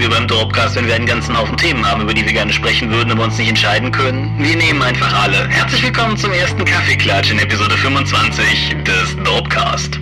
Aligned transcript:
wir 0.00 0.10
beim 0.10 0.26
Dropcast, 0.28 0.76
wenn 0.76 0.86
wir 0.86 0.94
einen 0.94 1.06
ganzen 1.06 1.36
Haufen 1.36 1.56
Themen 1.56 1.84
haben, 1.84 2.02
über 2.02 2.14
die 2.14 2.24
wir 2.24 2.32
gerne 2.32 2.52
sprechen 2.52 2.90
würden, 2.90 3.10
aber 3.10 3.24
uns 3.24 3.38
nicht 3.38 3.48
entscheiden 3.48 3.90
können? 3.90 4.34
Wir 4.38 4.56
nehmen 4.56 4.82
einfach 4.82 5.22
alle. 5.22 5.48
Herzlich 5.48 5.82
willkommen 5.82 6.16
zum 6.16 6.32
ersten 6.32 6.64
Kaffeeklatsch 6.64 7.30
in 7.30 7.38
Episode 7.38 7.76
25 7.76 8.76
des 8.84 9.16
Dropcast. 9.24 9.98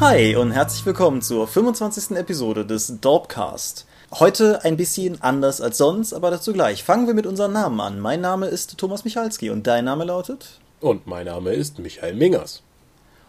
Hi 0.00 0.34
und 0.34 0.52
herzlich 0.52 0.86
willkommen 0.86 1.20
zur 1.20 1.46
25. 1.46 2.16
Episode 2.16 2.64
des 2.64 3.00
Dorpcast. 3.02 3.84
Heute 4.12 4.64
ein 4.64 4.78
bisschen 4.78 5.20
anders 5.20 5.60
als 5.60 5.76
sonst, 5.76 6.14
aber 6.14 6.30
dazu 6.30 6.54
gleich. 6.54 6.82
Fangen 6.82 7.06
wir 7.06 7.12
mit 7.12 7.26
unseren 7.26 7.52
Namen 7.52 7.78
an. 7.80 8.00
Mein 8.00 8.22
Name 8.22 8.46
ist 8.46 8.78
Thomas 8.78 9.04
Michalski 9.04 9.50
und 9.50 9.66
dein 9.66 9.84
Name 9.84 10.04
lautet? 10.04 10.58
Und 10.80 11.06
mein 11.06 11.26
Name 11.26 11.52
ist 11.52 11.78
Michael 11.80 12.14
Mingers. 12.14 12.62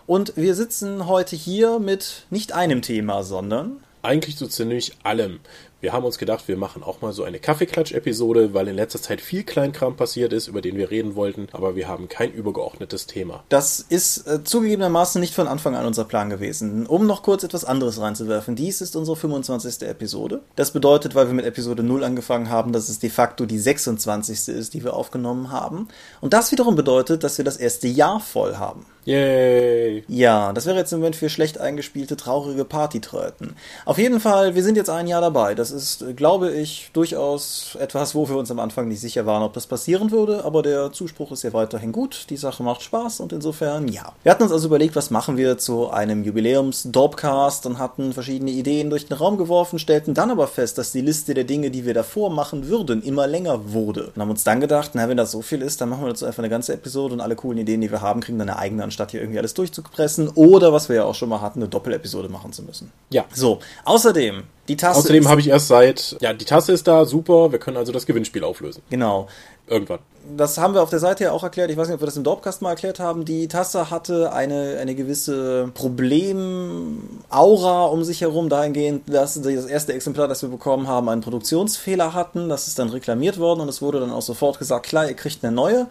Und 0.07 0.37
wir 0.37 0.55
sitzen 0.55 1.07
heute 1.07 1.35
hier 1.35 1.77
mit 1.79 2.25
nicht 2.29 2.53
einem 2.53 2.81
Thema, 2.81 3.23
sondern 3.23 3.83
eigentlich 4.01 4.37
so 4.37 4.47
ziemlich 4.47 4.93
allem. 5.03 5.41
Wir 5.81 5.93
haben 5.93 6.05
uns 6.05 6.19
gedacht, 6.19 6.47
wir 6.47 6.57
machen 6.57 6.83
auch 6.83 7.01
mal 7.01 7.11
so 7.11 7.23
eine 7.23 7.39
Kaffeeklatsch-Episode, 7.39 8.53
weil 8.53 8.67
in 8.67 8.75
letzter 8.75 9.01
Zeit 9.01 9.19
viel 9.19 9.43
Kleinkram 9.43 9.95
passiert 9.95 10.31
ist, 10.31 10.47
über 10.47 10.61
den 10.61 10.77
wir 10.77 10.91
reden 10.91 11.15
wollten, 11.15 11.47
aber 11.53 11.75
wir 11.75 11.87
haben 11.87 12.07
kein 12.07 12.31
übergeordnetes 12.31 13.07
Thema. 13.07 13.43
Das 13.49 13.83
ist 13.89 14.27
äh, 14.27 14.43
zugegebenermaßen 14.43 15.19
nicht 15.19 15.33
von 15.33 15.47
Anfang 15.47 15.75
an 15.75 15.87
unser 15.87 16.05
Plan 16.05 16.29
gewesen. 16.29 16.85
Um 16.85 17.07
noch 17.07 17.23
kurz 17.23 17.43
etwas 17.43 17.65
anderes 17.65 17.99
reinzuwerfen, 17.99 18.55
dies 18.55 18.81
ist 18.81 18.95
unsere 18.95 19.17
25. 19.17 19.81
Episode. 19.89 20.41
Das 20.55 20.69
bedeutet, 20.69 21.15
weil 21.15 21.25
wir 21.25 21.33
mit 21.33 21.45
Episode 21.45 21.81
0 21.81 22.03
angefangen 22.03 22.51
haben, 22.51 22.73
dass 22.73 22.87
es 22.87 22.99
de 22.99 23.09
facto 23.09 23.47
die 23.47 23.57
26. 23.57 24.49
ist, 24.49 24.75
die 24.75 24.83
wir 24.83 24.93
aufgenommen 24.93 25.51
haben. 25.51 25.87
Und 26.21 26.33
das 26.33 26.51
wiederum 26.51 26.75
bedeutet, 26.75 27.23
dass 27.23 27.39
wir 27.39 27.45
das 27.45 27.57
erste 27.57 27.87
Jahr 27.87 28.19
voll 28.19 28.57
haben. 28.57 28.85
Yay! 29.03 30.03
Ja, 30.07 30.53
das 30.53 30.67
wäre 30.67 30.77
jetzt 30.77 30.93
im 30.93 30.99
Moment 30.99 31.15
für 31.15 31.29
schlecht 31.29 31.59
eingespielte, 31.59 32.17
traurige 32.17 32.65
Partytröten. 32.65 33.55
Auf 33.85 33.97
jeden 33.97 34.19
Fall, 34.19 34.53
wir 34.53 34.61
sind 34.61 34.77
jetzt 34.77 34.91
ein 34.91 35.07
Jahr 35.07 35.21
dabei. 35.21 35.55
Das 35.55 35.71
ist, 35.71 36.05
glaube 36.15 36.51
ich, 36.51 36.91
durchaus 36.93 37.75
etwas, 37.79 38.13
wo 38.13 38.29
wir 38.29 38.37
uns 38.37 38.51
am 38.51 38.59
Anfang 38.59 38.87
nicht 38.87 39.01
sicher 39.01 39.25
waren, 39.25 39.41
ob 39.41 39.53
das 39.53 39.65
passieren 39.65 40.11
würde, 40.11 40.45
aber 40.45 40.61
der 40.61 40.91
Zuspruch 40.91 41.31
ist 41.31 41.41
ja 41.41 41.51
weiterhin 41.51 41.91
gut. 41.91 42.27
Die 42.29 42.37
Sache 42.37 42.61
macht 42.61 42.83
Spaß 42.83 43.21
und 43.21 43.33
insofern 43.33 43.87
ja. 43.87 44.13
Wir 44.21 44.31
hatten 44.31 44.43
uns 44.43 44.51
also 44.51 44.67
überlegt, 44.67 44.95
was 44.95 45.09
machen 45.09 45.35
wir 45.35 45.57
zu 45.57 45.89
einem 45.89 46.23
Jubiläums-Dopcast 46.23 47.65
und 47.65 47.79
hatten 47.79 48.13
verschiedene 48.13 48.51
Ideen 48.51 48.91
durch 48.91 49.07
den 49.07 49.17
Raum 49.17 49.37
geworfen, 49.37 49.79
stellten 49.79 50.13
dann 50.13 50.29
aber 50.29 50.47
fest, 50.47 50.77
dass 50.77 50.91
die 50.91 51.01
Liste 51.01 51.33
der 51.33 51.45
Dinge, 51.45 51.71
die 51.71 51.85
wir 51.85 51.95
davor 51.95 52.29
machen 52.29 52.67
würden, 52.67 53.01
immer 53.01 53.25
länger 53.25 53.73
wurde. 53.73 54.11
Und 54.15 54.21
haben 54.21 54.29
uns 54.29 54.43
dann 54.43 54.59
gedacht, 54.59 54.91
na, 54.93 55.09
wenn 55.09 55.17
das 55.17 55.31
so 55.31 55.41
viel 55.41 55.63
ist, 55.63 55.81
dann 55.81 55.89
machen 55.89 56.03
wir 56.03 56.09
dazu 56.09 56.25
einfach 56.25 56.43
eine 56.43 56.49
ganze 56.49 56.73
Episode 56.73 57.15
und 57.15 57.21
alle 57.21 57.35
coolen 57.35 57.57
Ideen, 57.57 57.81
die 57.81 57.89
wir 57.89 58.01
haben, 58.01 58.21
kriegen 58.21 58.37
dann 58.37 58.47
eine 58.47 58.59
eigene 58.59 58.90
anstatt 58.91 59.11
hier 59.11 59.21
irgendwie 59.21 59.39
alles 59.39 59.53
durchzupressen 59.53 60.29
oder, 60.35 60.73
was 60.73 60.89
wir 60.89 60.97
ja 60.97 61.05
auch 61.05 61.15
schon 61.15 61.29
mal 61.29 61.41
hatten, 61.41 61.59
eine 61.59 61.69
Doppelepisode 61.69 62.29
machen 62.29 62.51
zu 62.51 62.63
müssen. 62.63 62.91
Ja. 63.09 63.25
So, 63.33 63.59
außerdem, 63.85 64.43
die 64.67 64.75
Tasse. 64.75 64.99
Außerdem 64.99 65.27
habe 65.27 65.39
ich 65.39 65.47
erst 65.47 65.69
seit, 65.69 66.17
ja, 66.19 66.33
die 66.33 66.45
Tasse 66.45 66.73
ist 66.73 66.87
da, 66.87 67.05
super, 67.05 67.51
wir 67.51 67.59
können 67.59 67.77
also 67.77 67.91
das 67.91 68.05
Gewinnspiel 68.05 68.43
auflösen. 68.43 68.83
Genau. 68.89 69.27
Irgendwann. 69.67 69.99
Das 70.37 70.57
haben 70.57 70.73
wir 70.73 70.83
auf 70.83 70.89
der 70.89 70.99
Seite 70.99 71.23
ja 71.23 71.31
auch 71.31 71.43
erklärt. 71.43 71.71
Ich 71.71 71.77
weiß 71.77 71.87
nicht, 71.87 71.95
ob 71.95 72.01
wir 72.01 72.05
das 72.05 72.17
im 72.17 72.25
Dorpcast 72.25 72.61
mal 72.61 72.71
erklärt 72.71 72.99
haben. 72.99 73.23
Die 73.23 73.47
Tasse 73.47 73.89
hatte 73.89 74.33
eine, 74.33 74.77
eine 74.79 74.95
gewisse 74.95 75.71
Problemaura 75.73 77.85
um 77.85 78.03
sich 78.03 78.19
herum, 78.19 78.49
dahingehend, 78.49 79.03
dass 79.07 79.41
das 79.41 79.65
erste 79.65 79.93
Exemplar, 79.93 80.27
das 80.27 80.41
wir 80.41 80.49
bekommen 80.49 80.87
haben, 80.87 81.07
einen 81.07 81.21
Produktionsfehler 81.21 82.13
hatten. 82.13 82.49
Das 82.49 82.67
ist 82.67 82.79
dann 82.79 82.89
reklamiert 82.89 83.39
worden 83.39 83.61
und 83.61 83.69
es 83.69 83.81
wurde 83.81 84.01
dann 84.01 84.11
auch 84.11 84.21
sofort 84.21 84.59
gesagt, 84.59 84.85
klar, 84.85 85.07
ihr 85.07 85.15
kriegt 85.15 85.43
eine 85.43 85.55
neue. 85.55 85.87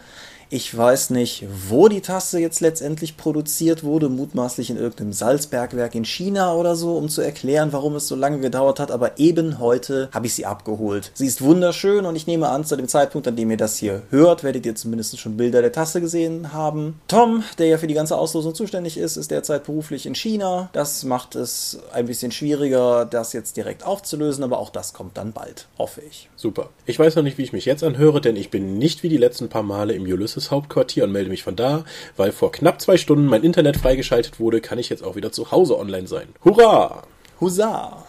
Ich 0.52 0.76
weiß 0.76 1.10
nicht, 1.10 1.46
wo 1.68 1.86
die 1.86 2.00
Tasse 2.00 2.40
jetzt 2.40 2.60
letztendlich 2.60 3.16
produziert 3.16 3.84
wurde, 3.84 4.08
mutmaßlich 4.08 4.68
in 4.70 4.78
irgendeinem 4.78 5.12
Salzbergwerk 5.12 5.94
in 5.94 6.04
China 6.04 6.54
oder 6.54 6.74
so, 6.74 6.96
um 6.96 7.08
zu 7.08 7.20
erklären, 7.20 7.72
warum 7.72 7.94
es 7.94 8.08
so 8.08 8.16
lange 8.16 8.40
gedauert 8.40 8.80
hat, 8.80 8.90
aber 8.90 9.20
eben 9.20 9.60
heute 9.60 10.08
habe 10.10 10.26
ich 10.26 10.34
sie 10.34 10.46
abgeholt. 10.46 11.12
Sie 11.14 11.26
ist 11.26 11.40
wunderschön 11.40 12.04
und 12.04 12.16
ich 12.16 12.26
nehme 12.26 12.48
an, 12.48 12.64
zu 12.64 12.74
dem 12.74 12.88
Zeitpunkt, 12.88 13.28
an 13.28 13.36
dem 13.36 13.48
ihr 13.52 13.58
das 13.58 13.76
hier 13.76 14.02
hört, 14.10 14.42
werdet 14.42 14.66
ihr 14.66 14.74
zumindest 14.74 15.16
schon 15.20 15.36
Bilder 15.36 15.62
der 15.62 15.70
Tasse 15.70 16.00
gesehen 16.00 16.52
haben. 16.52 16.98
Tom, 17.06 17.44
der 17.58 17.68
ja 17.68 17.78
für 17.78 17.86
die 17.86 17.94
ganze 17.94 18.18
Auslosung 18.18 18.52
zuständig 18.52 18.98
ist, 18.98 19.16
ist 19.16 19.30
derzeit 19.30 19.62
beruflich 19.62 20.04
in 20.04 20.16
China. 20.16 20.68
Das 20.72 21.04
macht 21.04 21.36
es 21.36 21.78
ein 21.92 22.06
bisschen 22.06 22.32
schwieriger, 22.32 23.04
das 23.04 23.32
jetzt 23.34 23.56
direkt 23.56 23.86
aufzulösen, 23.86 24.42
aber 24.42 24.58
auch 24.58 24.70
das 24.70 24.94
kommt 24.94 25.16
dann 25.16 25.32
bald, 25.32 25.68
hoffe 25.78 26.00
ich. 26.00 26.28
Super. 26.34 26.70
Ich 26.86 26.98
weiß 26.98 27.14
noch 27.14 27.22
nicht, 27.22 27.38
wie 27.38 27.44
ich 27.44 27.52
mich 27.52 27.66
jetzt 27.66 27.84
anhöre, 27.84 28.20
denn 28.20 28.34
ich 28.34 28.50
bin 28.50 28.78
nicht 28.78 29.04
wie 29.04 29.08
die 29.08 29.16
letzten 29.16 29.48
paar 29.48 29.62
Male 29.62 29.92
im 29.92 30.02
Ulysses 30.02 30.39
Hauptquartier 30.50 31.04
und 31.04 31.12
melde 31.12 31.28
mich 31.28 31.42
von 31.42 31.56
da, 31.56 31.84
weil 32.16 32.32
vor 32.32 32.52
knapp 32.52 32.80
zwei 32.80 32.96
Stunden 32.96 33.26
mein 33.26 33.42
Internet 33.42 33.76
freigeschaltet 33.76 34.40
wurde, 34.40 34.60
kann 34.60 34.78
ich 34.78 34.88
jetzt 34.88 35.04
auch 35.04 35.16
wieder 35.16 35.32
zu 35.32 35.50
Hause 35.50 35.78
online 35.78 36.06
sein. 36.06 36.28
Hurra! 36.44 37.02
Husa! 37.40 38.06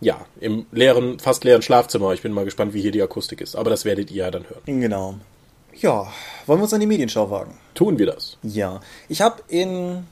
Ja, 0.00 0.26
im 0.40 0.66
leeren, 0.72 1.18
fast 1.18 1.44
leeren 1.44 1.62
Schlafzimmer. 1.62 2.12
Ich 2.12 2.22
bin 2.22 2.32
mal 2.32 2.44
gespannt, 2.44 2.74
wie 2.74 2.82
hier 2.82 2.92
die 2.92 3.02
Akustik 3.02 3.40
ist. 3.40 3.56
Aber 3.56 3.70
das 3.70 3.84
werdet 3.84 4.10
ihr 4.10 4.24
ja 4.24 4.30
dann 4.30 4.44
hören. 4.48 4.80
Genau. 4.80 5.14
Ja, 5.74 6.12
wollen 6.46 6.60
wir 6.60 6.64
uns 6.64 6.74
an 6.74 6.80
die 6.80 6.86
Medienschau 6.86 7.30
wagen? 7.30 7.58
Tun 7.74 7.98
wir 7.98 8.06
das. 8.06 8.36
Ja. 8.42 8.80
Ich 9.08 9.20
habe 9.20 9.42
in 9.48 10.04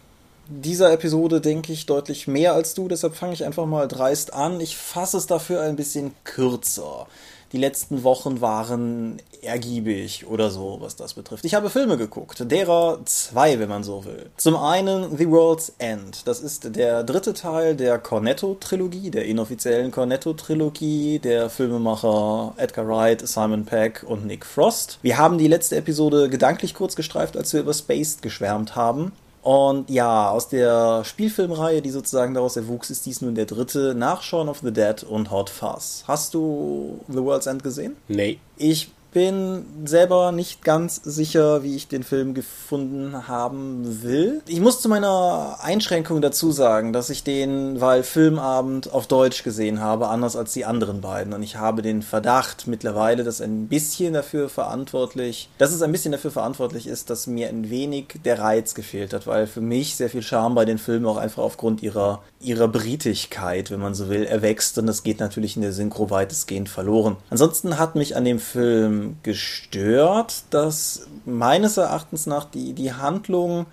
dieser 0.49 0.93
Episode, 0.93 1.41
denke 1.41 1.73
ich, 1.73 1.87
deutlich 1.87 2.27
mehr 2.27 2.55
als 2.55 2.75
du, 2.75 2.89
deshalb 2.89 3.15
fange 3.15 3.35
ich 3.35 3.45
einfach 3.45 3.67
mal 3.67 3.87
dreist 3.87 4.35
an. 4.35 4.61
Ich 4.61 4.77
fasse 4.77 5.17
es 5.17 5.27
dafür 5.27 5.63
ein 5.63 5.77
bisschen 5.77 6.15
kürzer. 6.25 7.07
Die 7.53 7.59
letzten 7.59 8.03
Wochen 8.03 8.41
waren 8.41 9.21
ergiebig 9.43 10.27
oder 10.27 10.51
so, 10.51 10.79
was 10.81 10.97
das 10.97 11.15
betrifft. 11.15 11.45
Ich 11.45 11.55
habe 11.55 11.69
Filme 11.69 11.99
geguckt, 11.99 12.51
derer 12.51 13.01
zwei, 13.05 13.59
wenn 13.59 13.69
man 13.69 13.85
so 13.85 14.05
will. 14.05 14.31
Zum 14.39 14.57
einen 14.57 15.17
The 15.19 15.29
World's 15.29 15.73
End. 15.79 16.27
Das 16.27 16.41
ist 16.41 16.75
der 16.77 17.05
dritte 17.05 17.35
Teil 17.35 17.77
der 17.77 17.99
Cornetto-Trilogie, 17.99 19.11
der 19.11 19.27
inoffiziellen 19.27 19.91
Cornetto-Trilogie 19.91 21.19
der 21.19 21.51
Filmemacher 21.51 22.55
Edgar 22.57 22.89
Wright, 22.89 23.27
Simon 23.27 23.67
Peck 23.67 24.05
und 24.07 24.27
Nick 24.27 24.47
Frost. 24.47 24.99
Wir 25.03 25.19
haben 25.19 25.37
die 25.37 25.49
letzte 25.49 25.77
Episode 25.77 26.31
gedanklich 26.31 26.75
kurz 26.75 26.97
gestreift, 26.97 27.37
als 27.37 27.53
wir 27.53 27.61
über 27.61 27.75
Spaced 27.75 28.23
geschwärmt 28.23 28.77
haben. 28.77 29.13
Und 29.43 29.91
ja, 29.91 30.31
aus 30.31 30.49
der 30.49 31.05
Spielfilmreihe, 31.05 31.83
die 31.83 31.91
sozusagen 31.91 32.33
daraus 32.33 32.57
erwuchs, 32.57 32.91
ist 32.91 33.05
dies 33.07 33.21
nun 33.21 33.35
der 33.35 33.47
dritte 33.47 33.93
nach 33.95 34.23
Shaun 34.23 34.49
of 34.49 34.61
the 34.63 34.73
Dead 34.73 35.03
und 35.03 35.33
Hot 35.33 35.51
Fuzz. 35.51 36.05
Hast 36.07 36.35
du 36.35 37.01
The 37.09 37.19
World's 37.19 37.47
End 37.47 37.63
gesehen? 37.65 37.97
Nee. 38.07 38.39
Ich 38.57 38.93
bin 39.13 39.67
selber 39.85 40.33
nicht 40.33 40.65
ganz 40.65 41.01
sicher, 41.05 41.63
wie 41.63 41.77
ich 41.77 41.89
den 41.89 42.03
Film 42.03 42.35
gefunden 42.35 43.29
haben 43.29 44.03
will. 44.03 44.43
Ich 44.47 44.61
muss 44.61 44.81
zu 44.81 44.89
meiner 44.89 45.59
Einschränkung 45.63 46.23
dazu 46.23 46.51
sagen, 46.51 46.93
dass 46.93 47.11
ich 47.11 47.23
den, 47.23 47.81
weil 47.81 48.03
Filmabend 48.03 48.93
auf 48.93 49.07
Deutsch 49.07 49.43
gesehen 49.43 49.81
habe, 49.81 50.09
anders 50.09 50.35
als 50.35 50.53
die 50.53 50.65
anderen 50.65 51.03
beiden. 51.03 51.35
Und 51.35 51.43
ich 51.43 51.57
habe 51.57 51.83
den 51.83 52.03
Verdacht 52.03 52.67
mittlerweile, 52.67 53.23
dass 53.23 53.41
ein 53.41 53.69
bisschen 53.69 54.15
dafür 54.15 54.49
verantwortlich, 54.49 55.51
dass 55.59 55.73
es 55.73 55.83
ein 55.83 55.93
bisschen 55.93 56.13
dafür 56.13 56.31
verantwortlich 56.31 56.87
ist, 56.87 57.11
dass 57.11 57.27
mir 57.27 57.49
ein 57.49 57.69
wenig 57.69 58.21
der 58.25 58.39
Reiz 58.39 58.75
gefehlt 58.75 59.13
hat, 59.13 59.27
weil 59.27 59.47
für 59.47 59.61
mich 59.61 59.97
sehr 59.97 60.09
viel 60.09 60.23
Charme 60.23 60.55
bei 60.55 60.65
den 60.65 60.79
Filmen 60.79 61.07
auch 61.07 61.19
einfach 61.19 61.43
aufgrund 61.43 61.83
ihrer, 61.83 62.23
ihrer 62.41 62.69
Britigkeit, 62.69 63.71
wenn 63.71 63.81
man 63.81 63.95
so 63.95 64.09
will, 64.09 64.25
erwächst. 64.25 64.79
Und 64.79 64.87
das 64.87 65.03
geht 65.03 65.21
natürlich 65.21 65.57
in 65.57 65.63
der 65.63 65.73
Synchro 65.73 66.09
weitestgehend 66.09 66.71
verloren. 66.71 67.17
Ansonsten 67.29 67.79
hat 67.79 67.95
mich 67.95 68.17
an 68.17 68.25
dem 68.25 68.39
Film 68.39 69.02
gestört, 69.23 70.45
dass 70.51 71.07
meines 71.25 71.77
Erachtens 71.77 72.27
nach 72.27 72.45
die, 72.45 72.73
die 72.73 72.93
Handlung 72.93 73.67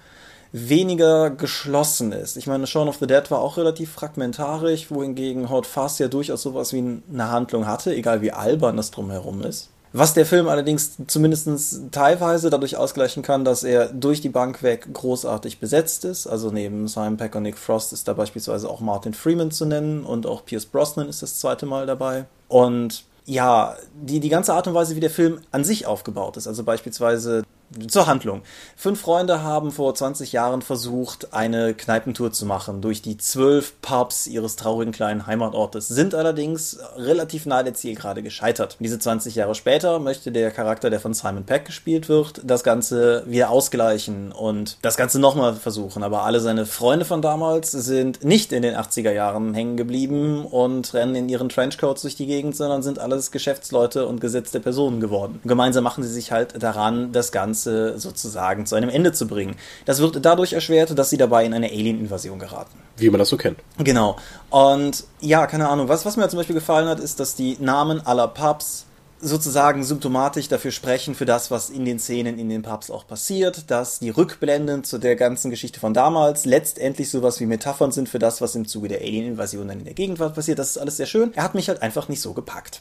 weniger 0.51 1.29
geschlossen 1.29 2.11
ist. 2.11 2.37
Ich 2.37 2.47
meine, 2.47 2.65
Shaun 2.65 2.87
of 2.87 2.97
the 2.97 3.07
Dead 3.07 3.29
war 3.29 3.39
auch 3.39 3.57
relativ 3.57 3.91
fragmentarisch, 3.91 4.89
wohingegen 4.89 5.49
Hot 5.49 5.67
Fuzz 5.67 5.99
ja 5.99 6.07
durchaus 6.07 6.41
sowas 6.41 6.73
wie 6.73 6.79
eine 6.79 7.31
Handlung 7.31 7.67
hatte, 7.67 7.93
egal 7.93 8.21
wie 8.21 8.31
albern 8.31 8.77
das 8.77 8.91
drumherum 8.91 9.43
ist. 9.43 9.69
Was 9.91 10.13
der 10.13 10.25
Film 10.25 10.47
allerdings 10.47 10.97
zumindest 11.07 11.49
teilweise 11.91 12.51
dadurch 12.51 12.77
ausgleichen 12.77 13.23
kann, 13.23 13.43
dass 13.43 13.63
er 13.63 13.87
durch 13.87 14.21
die 14.21 14.29
Bank 14.29 14.61
weg 14.61 14.87
großartig 14.93 15.59
besetzt 15.59 16.05
ist. 16.05 16.27
Also 16.27 16.51
neben 16.51 16.87
Simon 16.87 17.17
Peck 17.17 17.33
und 17.33 17.43
Nick 17.43 17.57
Frost 17.57 17.91
ist 17.91 18.07
da 18.07 18.13
beispielsweise 18.13 18.69
auch 18.69 18.81
Martin 18.81 19.15
Freeman 19.15 19.49
zu 19.49 19.65
nennen 19.65 20.03
und 20.03 20.27
auch 20.27 20.45
Pierce 20.45 20.67
Brosnan 20.67 21.09
ist 21.09 21.23
das 21.23 21.39
zweite 21.39 21.65
Mal 21.65 21.87
dabei. 21.87 22.25
Und 22.47 23.03
ja, 23.29 23.75
die, 23.93 24.19
die 24.19 24.29
ganze 24.29 24.53
Art 24.53 24.67
und 24.67 24.73
Weise, 24.73 24.95
wie 24.95 24.99
der 24.99 25.11
Film 25.11 25.41
an 25.51 25.63
sich 25.63 25.85
aufgebaut 25.85 26.35
ist. 26.35 26.47
Also 26.47 26.63
beispielsweise 26.63 27.43
zur 27.87 28.07
Handlung. 28.07 28.41
Fünf 28.75 29.01
Freunde 29.01 29.43
haben 29.43 29.71
vor 29.71 29.93
20 29.93 30.31
Jahren 30.31 30.61
versucht, 30.61 31.33
eine 31.33 31.73
Kneipentour 31.73 32.31
zu 32.31 32.45
machen 32.45 32.81
durch 32.81 33.01
die 33.01 33.17
zwölf 33.17 33.79
Pubs 33.81 34.27
ihres 34.27 34.55
traurigen 34.55 34.91
kleinen 34.91 35.27
Heimatortes, 35.27 35.87
sind 35.87 36.15
allerdings 36.15 36.79
relativ 36.95 37.45
nahe 37.45 37.63
der 37.63 37.73
Zielgerade 37.73 38.23
gescheitert. 38.23 38.77
Diese 38.79 38.99
20 38.99 39.35
Jahre 39.35 39.55
später 39.55 39.99
möchte 39.99 40.31
der 40.31 40.51
Charakter, 40.51 40.89
der 40.89 40.99
von 40.99 41.13
Simon 41.13 41.45
Peck 41.45 41.65
gespielt 41.65 42.09
wird, 42.09 42.41
das 42.43 42.63
Ganze 42.63 43.23
wieder 43.27 43.49
ausgleichen 43.49 44.31
und 44.31 44.77
das 44.81 44.97
Ganze 44.97 45.19
nochmal 45.19 45.53
versuchen. 45.53 46.03
Aber 46.03 46.23
alle 46.23 46.39
seine 46.39 46.65
Freunde 46.65 47.05
von 47.05 47.21
damals 47.21 47.71
sind 47.71 48.23
nicht 48.23 48.51
in 48.51 48.63
den 48.63 48.75
80er 48.75 49.11
Jahren 49.11 49.53
hängen 49.53 49.77
geblieben 49.77 50.45
und 50.45 50.93
rennen 50.93 51.15
in 51.15 51.29
ihren 51.29 51.49
Trenchcoats 51.49 52.01
durch 52.01 52.15
die 52.15 52.25
Gegend, 52.25 52.55
sondern 52.55 52.81
sind 52.81 52.99
alles 52.99 53.31
Geschäftsleute 53.31 54.07
und 54.07 54.21
gesetzte 54.21 54.59
Personen 54.59 54.99
geworden. 54.99 55.39
gemeinsam 55.43 55.83
machen 55.83 56.03
sie 56.03 56.09
sich 56.09 56.31
halt 56.31 56.61
daran, 56.61 57.11
das 57.11 57.31
Ganze 57.31 57.58
Ganze 57.59 57.99
sozusagen 57.99 58.65
zu 58.65 58.75
einem 58.75 58.89
Ende 58.89 59.11
zu 59.11 59.27
bringen. 59.27 59.55
Das 59.85 59.99
wird 59.99 60.23
dadurch 60.23 60.53
erschwert, 60.53 60.97
dass 60.97 61.09
sie 61.09 61.17
dabei 61.17 61.45
in 61.45 61.53
eine 61.53 61.67
Alien-Invasion 61.67 62.39
geraten. 62.39 62.77
Wie 62.97 63.09
man 63.09 63.19
das 63.19 63.29
so 63.29 63.37
kennt. 63.37 63.59
Genau. 63.77 64.17
Und 64.49 65.03
ja, 65.19 65.45
keine 65.47 65.67
Ahnung. 65.67 65.89
Was, 65.89 66.05
was 66.05 66.15
mir 66.15 66.27
zum 66.29 66.37
Beispiel 66.37 66.55
gefallen 66.55 66.87
hat, 66.87 66.99
ist, 66.99 67.19
dass 67.19 67.35
die 67.35 67.57
Namen 67.59 68.05
aller 68.05 68.27
Pubs 68.29 68.85
sozusagen 69.21 69.83
symptomatisch 69.83 70.47
dafür 70.47 70.71
sprechen, 70.71 71.13
für 71.13 71.25
das, 71.25 71.51
was 71.51 71.69
in 71.69 71.83
den 71.83 71.99
Szenen 71.99 72.39
in 72.39 72.47
den 72.47 72.61
Pubs 72.61 72.89
auch 72.89 73.05
passiert, 73.05 73.69
dass 73.69 73.99
die 73.99 74.11
Rückblenden 74.11 74.85
zu 74.85 74.97
der 74.97 75.17
ganzen 75.17 75.51
Geschichte 75.51 75.81
von 75.81 75.93
damals 75.93 76.45
letztendlich 76.45 77.09
sowas 77.09 77.41
wie 77.41 77.45
Metaphern 77.45 77.91
sind 77.91 78.07
für 78.07 78.19
das, 78.19 78.39
was 78.39 78.55
im 78.55 78.65
Zuge 78.65 78.87
der 78.87 79.01
Alien-Invasion 79.01 79.67
dann 79.67 79.79
in 79.79 79.85
der 79.85 79.93
Gegenwart 79.93 80.35
passiert. 80.35 80.57
Das 80.57 80.69
ist 80.69 80.77
alles 80.77 80.95
sehr 80.95 81.05
schön. 81.05 81.33
Er 81.35 81.43
hat 81.43 81.53
mich 81.53 81.67
halt 81.67 81.81
einfach 81.81 82.07
nicht 82.07 82.21
so 82.21 82.33
gepackt. 82.33 82.79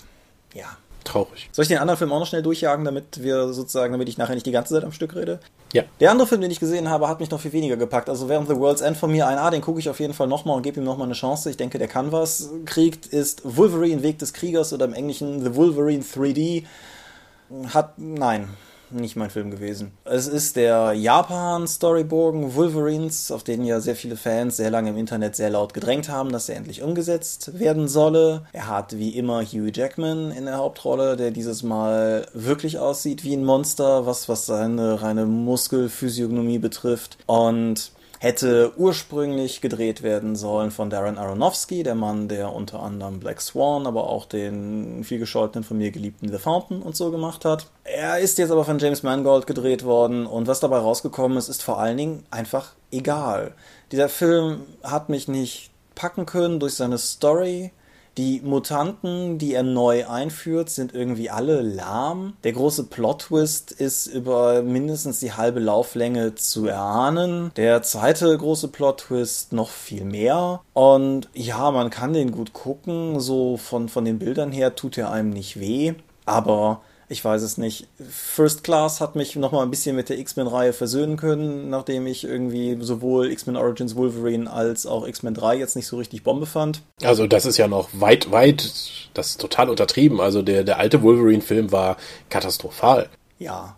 Ja. 0.54 0.76
Traurig. 1.04 1.48
Soll 1.52 1.62
ich 1.62 1.68
den 1.68 1.78
anderen 1.78 1.96
Film 1.96 2.12
auch 2.12 2.20
noch 2.20 2.26
schnell 2.26 2.42
durchjagen, 2.42 2.84
damit 2.84 3.22
wir 3.22 3.52
sozusagen, 3.52 3.92
damit 3.92 4.08
ich 4.08 4.18
nachher 4.18 4.34
nicht 4.34 4.46
die 4.46 4.52
ganze 4.52 4.74
Zeit 4.74 4.84
am 4.84 4.92
Stück 4.92 5.14
rede? 5.14 5.40
Ja. 5.72 5.84
Der 6.00 6.10
andere 6.10 6.26
Film, 6.26 6.40
den 6.40 6.50
ich 6.50 6.60
gesehen 6.60 6.88
habe, 6.88 7.08
hat 7.08 7.20
mich 7.20 7.30
noch 7.30 7.40
viel 7.40 7.52
weniger 7.52 7.76
gepackt. 7.76 8.08
Also 8.08 8.28
während 8.28 8.48
The 8.48 8.56
World's 8.56 8.80
End 8.80 8.96
von 8.96 9.10
mir 9.10 9.26
ein 9.26 9.38
A, 9.38 9.50
den 9.50 9.60
gucke 9.60 9.80
ich 9.80 9.88
auf 9.88 10.00
jeden 10.00 10.14
Fall 10.14 10.26
nochmal 10.26 10.56
und 10.56 10.62
gebe 10.62 10.80
ihm 10.80 10.84
nochmal 10.84 11.06
eine 11.06 11.14
Chance. 11.14 11.50
Ich 11.50 11.56
denke, 11.56 11.78
der 11.78 11.88
kann 11.88 12.12
was. 12.12 12.50
Kriegt 12.64 13.06
ist 13.06 13.42
Wolverine 13.44 14.02
Weg 14.02 14.18
des 14.18 14.32
Kriegers 14.32 14.72
oder 14.72 14.84
im 14.84 14.94
Englischen 14.94 15.42
The 15.42 15.54
Wolverine 15.54 16.02
3D. 16.02 16.64
Hat, 17.72 17.98
nein, 17.98 18.48
nicht 18.90 19.16
mein 19.16 19.30
Film 19.30 19.50
gewesen. 19.50 19.92
Es 20.04 20.26
ist 20.26 20.56
der 20.56 20.92
Japan-Storybogen 20.92 22.54
Wolverines, 22.54 23.30
auf 23.30 23.44
den 23.44 23.64
ja 23.64 23.80
sehr 23.80 23.96
viele 23.96 24.16
Fans 24.16 24.56
sehr 24.56 24.70
lange 24.70 24.90
im 24.90 24.96
Internet 24.96 25.36
sehr 25.36 25.50
laut 25.50 25.74
gedrängt 25.74 26.08
haben, 26.08 26.32
dass 26.32 26.48
er 26.48 26.56
endlich 26.56 26.82
umgesetzt 26.82 27.58
werden 27.58 27.88
solle. 27.88 28.42
Er 28.52 28.68
hat 28.68 28.98
wie 28.98 29.10
immer 29.10 29.42
Hugh 29.42 29.70
Jackman 29.72 30.30
in 30.30 30.46
der 30.46 30.58
Hauptrolle, 30.58 31.16
der 31.16 31.30
dieses 31.30 31.62
Mal 31.62 32.26
wirklich 32.32 32.78
aussieht 32.78 33.24
wie 33.24 33.34
ein 33.34 33.44
Monster, 33.44 34.06
was, 34.06 34.28
was 34.28 34.46
seine 34.46 35.02
reine 35.02 35.26
Muskelphysiognomie 35.26 36.58
betrifft. 36.58 37.18
Und 37.26 37.92
hätte 38.18 38.72
ursprünglich 38.76 39.60
gedreht 39.60 40.02
werden 40.02 40.36
sollen 40.36 40.70
von 40.70 40.90
Darren 40.90 41.18
Aronofsky, 41.18 41.82
der 41.82 41.94
Mann, 41.94 42.28
der 42.28 42.52
unter 42.52 42.82
anderem 42.82 43.20
Black 43.20 43.40
Swan, 43.40 43.86
aber 43.86 44.08
auch 44.08 44.26
den 44.26 45.04
viel 45.04 45.18
gescholtenen 45.18 45.64
von 45.64 45.78
mir 45.78 45.90
geliebten 45.90 46.28
The 46.28 46.38
Fountain 46.38 46.82
und 46.82 46.96
so 46.96 47.10
gemacht 47.10 47.44
hat. 47.44 47.66
Er 47.84 48.18
ist 48.18 48.38
jetzt 48.38 48.50
aber 48.50 48.64
von 48.64 48.78
James 48.78 49.02
Mangold 49.02 49.46
gedreht 49.46 49.84
worden 49.84 50.26
und 50.26 50.46
was 50.46 50.60
dabei 50.60 50.78
rausgekommen 50.78 51.38
ist, 51.38 51.48
ist 51.48 51.62
vor 51.62 51.78
allen 51.78 51.96
Dingen 51.96 52.26
einfach 52.30 52.72
egal. 52.90 53.54
Dieser 53.92 54.08
Film 54.08 54.62
hat 54.82 55.08
mich 55.08 55.28
nicht 55.28 55.70
packen 55.94 56.26
können 56.26 56.60
durch 56.60 56.74
seine 56.74 56.98
Story, 56.98 57.72
die 58.18 58.40
Mutanten, 58.44 59.38
die 59.38 59.54
er 59.54 59.62
neu 59.62 60.06
einführt, 60.06 60.68
sind 60.68 60.92
irgendwie 60.92 61.30
alle 61.30 61.62
lahm. 61.62 62.34
Der 62.44 62.52
große 62.52 62.84
Plot-Twist 62.84 63.70
ist 63.72 64.08
über 64.08 64.62
mindestens 64.62 65.20
die 65.20 65.32
halbe 65.32 65.60
Lauflänge 65.60 66.34
zu 66.34 66.66
erahnen. 66.66 67.52
Der 67.56 67.82
zweite 67.82 68.36
große 68.36 68.68
Plot-Twist 68.68 69.52
noch 69.52 69.70
viel 69.70 70.04
mehr. 70.04 70.60
Und 70.74 71.28
ja, 71.32 71.70
man 71.70 71.90
kann 71.90 72.12
den 72.12 72.32
gut 72.32 72.52
gucken. 72.52 73.20
So 73.20 73.56
von, 73.56 73.88
von 73.88 74.04
den 74.04 74.18
Bildern 74.18 74.50
her 74.52 74.74
tut 74.74 74.98
er 74.98 75.12
einem 75.12 75.30
nicht 75.30 75.60
weh. 75.60 75.94
Aber 76.26 76.82
ich 77.08 77.24
weiß 77.24 77.42
es 77.42 77.56
nicht. 77.56 77.88
First 78.10 78.64
Class 78.64 79.00
hat 79.00 79.16
mich 79.16 79.34
nochmal 79.34 79.62
ein 79.62 79.70
bisschen 79.70 79.96
mit 79.96 80.10
der 80.10 80.18
X-Men-Reihe 80.18 80.74
versöhnen 80.74 81.16
können, 81.16 81.70
nachdem 81.70 82.06
ich 82.06 82.24
irgendwie 82.24 82.76
sowohl 82.80 83.30
X-Men 83.32 83.56
Origins 83.56 83.96
Wolverine 83.96 84.50
als 84.50 84.86
auch 84.86 85.06
X-Men 85.06 85.34
3 85.34 85.56
jetzt 85.56 85.74
nicht 85.74 85.86
so 85.86 85.96
richtig 85.96 86.22
Bombe 86.22 86.46
fand. 86.46 86.82
Also 87.02 87.26
das 87.26 87.46
ist 87.46 87.56
ja 87.56 87.66
noch 87.66 87.88
weit, 87.94 88.30
weit, 88.30 88.72
das 89.14 89.30
ist 89.30 89.40
total 89.40 89.70
untertrieben. 89.70 90.20
Also 90.20 90.42
der, 90.42 90.64
der 90.64 90.78
alte 90.78 91.02
Wolverine-Film 91.02 91.72
war 91.72 91.96
katastrophal. 92.28 93.08
Ja. 93.38 93.76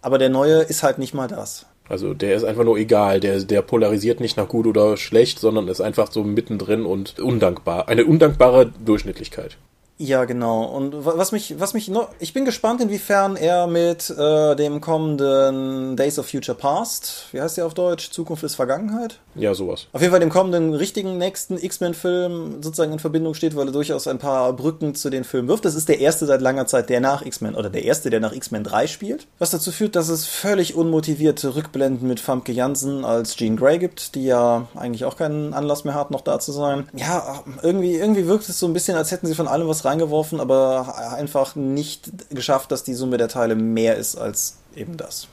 Aber 0.00 0.18
der 0.18 0.30
neue 0.30 0.62
ist 0.62 0.82
halt 0.82 0.98
nicht 0.98 1.12
mal 1.14 1.28
das. 1.28 1.66
Also 1.88 2.14
der 2.14 2.36
ist 2.36 2.44
einfach 2.44 2.64
nur 2.64 2.78
egal. 2.78 3.20
Der, 3.20 3.40
der 3.40 3.60
polarisiert 3.60 4.18
nicht 4.20 4.38
nach 4.38 4.48
gut 4.48 4.66
oder 4.66 4.96
schlecht, 4.96 5.38
sondern 5.38 5.68
ist 5.68 5.82
einfach 5.82 6.10
so 6.10 6.24
mittendrin 6.24 6.86
und 6.86 7.20
undankbar. 7.20 7.88
Eine 7.88 8.06
undankbare 8.06 8.72
Durchschnittlichkeit. 8.82 9.58
Ja, 10.04 10.24
genau. 10.24 10.64
Und 10.64 11.04
was 11.04 11.30
mich, 11.30 11.60
was 11.60 11.74
mich 11.74 11.86
noch, 11.86 12.08
ich 12.18 12.32
bin 12.32 12.44
gespannt, 12.44 12.80
inwiefern 12.80 13.36
er 13.36 13.68
mit 13.68 14.10
äh, 14.10 14.56
dem 14.56 14.80
kommenden 14.80 15.96
Days 15.96 16.18
of 16.18 16.28
Future 16.28 16.58
Past, 16.58 17.26
wie 17.30 17.40
heißt 17.40 17.56
der 17.56 17.66
auf 17.66 17.74
Deutsch? 17.74 18.10
Zukunft 18.10 18.42
ist 18.42 18.56
Vergangenheit? 18.56 19.20
Ja, 19.36 19.54
sowas. 19.54 19.86
Auf 19.92 20.00
jeden 20.00 20.10
Fall 20.10 20.18
dem 20.18 20.28
kommenden 20.28 20.74
richtigen 20.74 21.18
nächsten 21.18 21.56
X-Men-Film 21.56 22.62
sozusagen 22.62 22.92
in 22.92 22.98
Verbindung 22.98 23.34
steht, 23.34 23.54
weil 23.54 23.68
er 23.68 23.72
durchaus 23.72 24.08
ein 24.08 24.18
paar 24.18 24.52
Brücken 24.54 24.96
zu 24.96 25.08
den 25.08 25.22
Filmen 25.22 25.46
wirft. 25.46 25.64
Das 25.64 25.76
ist 25.76 25.88
der 25.88 26.00
erste 26.00 26.26
seit 26.26 26.40
langer 26.40 26.66
Zeit, 26.66 26.90
der 26.90 27.00
nach 27.00 27.24
X-Men 27.24 27.54
oder 27.54 27.70
der 27.70 27.84
erste, 27.84 28.10
der 28.10 28.18
nach 28.18 28.32
X-Men 28.32 28.64
3 28.64 28.88
spielt. 28.88 29.28
Was 29.38 29.50
dazu 29.50 29.70
führt, 29.70 29.94
dass 29.94 30.08
es 30.08 30.26
völlig 30.26 30.74
unmotivierte 30.74 31.54
Rückblenden 31.54 32.08
mit 32.08 32.18
Famke 32.18 32.50
Janssen 32.50 33.04
als 33.04 33.36
Jean 33.36 33.56
Grey 33.56 33.78
gibt, 33.78 34.16
die 34.16 34.24
ja 34.24 34.66
eigentlich 34.74 35.04
auch 35.04 35.16
keinen 35.16 35.54
Anlass 35.54 35.84
mehr 35.84 35.94
hat, 35.94 36.10
noch 36.10 36.22
da 36.22 36.40
zu 36.40 36.50
sein. 36.50 36.88
Ja, 36.92 37.44
irgendwie, 37.62 37.94
irgendwie 37.94 38.26
wirkt 38.26 38.48
es 38.48 38.58
so 38.58 38.66
ein 38.66 38.72
bisschen, 38.72 38.96
als 38.96 39.12
hätten 39.12 39.28
sie 39.28 39.36
von 39.36 39.46
allem 39.46 39.68
was 39.68 39.84
rein 39.84 39.91
reingeworfen, 39.92 40.40
aber 40.40 41.12
einfach 41.16 41.54
nicht 41.54 42.10
geschafft, 42.30 42.72
dass 42.72 42.84
die 42.84 42.94
Summe 42.94 43.18
der 43.18 43.28
Teile 43.28 43.54
mehr 43.54 43.96
ist 43.96 44.16
als 44.16 44.58
eben 44.74 44.96
das. 44.96 45.28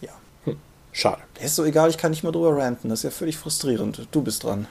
Ja. 0.00 0.12
Hm. 0.44 0.56
Schade. 0.92 1.22
Ist 1.40 1.56
so 1.56 1.64
egal, 1.64 1.90
ich 1.90 1.98
kann 1.98 2.10
nicht 2.10 2.22
mehr 2.22 2.32
drüber 2.32 2.56
ranten. 2.56 2.88
Das 2.88 3.00
ist 3.00 3.04
ja 3.04 3.10
völlig 3.10 3.36
frustrierend. 3.36 4.08
Du 4.10 4.22
bist 4.22 4.44
dran. 4.44 4.66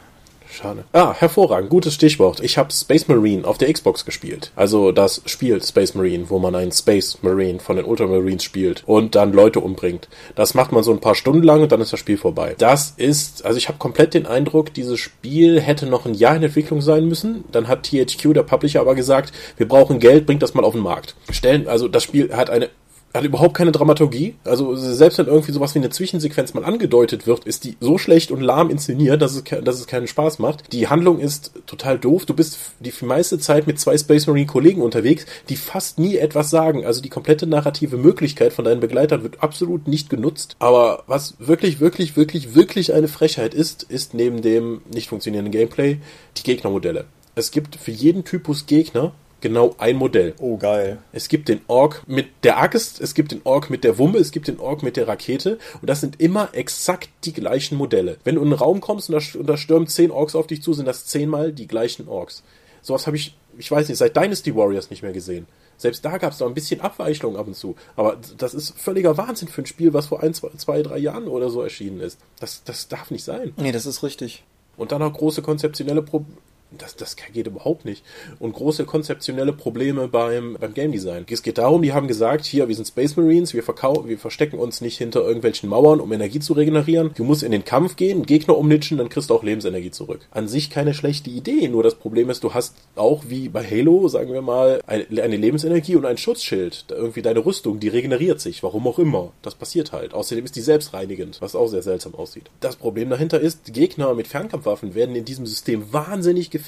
Schade. 0.54 0.84
Ah, 0.94 1.16
hervorragend. 1.16 1.72
Gutes 1.72 1.96
Stichwort. 1.96 2.40
Ich 2.42 2.60
habe 2.60 2.72
Space 2.72 3.08
Marine 3.08 3.44
auf 3.44 3.58
der 3.58 3.74
Xbox 3.74 4.06
gespielt. 4.06 4.52
Also 4.56 4.92
das 4.92 5.24
Spiel 5.26 5.62
Space 5.64 5.96
Marine, 5.96 6.30
wo 6.30 6.38
man 6.38 6.54
einen 6.54 6.72
Space 6.72 7.18
Marine 7.24 7.60
von 7.60 7.76
den 7.76 7.86
Ultramarines 7.86 8.44
spielt 8.44 8.84
und 8.86 9.16
dann 9.16 9.34
Leute 9.34 9.62
umbringt. 9.62 10.10
Das 10.36 10.54
macht 10.54 10.72
man 10.72 10.84
so 10.84 10.92
ein 10.92 11.00
paar 11.00 11.16
Stunden 11.16 11.42
lang 11.42 11.64
und 11.64 11.72
dann 11.72 11.82
ist 11.82 11.92
das 11.92 12.00
Spiel 12.00 12.18
vorbei. 12.18 12.54
Das 12.60 12.94
ist, 12.98 13.44
also 13.44 13.58
ich 13.58 13.68
habe 13.68 13.80
komplett 13.80 14.14
den 14.14 14.28
Eindruck, 14.28 14.76
dieses 14.76 15.00
Spiel 15.00 15.60
hätte 15.60 15.88
noch 15.88 16.06
ein 16.06 16.14
Jahr 16.14 16.36
in 16.36 16.44
Entwicklung 16.44 16.82
sein 16.82 17.08
müssen. 17.08 17.46
Dann 17.52 17.68
hat 17.68 17.90
THQ, 17.90 18.34
der 18.36 18.44
Publisher, 18.44 18.82
aber 18.82 18.94
gesagt, 18.94 19.34
wir 19.58 19.68
brauchen 19.68 19.98
Geld, 19.98 20.28
bringt 20.28 20.44
das 20.44 20.54
mal 20.54 20.64
auf 20.64 20.74
den 20.74 20.84
Markt. 20.84 21.16
Stellen, 21.32 21.68
also 21.68 21.88
das 21.88 22.04
Spiel 22.04 22.32
hat 22.32 22.52
eine 22.52 22.70
hat 23.14 23.24
überhaupt 23.24 23.54
keine 23.54 23.72
Dramaturgie. 23.72 24.36
Also 24.44 24.76
selbst 24.76 25.20
wenn 25.20 25.28
irgendwie 25.28 25.52
sowas 25.52 25.76
wie 25.76 25.80
eine 25.80 25.90
Zwischensequenz 25.90 26.54
mal 26.54 26.66
angedeutet 26.66 27.28
wird, 27.28 27.46
ist 27.46 27.64
die 27.64 27.78
so 27.80 27.98
schlecht 27.98 28.32
und 28.32 28.42
lahm 28.42 28.70
inszeniert, 28.70 29.22
dass 29.22 29.36
es, 29.36 29.44
dass 29.64 29.80
es 29.80 29.88
keinen 29.88 30.08
Spaß 30.08 30.40
macht. 30.40 30.74
Die 30.74 30.88
Handlung 30.88 31.20
ist 31.20 31.52
total 31.68 32.00
doof. 32.00 32.26
Du 32.26 32.34
bist 32.34 32.58
die 32.80 32.94
meiste 33.06 33.38
Zeit 33.38 33.68
mit 33.68 33.80
zwei 33.80 33.98
Space 33.98 34.26
Marine 34.26 34.48
Kollegen 34.48 34.82
unterwegs, 34.82 35.26
die 35.50 35.56
fast 35.56 36.00
nie 36.00 36.18
etwas 36.18 36.50
sagen. 36.50 36.86
Also 36.86 37.02
die 37.02 37.10
komplette 37.10 37.46
narrative 37.46 37.98
Möglichkeit 37.98 38.54
von 38.54 38.66
deinen 38.66 38.80
Begleitern 38.80 39.22
wird 39.22 39.44
absolut 39.44 39.88
nicht 39.88 40.10
genutzt. 40.10 40.56
Aber 40.60 41.04
was 41.06 41.36
wirklich, 41.40 41.80
wirklich, 41.80 42.16
wirklich, 42.16 42.56
wirklich 42.56 42.94
eine 42.94 43.08
Frechheit 43.08 43.54
ist, 43.54 43.84
ist 43.84 44.14
neben 44.14 44.42
dem 44.42 44.82
nicht 44.92 45.10
funktionierenden 45.10 45.52
Gameplay 45.52 46.00
die 46.38 46.44
Gegnermodelle. 46.44 47.06
Es 47.36 47.52
gibt 47.52 47.76
für 47.76 47.92
jeden 47.92 48.24
Typus 48.24 48.68
Gegner 48.68 49.14
genau 49.44 49.76
ein 49.78 49.98
Modell. 49.98 50.34
Oh, 50.40 50.58
geil. 50.58 50.98
Es 51.12 51.28
gibt 51.28 51.50
den 51.50 51.62
Ork 51.68 52.04
mit 52.08 52.30
der 52.44 52.58
Axt, 52.58 53.00
es 53.02 53.14
gibt 53.14 53.32
den 53.34 53.42
Ork 53.44 53.70
mit 53.70 53.84
der 53.84 54.00
Wumme, 54.00 54.18
es 54.18 54.32
gibt 54.32 54.48
den 54.48 54.60
Ork 54.60 54.82
mit 54.82 54.96
der 54.98 55.08
Rakete 55.08 55.60
und 55.82 55.90
das 55.90 56.02
sind 56.02 56.20
immer 56.20 56.50
exakt 56.54 57.10
die 57.26 57.34
gleichen 57.34 57.78
Modelle. 57.78 58.18
Wenn 58.24 58.36
du 58.36 58.42
in 58.42 58.48
einen 58.48 58.58
Raum 58.58 58.80
kommst 58.80 59.10
und 59.10 59.22
da, 59.22 59.40
und 59.40 59.48
da 59.48 59.58
stürmen 59.58 59.88
zehn 59.88 60.12
Orks 60.12 60.34
auf 60.34 60.48
dich 60.48 60.64
zu, 60.64 60.74
sind 60.74 60.88
das 60.88 61.06
zehnmal 61.06 61.52
die 61.52 61.68
gleichen 61.68 62.08
Orks. 62.08 62.42
Sowas 62.82 63.06
habe 63.06 63.18
ich, 63.18 63.38
ich 63.58 63.70
weiß 63.70 63.90
nicht, 63.90 63.98
seit 63.98 64.16
Dynasty 64.16 64.56
Warriors 64.56 64.90
nicht 64.90 65.04
mehr 65.04 65.14
gesehen. 65.14 65.46
Selbst 65.78 66.06
da 66.06 66.18
gab 66.18 66.32
es 66.32 66.40
noch 66.40 66.48
ein 66.48 66.54
bisschen 66.54 66.80
Abweichung 66.80 67.36
ab 67.36 67.48
und 67.48 67.56
zu. 67.56 67.76
Aber 67.98 68.18
das 68.38 68.54
ist 68.54 68.80
völliger 68.80 69.18
Wahnsinn 69.18 69.50
für 69.50 69.64
ein 69.64 69.66
Spiel, 69.66 69.94
was 69.94 70.08
vor 70.08 70.24
ein, 70.24 70.34
zwei, 70.34 70.50
zwei 70.56 70.82
drei 70.82 70.98
Jahren 70.98 71.28
oder 71.28 71.50
so 71.50 71.62
erschienen 71.62 72.00
ist. 72.00 72.18
Das, 72.40 72.64
das 72.64 72.88
darf 72.88 73.12
nicht 73.12 73.26
sein. 73.26 73.54
Nee, 73.58 73.74
das 73.74 73.86
ist 73.86 74.04
richtig. 74.04 74.44
Und 74.78 74.94
dann 74.94 75.02
noch 75.02 75.12
große 75.12 75.42
konzeptionelle 75.42 76.02
Probleme 76.02 76.38
Das, 76.78 76.96
das 76.96 77.16
geht 77.16 77.48
überhaupt 77.48 77.86
nicht. 77.86 78.04
Und 78.40 78.54
große 78.54 78.86
konzeptionelle 78.86 79.54
Probleme 79.54 80.08
beim, 80.08 80.58
beim 80.60 80.74
Game 80.74 80.92
Design. 80.92 81.26
Es 81.30 81.44
geht 81.44 81.58
darum, 81.58 81.82
die 81.82 81.94
haben 81.94 82.08
gesagt, 82.08 82.46
hier, 82.46 82.68
wir 82.68 82.76
sind 82.76 82.88
Space 82.88 83.16
Marines, 83.16 83.54
wir, 83.54 83.64
verkau 83.64 84.08
wir 84.08 84.18
verstecken 84.18 84.60
uns 84.60 84.82
nicht 84.82 84.98
hinter 84.98 85.22
irgendwelchen 85.22 85.70
Mauern, 85.70 86.00
um 86.00 86.12
Energie 86.12 86.40
zu 86.40 86.54
regenerieren. 86.54 87.12
Du 87.16 87.24
musst 87.24 87.44
in 87.44 87.52
den 87.52 87.66
Kampf 87.66 87.96
gehen, 87.96 88.26
Gegner 88.26 88.58
umnitschen, 88.58 88.98
dann 88.98 89.10
kriegst 89.10 89.30
du 89.30 89.36
auch 89.36 89.44
Lebensenergie 89.44 89.92
zurück. 89.92 90.22
An 90.32 90.48
sich 90.48 90.70
keine 90.70 90.94
schlechte 90.94 91.30
Idee, 91.30 91.68
nur 91.68 91.84
das 91.84 91.96
Problem 91.96 92.30
ist, 92.30 92.44
du 92.44 92.54
hast 92.54 92.76
auch 92.96 93.24
wie 93.28 93.50
bei 93.50 93.64
Halo, 93.64 94.08
sagen 94.08 94.34
wir 94.34 94.42
mal, 94.42 94.82
eine, 94.88 95.06
eine 95.22 95.38
Lebensenergie 95.38 95.96
und 95.96 96.06
ein 96.06 96.18
Schutzschild. 96.18 96.86
Irgendwie 96.90 97.22
deine 97.22 97.46
Rüstung, 97.46 97.80
die 97.80 97.90
regeneriert 97.90 98.42
sich, 98.42 98.64
warum 98.64 98.88
auch 98.88 99.00
immer. 99.00 99.32
Das 99.42 99.56
passiert 99.56 99.92
halt. 99.92 100.14
Außerdem 100.14 100.46
ist 100.46 100.56
die 100.56 100.62
selbstreinigend, 100.62 101.42
was 101.42 101.56
auch 101.56 101.68
sehr 101.68 101.82
seltsam 101.82 102.16
aussieht. 102.16 102.50
Das 102.60 102.76
Problem 102.76 103.10
dahinter 103.10 103.40
ist, 103.40 103.74
Gegner 103.74 104.14
mit 104.14 104.28
Fernkampfwaffen 104.28 104.96
werden 104.96 105.16
in 105.16 105.26
diesem 105.26 105.46
System 105.46 105.92
wahnsinnig 105.92 106.50
gefährlich. 106.50 106.63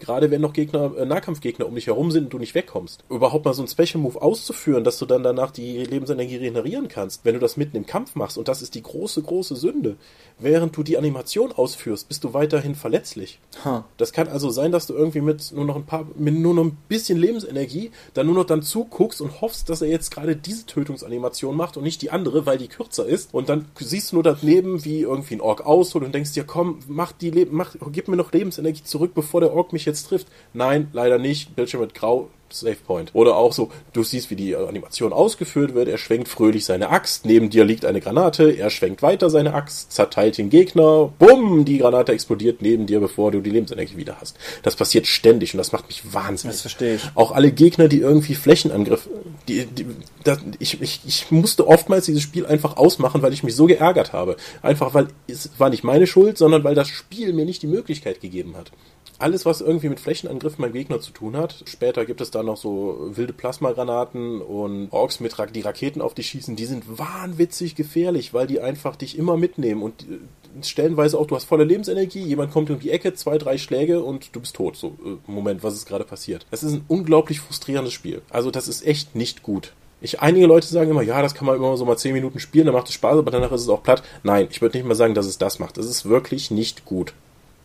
Gerade 0.00 0.30
wenn 0.30 0.40
noch 0.40 0.52
Gegner, 0.52 0.96
äh, 0.96 1.06
Nahkampfgegner 1.06 1.66
um 1.66 1.74
dich 1.74 1.86
herum 1.86 2.10
sind 2.10 2.24
und 2.24 2.32
du 2.32 2.38
nicht 2.38 2.54
wegkommst. 2.54 3.04
Überhaupt 3.08 3.44
mal 3.44 3.54
so 3.54 3.62
ein 3.62 3.68
Special 3.68 4.02
Move 4.02 4.20
auszuführen, 4.20 4.84
dass 4.84 4.98
du 4.98 5.06
dann 5.06 5.22
danach 5.22 5.50
die 5.50 5.84
Lebensenergie 5.84 6.36
regenerieren 6.36 6.88
kannst, 6.88 7.24
wenn 7.24 7.34
du 7.34 7.40
das 7.40 7.56
mitten 7.56 7.76
im 7.76 7.86
Kampf 7.86 8.14
machst. 8.14 8.38
Und 8.38 8.48
das 8.48 8.62
ist 8.62 8.74
die 8.74 8.82
große, 8.82 9.22
große 9.22 9.56
Sünde. 9.56 9.96
Während 10.38 10.76
du 10.76 10.82
die 10.82 10.98
Animation 10.98 11.52
ausführst, 11.52 12.08
bist 12.08 12.24
du 12.24 12.34
weiterhin 12.34 12.74
verletzlich. 12.74 13.40
Huh. 13.64 13.82
Das 13.96 14.12
kann 14.12 14.28
also 14.28 14.50
sein, 14.50 14.72
dass 14.72 14.86
du 14.86 14.94
irgendwie 14.94 15.20
mit 15.20 15.52
nur 15.52 15.64
noch 15.64 15.76
ein 15.76 15.86
paar, 15.86 16.06
mit 16.16 16.34
nur 16.34 16.54
noch 16.54 16.64
ein 16.64 16.76
bisschen 16.88 17.18
Lebensenergie 17.18 17.90
dann 18.14 18.26
nur 18.26 18.34
noch 18.34 18.44
dann 18.44 18.62
zuguckst 18.62 19.20
und 19.20 19.40
hoffst, 19.40 19.68
dass 19.68 19.82
er 19.82 19.88
jetzt 19.88 20.10
gerade 20.10 20.36
diese 20.36 20.66
Tötungsanimation 20.66 21.56
macht 21.56 21.76
und 21.76 21.82
nicht 21.82 22.02
die 22.02 22.10
andere, 22.10 22.46
weil 22.46 22.58
die 22.58 22.68
kürzer 22.68 23.06
ist. 23.06 23.34
Und 23.34 23.48
dann 23.48 23.66
siehst 23.78 24.12
du 24.12 24.16
nur 24.16 24.22
daneben, 24.22 24.84
wie 24.84 25.00
irgendwie 25.02 25.34
ein 25.34 25.40
Ork 25.40 25.64
ausholt 25.66 26.04
und 26.04 26.14
denkst 26.14 26.32
dir, 26.32 26.44
komm, 26.44 26.80
mach 26.88 27.12
die, 27.12 27.30
Le 27.30 27.46
mach, 27.50 27.74
gib 27.92 28.08
mir 28.08 28.16
noch 28.16 28.32
Lebensenergie 28.32 28.84
zurück, 28.84 29.12
bevor 29.14 29.27
der 29.34 29.52
Ork 29.52 29.72
mich 29.72 29.84
jetzt 29.84 30.08
trifft. 30.08 30.28
Nein, 30.52 30.88
leider 30.92 31.18
nicht. 31.18 31.54
Bildschirm 31.54 31.80
wird 31.80 31.94
grau, 31.94 32.28
Save 32.50 32.76
Point. 32.76 33.10
Oder 33.12 33.36
auch 33.36 33.52
so, 33.52 33.70
du 33.92 34.02
siehst, 34.02 34.30
wie 34.30 34.36
die 34.36 34.56
Animation 34.56 35.12
ausgeführt 35.12 35.74
wird. 35.74 35.88
Er 35.88 35.98
schwenkt 35.98 36.28
fröhlich 36.28 36.64
seine 36.64 36.90
Axt. 36.90 37.26
Neben 37.26 37.50
dir 37.50 37.64
liegt 37.64 37.84
eine 37.84 38.00
Granate. 38.00 38.50
Er 38.50 38.70
schwenkt 38.70 39.02
weiter 39.02 39.30
seine 39.30 39.54
Axt, 39.54 39.92
zerteilt 39.92 40.38
den 40.38 40.50
Gegner. 40.50 41.12
Bumm, 41.18 41.64
die 41.64 41.78
Granate 41.78 42.12
explodiert 42.12 42.62
neben 42.62 42.86
dir, 42.86 43.00
bevor 43.00 43.30
du 43.30 43.40
die 43.40 43.50
Lebensenergie 43.50 43.96
wieder 43.96 44.16
hast. 44.20 44.36
Das 44.62 44.76
passiert 44.76 45.06
ständig 45.06 45.54
und 45.54 45.58
das 45.58 45.72
macht 45.72 45.88
mich 45.88 46.12
wahnsinnig. 46.12 46.56
Das 46.56 46.62
verstehe 46.62 46.96
ich. 46.96 47.02
Auch 47.14 47.32
alle 47.32 47.52
Gegner, 47.52 47.88
die 47.88 48.00
irgendwie 48.00 48.34
Flächenangriff, 48.34 49.08
die, 49.46 49.66
die, 49.66 49.86
das, 50.24 50.38
ich, 50.58 50.80
ich, 50.80 51.00
ich 51.06 51.30
musste 51.30 51.66
oftmals 51.66 52.06
dieses 52.06 52.22
Spiel 52.22 52.46
einfach 52.46 52.76
ausmachen, 52.76 53.22
weil 53.22 53.32
ich 53.32 53.42
mich 53.42 53.54
so 53.54 53.66
geärgert 53.66 54.12
habe. 54.12 54.36
Einfach 54.62 54.94
weil 54.94 55.08
es 55.26 55.50
war 55.58 55.70
nicht 55.70 55.84
meine 55.84 56.06
Schuld, 56.06 56.38
sondern 56.38 56.64
weil 56.64 56.74
das 56.74 56.88
Spiel 56.88 57.32
mir 57.32 57.44
nicht 57.44 57.62
die 57.62 57.66
Möglichkeit 57.66 58.20
gegeben 58.20 58.56
hat 58.56 58.72
alles, 59.18 59.44
was 59.44 59.60
irgendwie 59.60 59.88
mit 59.88 60.00
Flächenangriffen 60.00 60.62
beim 60.62 60.72
Gegner 60.72 61.00
zu 61.00 61.10
tun 61.10 61.36
hat. 61.36 61.62
Später 61.66 62.04
gibt 62.04 62.20
es 62.20 62.30
da 62.30 62.42
noch 62.42 62.56
so 62.56 63.10
wilde 63.10 63.32
Plasmagranaten 63.32 64.40
und 64.40 64.88
Orks 64.92 65.20
mit 65.20 65.36
die 65.54 65.60
Raketen 65.60 66.00
auf 66.00 66.14
dich 66.14 66.28
schießen. 66.28 66.56
Die 66.56 66.64
sind 66.64 66.98
wahnwitzig 66.98 67.74
gefährlich, 67.74 68.32
weil 68.32 68.46
die 68.46 68.60
einfach 68.60 68.96
dich 68.96 69.18
immer 69.18 69.36
mitnehmen 69.36 69.82
und 69.82 70.02
äh, 70.02 70.64
stellenweise 70.64 71.18
auch, 71.18 71.26
du 71.26 71.36
hast 71.36 71.44
volle 71.44 71.64
Lebensenergie, 71.64 72.22
jemand 72.22 72.52
kommt 72.52 72.70
um 72.70 72.78
die 72.78 72.90
Ecke, 72.90 73.14
zwei, 73.14 73.38
drei 73.38 73.58
Schläge 73.58 74.02
und 74.02 74.34
du 74.34 74.40
bist 74.40 74.56
tot. 74.56 74.76
So, 74.76 74.96
äh, 75.04 75.30
Moment, 75.30 75.62
was 75.62 75.74
ist 75.74 75.86
gerade 75.86 76.04
passiert? 76.04 76.46
Das 76.50 76.62
ist 76.62 76.72
ein 76.72 76.84
unglaublich 76.88 77.40
frustrierendes 77.40 77.92
Spiel. 77.92 78.22
Also 78.30 78.50
das 78.50 78.68
ist 78.68 78.86
echt 78.86 79.16
nicht 79.16 79.42
gut. 79.42 79.72
Ich, 80.00 80.20
einige 80.20 80.46
Leute 80.46 80.68
sagen 80.68 80.90
immer, 80.90 81.02
ja, 81.02 81.20
das 81.22 81.34
kann 81.34 81.46
man 81.46 81.56
immer 81.56 81.76
so 81.76 81.84
mal 81.84 81.96
zehn 81.96 82.12
Minuten 82.12 82.38
spielen, 82.38 82.66
dann 82.66 82.74
macht 82.74 82.86
es 82.86 82.94
Spaß, 82.94 83.18
aber 83.18 83.32
danach 83.32 83.50
ist 83.50 83.62
es 83.62 83.68
auch 83.68 83.82
platt. 83.82 84.04
Nein, 84.22 84.46
ich 84.48 84.62
würde 84.62 84.78
nicht 84.78 84.86
mal 84.86 84.94
sagen, 84.94 85.14
dass 85.14 85.26
es 85.26 85.38
das 85.38 85.58
macht. 85.58 85.76
Es 85.76 85.86
ist 85.86 86.08
wirklich 86.08 86.52
nicht 86.52 86.84
gut. 86.84 87.14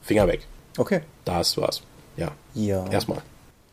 Finger 0.01 0.27
weg. 0.27 0.47
Okay. 0.77 1.01
Das 1.25 1.57
war's. 1.57 1.81
Ja. 2.17 2.31
Ja. 2.53 2.85
Erstmal. 2.89 3.21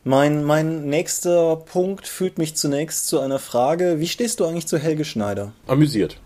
Mein, 0.03 0.43
mein 0.43 0.85
nächster 0.85 1.55
Punkt 1.57 2.07
führt 2.07 2.39
mich 2.39 2.55
zunächst 2.55 3.07
zu 3.07 3.19
einer 3.19 3.37
Frage. 3.37 3.99
Wie 3.99 4.07
stehst 4.07 4.39
du 4.39 4.45
eigentlich 4.45 4.67
zu 4.67 4.79
Helge 4.79 5.05
Schneider? 5.05 5.51
Amüsiert. 5.67 6.17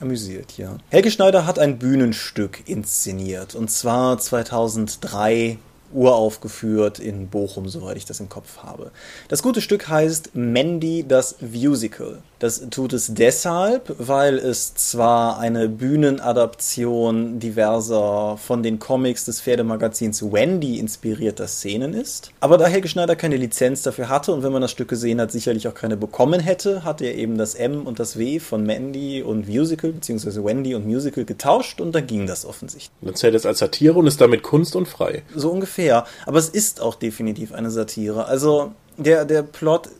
Amüsiert, 0.00 0.58
ja. 0.58 0.76
Helge 0.90 1.10
Schneider 1.10 1.46
hat 1.46 1.58
ein 1.58 1.78
Bühnenstück 1.78 2.68
inszeniert. 2.68 3.54
Und 3.54 3.70
zwar 3.70 4.18
2003 4.18 5.58
uraufgeführt 5.94 6.98
in 6.98 7.28
Bochum, 7.28 7.68
soweit 7.68 7.96
ich 7.96 8.04
das 8.04 8.20
im 8.20 8.28
Kopf 8.28 8.58
habe. 8.58 8.90
Das 9.28 9.42
gute 9.42 9.60
Stück 9.60 9.88
heißt 9.88 10.34
Mandy 10.34 11.04
das 11.06 11.36
Musical. 11.40 12.18
Das 12.40 12.68
tut 12.68 12.92
es 12.92 13.14
deshalb, 13.14 13.94
weil 13.98 14.36
es 14.36 14.74
zwar 14.74 15.38
eine 15.38 15.68
Bühnenadaption 15.68 17.38
diverser 17.38 18.36
von 18.36 18.62
den 18.62 18.78
Comics 18.78 19.24
des 19.24 19.40
Pferdemagazins 19.40 20.22
Wendy 20.22 20.78
inspirierter 20.78 21.46
Szenen 21.46 21.94
ist, 21.94 22.32
aber 22.40 22.58
da 22.58 22.66
Helge 22.66 22.88
Schneider 22.88 23.16
keine 23.16 23.38
Lizenz 23.38 23.82
dafür 23.82 24.10
hatte 24.10 24.32
und 24.32 24.42
wenn 24.42 24.52
man 24.52 24.60
das 24.60 24.72
Stück 24.72 24.88
gesehen 24.88 25.20
hat, 25.22 25.32
sicherlich 25.32 25.68
auch 25.68 25.74
keine 25.74 25.96
bekommen 25.96 26.40
hätte, 26.40 26.84
hat 26.84 27.00
er 27.00 27.14
eben 27.14 27.38
das 27.38 27.54
M 27.54 27.86
und 27.86 27.98
das 27.98 28.18
W 28.18 28.40
von 28.40 28.66
Mandy 28.66 29.22
und 29.22 29.48
Musical 29.48 29.92
bzw. 29.92 30.44
Wendy 30.44 30.74
und 30.74 30.86
Musical 30.86 31.24
getauscht 31.24 31.80
und 31.80 31.94
dann 31.94 32.06
ging 32.06 32.26
das 32.26 32.44
offensichtlich. 32.44 32.90
Dann 33.00 33.14
zählt 33.14 33.34
es 33.34 33.46
als 33.46 33.60
Satire 33.60 33.94
und 33.94 34.06
ist 34.06 34.20
damit 34.20 34.42
Kunst 34.42 34.76
und 34.76 34.86
frei. 34.86 35.22
So 35.34 35.50
ungefähr, 35.50 35.83
aber 35.90 36.38
es 36.38 36.48
ist 36.48 36.80
auch 36.80 36.94
definitiv 36.94 37.52
eine 37.52 37.70
Satire. 37.70 38.26
Also 38.26 38.72
der, 38.96 39.24
der 39.24 39.42
Plot 39.42 39.90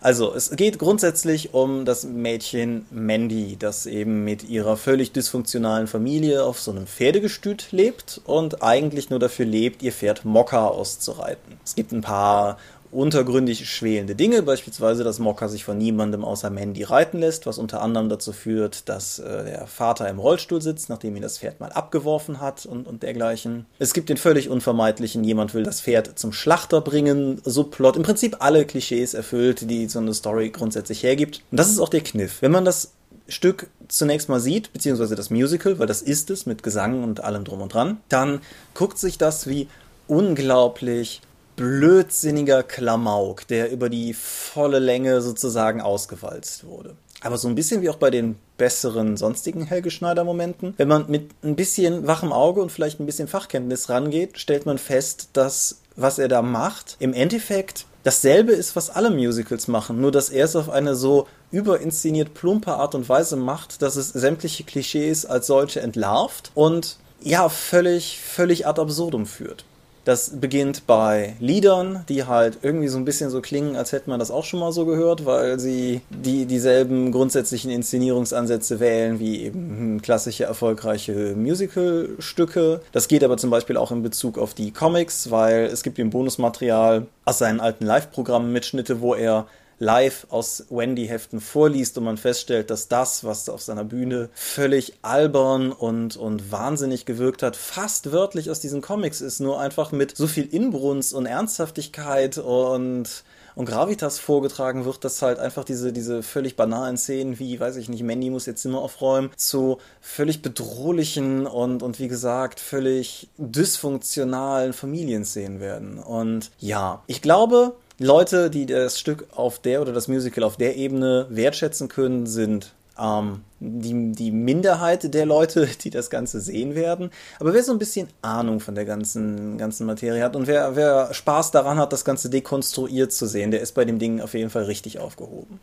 also, 0.00 0.32
es 0.34 0.50
geht 0.50 0.78
grundsätzlich 0.78 1.54
um 1.54 1.84
das 1.84 2.04
Mädchen 2.04 2.86
Mandy, 2.90 3.56
das 3.58 3.86
eben 3.86 4.24
mit 4.24 4.48
ihrer 4.48 4.76
völlig 4.76 5.12
dysfunktionalen 5.12 5.88
Familie 5.88 6.44
auf 6.44 6.60
so 6.60 6.70
einem 6.70 6.86
Pferdegestüt 6.86 7.72
lebt 7.72 8.20
und 8.24 8.62
eigentlich 8.62 9.10
nur 9.10 9.18
dafür 9.18 9.44
lebt, 9.44 9.82
ihr 9.82 9.92
Pferd 9.92 10.24
Mokka 10.24 10.68
auszureiten. 10.68 11.58
Es 11.64 11.74
gibt 11.74 11.92
ein 11.92 12.00
paar 12.00 12.58
untergründig 12.90 13.68
schwelende 13.68 14.14
Dinge, 14.14 14.42
beispielsweise, 14.42 15.04
dass 15.04 15.18
Mokka 15.18 15.48
sich 15.48 15.64
von 15.64 15.78
niemandem 15.78 16.24
außer 16.24 16.50
Mandy 16.50 16.82
reiten 16.84 17.18
lässt, 17.18 17.46
was 17.46 17.58
unter 17.58 17.82
anderem 17.82 18.08
dazu 18.08 18.32
führt, 18.32 18.88
dass 18.88 19.18
äh, 19.18 19.44
der 19.44 19.66
Vater 19.66 20.08
im 20.08 20.18
Rollstuhl 20.18 20.62
sitzt, 20.62 20.88
nachdem 20.88 21.16
ihn 21.16 21.22
das 21.22 21.38
Pferd 21.38 21.60
mal 21.60 21.70
abgeworfen 21.72 22.40
hat 22.40 22.66
und, 22.66 22.86
und 22.86 23.02
dergleichen. 23.02 23.66
Es 23.78 23.92
gibt 23.92 24.08
den 24.08 24.16
völlig 24.16 24.48
unvermeidlichen, 24.48 25.24
jemand 25.24 25.54
will 25.54 25.62
das 25.62 25.80
Pferd 25.80 26.18
zum 26.18 26.32
Schlachter 26.32 26.80
bringen, 26.80 27.40
Subplot, 27.44 27.96
im 27.96 28.02
Prinzip 28.02 28.36
alle 28.40 28.64
Klischees 28.64 29.14
erfüllt, 29.14 29.70
die 29.70 29.88
so 29.88 29.98
eine 29.98 30.14
Story 30.14 30.50
grundsätzlich 30.50 31.02
hergibt. 31.02 31.42
Und 31.50 31.58
das 31.58 31.70
ist 31.70 31.80
auch 31.80 31.88
der 31.88 32.02
Kniff. 32.02 32.42
Wenn 32.42 32.52
man 32.52 32.64
das 32.64 32.92
Stück 33.28 33.68
zunächst 33.88 34.28
mal 34.28 34.40
sieht, 34.40 34.72
beziehungsweise 34.72 35.14
das 35.14 35.30
Musical, 35.30 35.78
weil 35.78 35.86
das 35.86 36.02
ist 36.02 36.30
es 36.30 36.46
mit 36.46 36.62
Gesang 36.62 37.04
und 37.04 37.22
allem 37.22 37.44
drum 37.44 37.60
und 37.60 37.74
dran, 37.74 37.98
dann 38.08 38.40
guckt 38.74 38.98
sich 38.98 39.18
das 39.18 39.46
wie 39.46 39.68
unglaublich 40.06 41.20
blödsinniger 41.58 42.62
Klamauk, 42.62 43.46
der 43.48 43.70
über 43.70 43.90
die 43.90 44.14
volle 44.14 44.78
Länge 44.78 45.20
sozusagen 45.20 45.80
ausgewalzt 45.80 46.64
wurde. 46.64 46.94
Aber 47.20 47.36
so 47.36 47.48
ein 47.48 47.56
bisschen 47.56 47.82
wie 47.82 47.90
auch 47.90 47.96
bei 47.96 48.10
den 48.10 48.36
besseren 48.56 49.16
sonstigen 49.16 49.64
Helge 49.64 49.90
Schneider 49.90 50.22
Momenten. 50.22 50.74
Wenn 50.76 50.86
man 50.86 51.10
mit 51.10 51.30
ein 51.42 51.56
bisschen 51.56 52.06
wachem 52.06 52.32
Auge 52.32 52.62
und 52.62 52.70
vielleicht 52.70 53.00
ein 53.00 53.06
bisschen 53.06 53.26
Fachkenntnis 53.26 53.88
rangeht, 53.88 54.38
stellt 54.38 54.66
man 54.66 54.78
fest, 54.78 55.30
dass 55.32 55.80
was 55.96 56.20
er 56.20 56.28
da 56.28 56.42
macht, 56.42 56.96
im 57.00 57.12
Endeffekt 57.12 57.86
dasselbe 58.04 58.52
ist, 58.52 58.76
was 58.76 58.88
alle 58.88 59.10
Musicals 59.10 59.66
machen, 59.66 60.00
nur 60.00 60.12
dass 60.12 60.30
er 60.30 60.44
es 60.44 60.54
auf 60.54 60.70
eine 60.70 60.94
so 60.94 61.26
überinszeniert 61.50 62.34
plumpe 62.34 62.72
Art 62.72 62.94
und 62.94 63.08
Weise 63.08 63.34
macht, 63.36 63.82
dass 63.82 63.96
es 63.96 64.10
sämtliche 64.10 64.62
Klischees 64.62 65.26
als 65.26 65.48
solche 65.48 65.80
entlarvt 65.80 66.52
und 66.54 66.98
ja, 67.20 67.48
völlig, 67.48 68.20
völlig 68.20 68.68
ad 68.68 68.80
absurdum 68.80 69.26
führt. 69.26 69.64
Das 70.08 70.40
beginnt 70.40 70.86
bei 70.86 71.36
Liedern, 71.38 72.02
die 72.08 72.24
halt 72.24 72.60
irgendwie 72.62 72.88
so 72.88 72.96
ein 72.96 73.04
bisschen 73.04 73.28
so 73.28 73.42
klingen, 73.42 73.76
als 73.76 73.92
hätte 73.92 74.08
man 74.08 74.18
das 74.18 74.30
auch 74.30 74.44
schon 74.44 74.58
mal 74.58 74.72
so 74.72 74.86
gehört, 74.86 75.26
weil 75.26 75.60
sie 75.60 76.00
die 76.08 76.46
dieselben 76.46 77.12
grundsätzlichen 77.12 77.70
Inszenierungsansätze 77.70 78.80
wählen 78.80 79.20
wie 79.20 79.42
eben 79.42 80.00
klassische 80.00 80.44
erfolgreiche 80.44 81.34
Musicalstücke. 81.36 82.80
Das 82.90 83.08
geht 83.08 83.22
aber 83.22 83.36
zum 83.36 83.50
Beispiel 83.50 83.76
auch 83.76 83.92
in 83.92 84.02
Bezug 84.02 84.38
auf 84.38 84.54
die 84.54 84.70
Comics, 84.70 85.30
weil 85.30 85.66
es 85.66 85.82
gibt 85.82 85.98
im 85.98 86.08
Bonusmaterial 86.08 87.06
aus 87.26 87.36
seinen 87.36 87.60
alten 87.60 87.84
Live-Programmen 87.84 88.50
Mitschnitte, 88.50 89.02
wo 89.02 89.12
er 89.14 89.46
live 89.78 90.26
aus 90.30 90.66
Wendy-Heften 90.70 91.40
vorliest 91.40 91.98
und 91.98 92.04
man 92.04 92.16
feststellt, 92.16 92.70
dass 92.70 92.88
das, 92.88 93.24
was 93.24 93.48
auf 93.48 93.62
seiner 93.62 93.84
Bühne 93.84 94.28
völlig 94.34 94.94
albern 95.02 95.72
und, 95.72 96.16
und 96.16 96.50
wahnsinnig 96.50 97.04
gewirkt 97.04 97.42
hat, 97.42 97.56
fast 97.56 98.12
wörtlich 98.12 98.50
aus 98.50 98.60
diesen 98.60 98.82
Comics 98.82 99.20
ist, 99.20 99.40
nur 99.40 99.60
einfach 99.60 99.92
mit 99.92 100.16
so 100.16 100.26
viel 100.26 100.46
Inbrunst 100.46 101.14
und 101.14 101.26
Ernsthaftigkeit 101.26 102.38
und 102.38 103.24
und 103.58 103.64
Gravitas 103.64 104.20
vorgetragen 104.20 104.84
wird, 104.84 105.02
dass 105.04 105.20
halt 105.20 105.40
einfach 105.40 105.64
diese, 105.64 105.92
diese 105.92 106.22
völlig 106.22 106.54
banalen 106.54 106.96
Szenen 106.96 107.40
wie, 107.40 107.58
weiß 107.58 107.74
ich 107.74 107.88
nicht, 107.88 108.04
Mandy 108.04 108.30
muss 108.30 108.46
ihr 108.46 108.54
Zimmer 108.54 108.78
aufräumen, 108.78 109.30
zu 109.34 109.78
völlig 110.00 110.42
bedrohlichen 110.42 111.44
und, 111.44 111.82
und 111.82 111.98
wie 111.98 112.06
gesagt, 112.06 112.60
völlig 112.60 113.28
dysfunktionalen 113.36 114.72
Familienszenen 114.72 115.58
werden. 115.58 115.98
Und 115.98 116.52
ja, 116.60 117.02
ich 117.08 117.20
glaube, 117.20 117.74
Leute, 117.98 118.48
die 118.48 118.66
das 118.66 118.98
Stück 118.98 119.26
auf 119.34 119.58
der 119.58 119.80
oder 119.82 119.92
das 119.92 120.06
Musical 120.06 120.44
auf 120.44 120.56
der 120.56 120.76
Ebene 120.76 121.26
wertschätzen 121.30 121.88
können, 121.88 122.26
sind 122.26 122.72
ähm, 122.98 123.42
die, 123.60 124.12
die 124.12 124.30
Minderheit 124.30 125.12
der 125.12 125.26
Leute, 125.26 125.68
die 125.82 125.90
das 125.90 126.10
Ganze 126.10 126.40
sehen 126.40 126.74
werden. 126.74 127.10
Aber 127.40 127.54
wer 127.54 127.62
so 127.62 127.72
ein 127.72 127.78
bisschen 127.78 128.08
Ahnung 128.22 128.60
von 128.60 128.74
der 128.74 128.84
ganzen, 128.84 129.58
ganzen 129.58 129.86
Materie 129.86 130.22
hat 130.22 130.36
und 130.36 130.46
wer, 130.46 130.76
wer 130.76 131.12
Spaß 131.12 131.50
daran 131.50 131.78
hat, 131.78 131.92
das 131.92 132.04
Ganze 132.04 132.30
dekonstruiert 132.30 133.12
zu 133.12 133.26
sehen, 133.26 133.50
der 133.50 133.60
ist 133.60 133.72
bei 133.72 133.84
dem 133.84 133.98
Ding 133.98 134.20
auf 134.20 134.34
jeden 134.34 134.50
Fall 134.50 134.64
richtig 134.64 134.98
aufgehoben. 134.98 135.60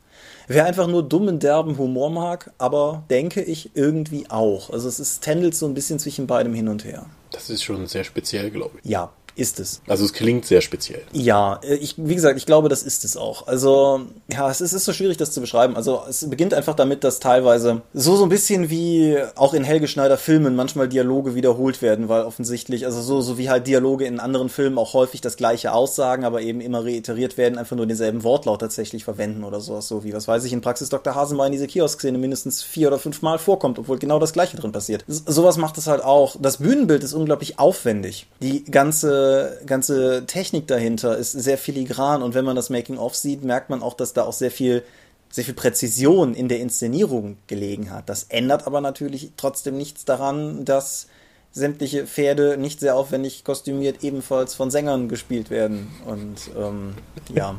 Wer 0.48 0.66
einfach 0.66 0.88
nur 0.88 1.04
dummen, 1.04 1.40
derben 1.40 1.78
Humor 1.78 2.10
mag, 2.10 2.52
aber 2.58 3.04
denke 3.10 3.42
ich 3.42 3.72
irgendwie 3.76 4.30
auch. 4.30 4.70
Also 4.70 4.88
es 4.88 5.00
ist 5.00 5.24
tändelt 5.24 5.56
so 5.56 5.66
ein 5.66 5.74
bisschen 5.74 6.00
zwischen 6.00 6.28
beidem 6.28 6.54
hin 6.54 6.68
und 6.68 6.86
her. 6.86 7.06
Das 7.32 7.50
ist 7.50 7.64
schon 7.64 7.88
sehr 7.88 8.04
speziell, 8.04 8.52
glaube 8.52 8.78
ich. 8.82 8.90
Ja, 8.90 9.12
ist 9.36 9.60
es. 9.60 9.82
Also 9.88 10.06
es 10.06 10.14
klingt 10.14 10.46
sehr 10.46 10.62
speziell. 10.62 11.02
Ja, 11.12 11.60
äh, 11.64 11.76
ich, 11.76 11.96
wie 11.98 12.16
gesagt, 12.16 12.38
ich 12.38 12.46
glaube, 12.46 12.70
das 12.70 12.84
ist 12.84 13.04
es 13.06 13.18
auch. 13.18 13.48
Also, 13.48 14.02
ja, 14.32 14.50
es 14.50 14.62
ist, 14.62 14.72
es 14.72 14.82
ist 14.82 14.86
so 14.86 14.94
schwierig, 14.94 15.18
das 15.18 15.32
zu 15.32 15.42
beschreiben. 15.42 15.76
Also, 15.76 16.02
es 16.08 16.28
beginnt 16.30 16.54
einfach 16.54 16.76
damit, 16.76 17.04
dass 17.04 17.20
teilweise 17.20 17.82
so, 17.94 18.16
so 18.16 18.24
ein 18.24 18.30
bisschen 18.30 18.70
wie 18.70 19.18
auch 19.36 19.54
in 19.54 19.64
Helge 19.64 19.88
Schneider 19.88 20.18
Filmen 20.18 20.56
manchmal 20.56 20.88
Dialoge 20.88 21.36
wiederholt 21.36 21.82
werden, 21.82 22.10
weil 22.10 22.24
offensichtlich, 22.24 22.86
also 22.86 23.02
so, 23.02 23.22
so 23.22 23.38
wie 23.38 23.50
halt 23.50 23.68
Dialoge 23.68 24.06
in 24.06 24.20
anderen 24.20 24.50
Filmen 24.50 24.78
auch 24.78 24.94
häufig 24.94 25.22
das 25.22 25.38
gleiche 25.38 25.74
aussagen, 25.74 26.24
aber 26.24 26.42
eben 26.42 26.62
immer 26.62 26.86
reiteriert 26.86 27.38
werden, 27.38 27.58
einfach 27.58 27.76
nur 27.76 27.88
denselben 27.88 28.24
Wortlaut 28.24 28.62
tatsächlich 28.62 29.04
verwenden 29.04 29.44
oder 29.44 29.60
sowas. 29.60 29.88
So 29.88 30.04
wie, 30.04 30.14
was 30.14 30.28
weiß 30.28 30.46
ich, 30.46 30.54
in 30.54 30.62
Praxis 30.62 30.90
Dr. 30.90 31.16
Hasenmeier 31.16 31.48
in 31.48 31.54
diese 31.54 31.68
Kiosk-Szene 31.68 32.18
mindestens 32.18 32.64
vier 32.64 32.88
oder 32.88 33.00
fünf 33.00 33.22
Mal 33.22 33.38
vorkommt, 33.38 33.80
obwohl 33.80 34.00
genau 34.00 34.20
das 34.20 34.34
gleiche 34.34 34.58
drin 34.58 34.72
passiert. 34.72 35.04
Sowas 35.08 35.58
macht 35.58 35.78
es 35.78 35.88
halt 35.88 36.04
auch. 36.04 36.36
Das 36.40 36.58
Bühnenbild 36.58 37.04
ist 37.04 37.14
unglaublich 37.14 37.60
aufwendig. 37.60 38.28
Die 38.42 38.64
ganze 38.64 39.25
ganze, 39.66 40.26
Technik 40.26 40.68
dahinter 40.68 41.18
ist 41.18 41.32
sehr 41.32 41.58
filigran 41.58 42.22
und 42.22 42.34
wenn 42.34 42.46
man 42.46 42.56
das 42.56 42.70
Making-of 42.70 43.16
sieht, 43.16 43.44
merkt 43.44 43.70
man 43.70 43.82
auch, 43.82 43.94
dass 43.94 44.14
da 44.14 44.24
auch 44.24 44.34
sehr 44.34 44.52
viel, 44.52 44.84
sehr 45.30 45.44
viel 45.44 45.54
Präzision 45.54 46.34
in 46.34 46.48
der 46.48 46.60
Inszenierung 46.60 47.38
gelegen 47.48 47.92
hat. 47.92 48.10
Das 48.10 48.24
ändert 48.24 48.68
aber 48.68 48.82
natürlich 48.82 49.32
trotzdem 49.38 49.78
nichts 49.78 50.06
daran, 50.06 50.66
dass 50.66 51.08
sämtliche 51.52 52.06
Pferde 52.06 52.58
nicht 52.58 52.82
sehr 52.82 52.96
aufwendig 52.98 53.44
kostümiert 53.46 54.04
ebenfalls 54.04 54.54
von 54.54 54.70
Sängern 54.70 55.08
gespielt 55.08 55.50
werden. 55.50 55.90
Und 56.06 56.52
ähm, 56.58 56.96
ja. 57.34 57.58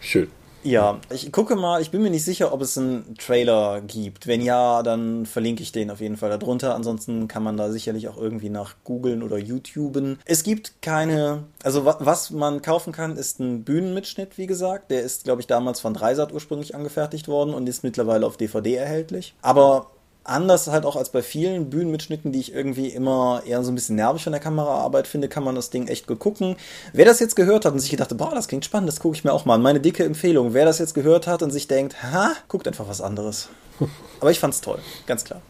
Schön. 0.00 0.28
Ja, 0.64 1.00
ich 1.10 1.30
gucke 1.30 1.56
mal, 1.56 1.80
ich 1.80 1.90
bin 1.90 2.02
mir 2.02 2.10
nicht 2.10 2.24
sicher, 2.24 2.52
ob 2.52 2.62
es 2.62 2.76
einen 2.76 3.16
Trailer 3.16 3.80
gibt. 3.80 4.26
Wenn 4.26 4.42
ja, 4.42 4.82
dann 4.82 5.24
verlinke 5.24 5.62
ich 5.62 5.72
den 5.72 5.90
auf 5.90 6.00
jeden 6.00 6.16
Fall 6.16 6.36
darunter. 6.36 6.74
Ansonsten 6.74 7.28
kann 7.28 7.42
man 7.42 7.56
da 7.56 7.70
sicherlich 7.70 8.08
auch 8.08 8.16
irgendwie 8.16 8.50
nach 8.50 8.74
googeln 8.84 9.22
oder 9.22 9.38
YouTuben. 9.38 10.18
Es 10.24 10.42
gibt 10.42 10.82
keine, 10.82 11.44
also 11.62 11.84
was 11.84 12.30
man 12.30 12.60
kaufen 12.60 12.92
kann, 12.92 13.16
ist 13.16 13.38
ein 13.38 13.64
Bühnenmitschnitt, 13.64 14.36
wie 14.36 14.46
gesagt. 14.46 14.90
Der 14.90 15.02
ist, 15.02 15.24
glaube 15.24 15.40
ich, 15.40 15.46
damals 15.46 15.80
von 15.80 15.94
Dreisat 15.94 16.32
ursprünglich 16.32 16.74
angefertigt 16.74 17.28
worden 17.28 17.54
und 17.54 17.68
ist 17.68 17.84
mittlerweile 17.84 18.26
auf 18.26 18.36
DVD 18.36 18.74
erhältlich. 18.74 19.34
Aber 19.42 19.90
anders 20.28 20.66
halt 20.68 20.84
auch 20.84 20.96
als 20.96 21.10
bei 21.10 21.22
vielen 21.22 21.70
Bühnenmitschnitten, 21.70 22.32
die 22.32 22.40
ich 22.40 22.52
irgendwie 22.52 22.88
immer 22.88 23.42
eher 23.46 23.62
so 23.62 23.72
ein 23.72 23.74
bisschen 23.74 23.96
nervig 23.96 24.24
von 24.24 24.32
der 24.32 24.40
Kameraarbeit 24.40 25.06
finde, 25.06 25.28
kann 25.28 25.44
man 25.44 25.54
das 25.54 25.70
Ding 25.70 25.88
echt 25.88 26.06
gut 26.06 26.18
gucken. 26.18 26.56
Wer 26.92 27.04
das 27.04 27.20
jetzt 27.20 27.36
gehört 27.36 27.64
hat 27.64 27.72
und 27.72 27.80
sich 27.80 27.90
gedacht, 27.90 28.16
boah, 28.16 28.34
das 28.34 28.48
klingt 28.48 28.64
spannend, 28.64 28.88
das 28.88 29.00
gucke 29.00 29.16
ich 29.16 29.24
mir 29.24 29.32
auch 29.32 29.44
mal 29.44 29.54
an. 29.54 29.62
Meine 29.62 29.80
dicke 29.80 30.04
Empfehlung, 30.04 30.54
wer 30.54 30.64
das 30.64 30.78
jetzt 30.78 30.94
gehört 30.94 31.26
hat 31.26 31.42
und 31.42 31.50
sich 31.50 31.68
denkt, 31.68 32.02
ha, 32.02 32.32
guckt 32.48 32.66
einfach 32.66 32.88
was 32.88 33.00
anderes. 33.00 33.48
Aber 34.20 34.30
ich 34.30 34.40
fand's 34.40 34.60
toll, 34.60 34.78
ganz 35.06 35.24
klar. 35.24 35.40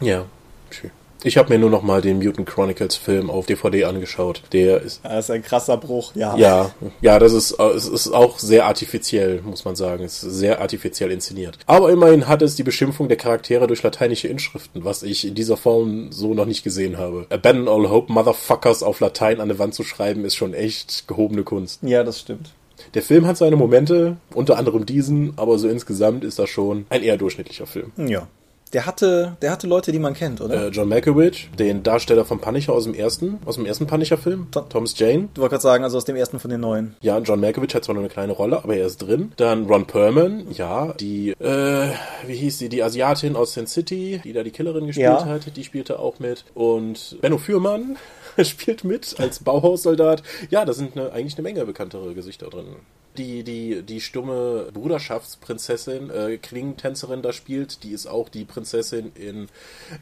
Ja, 0.00 0.24
schön. 0.70 0.90
Ich 1.24 1.36
habe 1.36 1.52
mir 1.52 1.58
nur 1.58 1.70
noch 1.70 1.82
mal 1.82 2.00
den 2.00 2.18
Mutant 2.18 2.48
Chronicles 2.48 2.96
Film 2.96 3.30
auf 3.30 3.46
DVD 3.46 3.84
angeschaut. 3.84 4.42
Der 4.52 4.82
ist. 4.82 5.00
Das 5.04 5.26
ist 5.26 5.30
ein 5.30 5.42
krasser 5.42 5.76
Bruch, 5.76 6.12
ja. 6.14 6.36
Ja, 6.36 6.74
ja, 7.00 7.18
das 7.18 7.32
ist, 7.32 7.58
es 7.58 7.86
ist 7.86 8.12
auch 8.12 8.38
sehr 8.38 8.66
artifiziell, 8.66 9.40
muss 9.42 9.64
man 9.64 9.76
sagen. 9.76 10.04
Es 10.04 10.22
ist 10.22 10.34
sehr 10.34 10.60
artifiziell 10.60 11.10
inszeniert. 11.10 11.58
Aber 11.66 11.90
immerhin 11.90 12.28
hat 12.28 12.42
es 12.42 12.56
die 12.56 12.62
Beschimpfung 12.62 13.08
der 13.08 13.16
Charaktere 13.16 13.66
durch 13.66 13.82
lateinische 13.82 14.28
Inschriften, 14.28 14.84
was 14.84 15.02
ich 15.02 15.26
in 15.26 15.34
dieser 15.34 15.56
Form 15.56 16.10
so 16.10 16.34
noch 16.34 16.46
nicht 16.46 16.64
gesehen 16.64 16.98
habe. 16.98 17.26
Abandon 17.30 17.68
all 17.68 17.90
hope, 17.90 18.12
Motherfuckers 18.12 18.82
auf 18.82 19.00
Latein 19.00 19.40
an 19.40 19.48
der 19.48 19.58
Wand 19.58 19.74
zu 19.74 19.84
schreiben, 19.84 20.24
ist 20.24 20.34
schon 20.34 20.54
echt 20.54 21.06
gehobene 21.06 21.44
Kunst. 21.44 21.82
Ja, 21.82 22.02
das 22.02 22.20
stimmt. 22.20 22.50
Der 22.94 23.02
Film 23.02 23.26
hat 23.26 23.36
seine 23.36 23.56
Momente, 23.56 24.16
unter 24.34 24.58
anderem 24.58 24.86
diesen, 24.86 25.34
aber 25.36 25.58
so 25.58 25.68
insgesamt 25.68 26.24
ist 26.24 26.38
das 26.38 26.50
schon 26.50 26.86
ein 26.90 27.02
eher 27.02 27.16
durchschnittlicher 27.16 27.66
Film. 27.66 27.92
Ja. 27.96 28.26
Der 28.72 28.86
hatte, 28.86 29.36
der 29.42 29.50
hatte 29.50 29.66
Leute, 29.66 29.92
die 29.92 29.98
man 29.98 30.14
kennt, 30.14 30.40
oder? 30.40 30.68
Äh, 30.68 30.68
John 30.68 30.88
Malkovich, 30.88 31.50
den 31.58 31.82
Darsteller 31.82 32.24
von 32.24 32.40
Punisher 32.40 32.72
aus 32.72 32.84
dem 32.84 32.94
ersten, 32.94 33.38
aus 33.44 33.56
dem 33.56 33.66
ersten 33.66 33.86
Punisher-Film. 33.86 34.48
Thomas 34.50 34.98
Jane. 34.98 35.28
Du 35.34 35.42
wolltest 35.42 35.62
gerade 35.62 35.62
sagen, 35.62 35.84
also 35.84 35.98
aus 35.98 36.06
dem 36.06 36.16
ersten 36.16 36.38
von 36.38 36.50
den 36.50 36.60
neuen. 36.60 36.96
Ja, 37.02 37.18
John 37.18 37.40
Malkovich 37.40 37.74
hat 37.74 37.84
zwar 37.84 37.94
nur 37.94 38.02
eine 38.02 38.10
kleine 38.10 38.32
Rolle, 38.32 38.62
aber 38.62 38.74
er 38.76 38.86
ist 38.86 38.98
drin. 38.98 39.32
Dann 39.36 39.66
Ron 39.66 39.86
Perlman, 39.86 40.46
ja, 40.52 40.94
die, 40.94 41.30
äh, 41.32 41.88
wie 42.26 42.34
hieß 42.34 42.58
sie, 42.58 42.70
die 42.70 42.82
Asiatin 42.82 43.36
aus 43.36 43.52
Sin 43.52 43.66
City, 43.66 44.22
die 44.24 44.32
da 44.32 44.42
die 44.42 44.50
Killerin 44.50 44.86
gespielt 44.86 45.06
ja. 45.06 45.24
hat, 45.26 45.54
die 45.54 45.64
spielte 45.64 45.98
auch 45.98 46.18
mit. 46.18 46.46
Und 46.54 47.18
Benno 47.20 47.36
Fürmann 47.36 47.98
spielt 48.42 48.84
mit 48.84 49.16
als 49.18 49.40
Bauhaussoldat. 49.40 50.22
Ja, 50.48 50.64
da 50.64 50.72
sind 50.72 50.96
eine, 50.96 51.12
eigentlich 51.12 51.34
eine 51.34 51.42
Menge 51.42 51.66
bekanntere 51.66 52.14
Gesichter 52.14 52.48
drin 52.48 52.76
die, 53.18 53.42
die, 53.44 53.82
die 53.82 54.00
stumme 54.00 54.68
Bruderschaftsprinzessin, 54.72 56.10
äh, 56.10 56.38
Klingentänzerin 56.38 57.22
da 57.22 57.32
spielt, 57.32 57.82
die 57.82 57.90
ist 57.90 58.06
auch 58.06 58.28
die 58.28 58.44
Prinzessin 58.44 59.12
in 59.14 59.48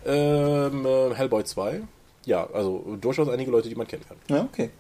ähm, 0.07 0.87
äh, 0.87 1.15
Hellboy 1.15 1.45
2. 1.45 1.83
Ja, 2.27 2.49
also 2.51 2.97
durchaus 3.01 3.29
einige 3.29 3.51
Leute, 3.51 3.69
die 3.69 3.75
man 3.75 3.87
kennen 3.87 4.05
kann. 4.07 4.19
Ja, 4.29 4.45
okay. 4.45 4.71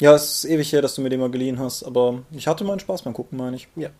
Ja, 0.00 0.14
es 0.14 0.44
ist 0.44 0.50
ewig 0.50 0.72
her, 0.72 0.82
dass 0.82 0.94
du 0.94 1.02
mir 1.02 1.10
den 1.10 1.20
mal 1.20 1.30
geliehen 1.30 1.58
hast, 1.58 1.82
aber 1.82 2.22
ich 2.30 2.46
hatte 2.46 2.64
meinen 2.64 2.80
Spaß 2.80 3.02
beim 3.02 3.12
Gucken, 3.12 3.38
meine 3.38 3.56
ich. 3.56 3.68
Ja. 3.76 3.90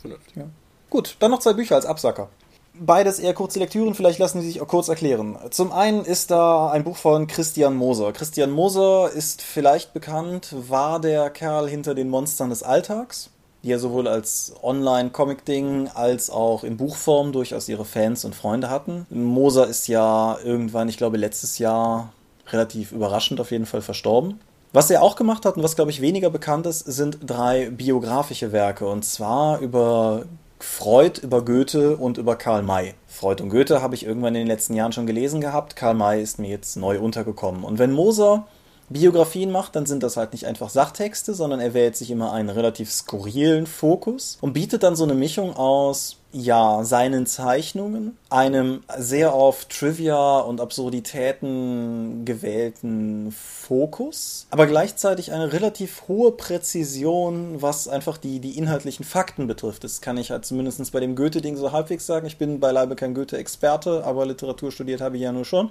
Vernünftig. 0.00 0.36
Ja. 0.36 0.44
Gut, 0.90 1.16
dann 1.20 1.30
noch 1.30 1.38
zwei 1.38 1.54
Bücher 1.54 1.76
als 1.76 1.86
Absacker 1.86 2.28
beides 2.74 3.18
eher 3.18 3.34
kurze 3.34 3.58
Lektüren, 3.58 3.94
vielleicht 3.94 4.18
lassen 4.18 4.40
sie 4.40 4.48
sich 4.48 4.60
auch 4.60 4.68
kurz 4.68 4.88
erklären. 4.88 5.38
Zum 5.50 5.72
einen 5.72 6.04
ist 6.04 6.30
da 6.30 6.70
ein 6.70 6.84
Buch 6.84 6.96
von 6.96 7.26
Christian 7.26 7.76
Moser. 7.76 8.12
Christian 8.12 8.50
Moser 8.50 9.10
ist 9.10 9.42
vielleicht 9.42 9.92
bekannt, 9.92 10.54
war 10.68 11.00
der 11.00 11.30
Kerl 11.30 11.68
hinter 11.68 11.94
den 11.94 12.08
Monstern 12.08 12.50
des 12.50 12.62
Alltags, 12.62 13.30
die 13.62 13.68
ja 13.68 13.78
sowohl 13.78 14.08
als 14.08 14.52
Online-Comic-Ding 14.62 15.88
als 15.94 16.30
auch 16.30 16.64
in 16.64 16.76
Buchform 16.76 17.32
durchaus 17.32 17.68
ihre 17.68 17.84
Fans 17.84 18.24
und 18.24 18.34
Freunde 18.34 18.70
hatten. 18.70 19.06
Moser 19.10 19.66
ist 19.66 19.88
ja 19.88 20.38
irgendwann, 20.42 20.88
ich 20.88 20.96
glaube 20.96 21.16
letztes 21.16 21.58
Jahr, 21.58 22.12
relativ 22.48 22.92
überraschend 22.92 23.40
auf 23.40 23.50
jeden 23.50 23.66
Fall 23.66 23.82
verstorben. 23.82 24.40
Was 24.72 24.90
er 24.90 25.02
auch 25.02 25.16
gemacht 25.16 25.44
hat 25.44 25.56
und 25.56 25.62
was, 25.62 25.76
glaube 25.76 25.90
ich, 25.90 26.00
weniger 26.00 26.30
bekannt 26.30 26.66
ist, 26.66 26.80
sind 26.80 27.18
drei 27.26 27.68
biografische 27.68 28.52
Werke. 28.52 28.86
Und 28.88 29.04
zwar 29.04 29.58
über 29.60 30.24
Freud 30.62 31.20
über 31.20 31.44
Goethe 31.44 31.96
und 31.96 32.18
über 32.18 32.36
Karl 32.36 32.62
May. 32.62 32.94
Freud 33.08 33.42
und 33.42 33.50
Goethe 33.50 33.82
habe 33.82 33.96
ich 33.96 34.06
irgendwann 34.06 34.36
in 34.36 34.42
den 34.42 34.46
letzten 34.46 34.74
Jahren 34.74 34.92
schon 34.92 35.06
gelesen 35.06 35.40
gehabt. 35.40 35.74
Karl 35.74 35.94
May 35.94 36.22
ist 36.22 36.38
mir 36.38 36.48
jetzt 36.48 36.76
neu 36.76 37.00
untergekommen. 37.00 37.64
Und 37.64 37.80
wenn 37.80 37.92
Moser 37.92 38.46
Biografien 38.88 39.50
macht, 39.50 39.74
dann 39.74 39.86
sind 39.86 40.04
das 40.04 40.16
halt 40.16 40.32
nicht 40.32 40.46
einfach 40.46 40.70
Sachtexte, 40.70 41.34
sondern 41.34 41.58
er 41.58 41.74
wählt 41.74 41.96
sich 41.96 42.12
immer 42.12 42.32
einen 42.32 42.48
relativ 42.48 42.92
skurrilen 42.92 43.66
Fokus 43.66 44.38
und 44.40 44.52
bietet 44.52 44.84
dann 44.84 44.94
so 44.94 45.02
eine 45.02 45.14
Mischung 45.14 45.56
aus 45.56 46.18
ja, 46.32 46.82
seinen 46.82 47.26
Zeichnungen, 47.26 48.16
einem 48.30 48.82
sehr 48.96 49.34
auf 49.34 49.66
Trivia 49.66 50.38
und 50.38 50.60
Absurditäten 50.60 52.24
gewählten 52.24 53.32
Fokus, 53.32 54.46
aber 54.50 54.66
gleichzeitig 54.66 55.32
eine 55.32 55.52
relativ 55.52 56.08
hohe 56.08 56.32
Präzision, 56.32 57.60
was 57.60 57.86
einfach 57.86 58.16
die, 58.16 58.40
die 58.40 58.56
inhaltlichen 58.56 59.04
Fakten 59.04 59.46
betrifft. 59.46 59.84
Das 59.84 60.00
kann 60.00 60.16
ich 60.16 60.30
halt 60.30 60.46
zumindest 60.46 60.90
bei 60.92 61.00
dem 61.00 61.16
Goethe-Ding 61.16 61.56
so 61.56 61.72
halbwegs 61.72 62.06
sagen. 62.06 62.26
Ich 62.26 62.38
bin 62.38 62.60
beileibe 62.60 62.96
kein 62.96 63.14
Goethe-Experte, 63.14 64.04
aber 64.04 64.24
Literatur 64.26 64.72
studiert 64.72 65.00
habe 65.00 65.16
ich 65.16 65.22
ja 65.22 65.32
nur 65.32 65.44
schon. 65.44 65.70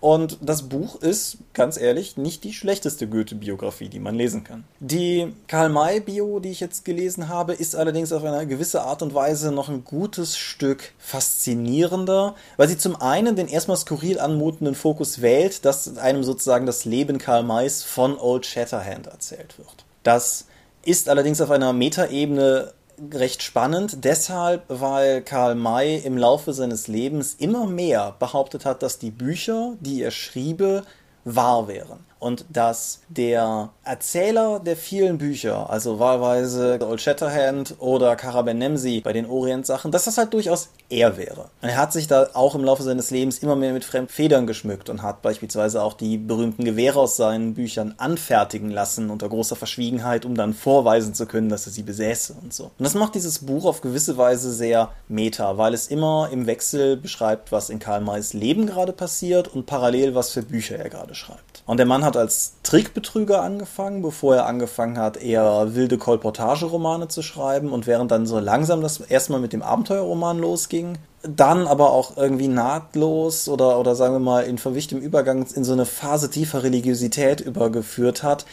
Und 0.00 0.38
das 0.42 0.68
Buch 0.68 0.96
ist, 0.96 1.38
ganz 1.54 1.78
ehrlich, 1.78 2.16
nicht 2.16 2.44
die 2.44 2.52
schlechteste 2.52 3.08
Goethe-Biografie, 3.08 3.88
die 3.88 3.98
man 3.98 4.14
lesen 4.14 4.44
kann. 4.44 4.64
Die 4.78 5.32
Karl-May-Bio, 5.48 6.38
die 6.38 6.50
ich 6.50 6.60
jetzt 6.60 6.84
gelesen 6.84 7.28
habe, 7.28 7.54
ist 7.54 7.74
allerdings 7.74 8.12
auf 8.12 8.22
eine 8.22 8.46
gewisse 8.46 8.82
Art 8.82 9.02
und 9.02 9.14
Weise 9.14 9.52
noch 9.52 9.70
ein 9.70 9.84
gutes 9.84 10.36
Stück 10.36 10.92
faszinierender, 10.98 12.34
weil 12.58 12.68
sie 12.68 12.76
zum 12.78 12.96
einen 12.96 13.36
den 13.36 13.48
erstmal 13.48 13.78
skurril 13.78 14.20
anmutenden 14.20 14.74
Fokus 14.74 15.22
wählt, 15.22 15.64
dass 15.64 15.96
einem 15.96 16.24
sozusagen 16.24 16.66
das 16.66 16.84
Leben 16.84 17.18
Karl 17.18 17.42
Mays 17.42 17.82
von 17.82 18.18
Old 18.18 18.44
Shatterhand 18.44 19.06
erzählt 19.06 19.58
wird. 19.58 19.86
Das 20.02 20.46
ist 20.84 21.08
allerdings 21.08 21.40
auf 21.40 21.50
einer 21.50 21.72
Metaebene 21.72 22.72
recht 23.12 23.42
spannend, 23.42 24.04
deshalb, 24.04 24.64
weil 24.68 25.22
Karl 25.22 25.54
May 25.54 25.98
im 25.98 26.16
Laufe 26.16 26.52
seines 26.52 26.88
Lebens 26.88 27.34
immer 27.34 27.66
mehr 27.66 28.14
behauptet 28.18 28.64
hat, 28.64 28.82
dass 28.82 28.98
die 28.98 29.10
Bücher, 29.10 29.74
die 29.80 30.02
er 30.02 30.10
schriebe, 30.10 30.84
wahr 31.24 31.68
wären. 31.68 31.98
Und 32.18 32.44
dass 32.48 33.00
der 33.08 33.70
Erzähler 33.84 34.60
der 34.60 34.76
vielen 34.76 35.18
Bücher, 35.18 35.70
also 35.70 35.98
wahlweise 35.98 36.78
Old 36.82 37.00
Shatterhand 37.00 37.74
oder 37.78 38.16
Karaben 38.16 38.58
Nemsi 38.58 39.00
bei 39.00 39.12
den 39.12 39.26
Orient-Sachen, 39.26 39.92
dass 39.92 40.04
das 40.04 40.18
halt 40.18 40.32
durchaus 40.32 40.70
er 40.88 41.16
wäre. 41.16 41.50
Und 41.62 41.68
er 41.68 41.76
hat 41.76 41.92
sich 41.92 42.06
da 42.06 42.28
auch 42.32 42.54
im 42.54 42.64
Laufe 42.64 42.82
seines 42.82 43.10
Lebens 43.10 43.38
immer 43.38 43.56
mehr 43.56 43.72
mit 43.72 43.84
Fremdfedern 43.84 44.46
geschmückt 44.46 44.88
und 44.88 45.02
hat 45.02 45.22
beispielsweise 45.22 45.82
auch 45.82 45.94
die 45.94 46.16
berühmten 46.16 46.64
Gewehre 46.64 47.00
aus 47.00 47.16
seinen 47.16 47.54
Büchern 47.54 47.94
anfertigen 47.98 48.70
lassen 48.70 49.10
unter 49.10 49.28
großer 49.28 49.56
Verschwiegenheit, 49.56 50.24
um 50.24 50.34
dann 50.34 50.54
vorweisen 50.54 51.14
zu 51.14 51.26
können, 51.26 51.48
dass 51.48 51.66
er 51.66 51.72
sie 51.72 51.82
besäße 51.82 52.34
und 52.42 52.54
so. 52.54 52.64
Und 52.64 52.84
das 52.84 52.94
macht 52.94 53.14
dieses 53.14 53.40
Buch 53.40 53.64
auf 53.64 53.80
gewisse 53.80 54.16
Weise 54.16 54.52
sehr 54.52 54.90
meta, 55.08 55.58
weil 55.58 55.74
es 55.74 55.88
immer 55.88 56.28
im 56.32 56.46
Wechsel 56.46 56.96
beschreibt, 56.96 57.52
was 57.52 57.70
in 57.70 57.78
Karl 57.78 58.00
Mays 58.00 58.32
Leben 58.32 58.66
gerade 58.66 58.92
passiert 58.92 59.48
und 59.48 59.66
parallel, 59.66 60.14
was 60.14 60.30
für 60.30 60.42
Bücher 60.42 60.76
er 60.76 60.88
gerade 60.88 61.14
schreibt. 61.14 61.55
Und 61.66 61.78
der 61.78 61.86
Mann 61.86 62.04
hat 62.04 62.16
als 62.16 62.54
Trickbetrüger 62.62 63.42
angefangen, 63.42 64.00
bevor 64.00 64.36
er 64.36 64.46
angefangen 64.46 64.98
hat, 64.98 65.16
eher 65.16 65.74
wilde 65.74 65.98
Kolportageromane 65.98 67.08
zu 67.08 67.22
schreiben. 67.22 67.72
Und 67.72 67.88
während 67.88 68.12
dann 68.12 68.24
so 68.24 68.38
langsam 68.38 68.82
das 68.82 69.00
erstmal 69.00 69.40
mit 69.40 69.52
dem 69.52 69.62
Abenteuerroman 69.62 70.38
losging, 70.38 70.96
dann 71.22 71.66
aber 71.66 71.90
auch 71.90 72.16
irgendwie 72.16 72.46
nahtlos 72.46 73.48
oder, 73.48 73.80
oder 73.80 73.96
sagen 73.96 74.14
wir 74.14 74.20
mal 74.20 74.44
in 74.44 74.58
verwichtem 74.58 75.00
Übergang 75.00 75.44
in 75.54 75.64
so 75.64 75.72
eine 75.72 75.86
Phase 75.86 76.30
tiefer 76.30 76.62
Religiosität 76.62 77.40
übergeführt 77.40 78.22
hat, 78.22 78.46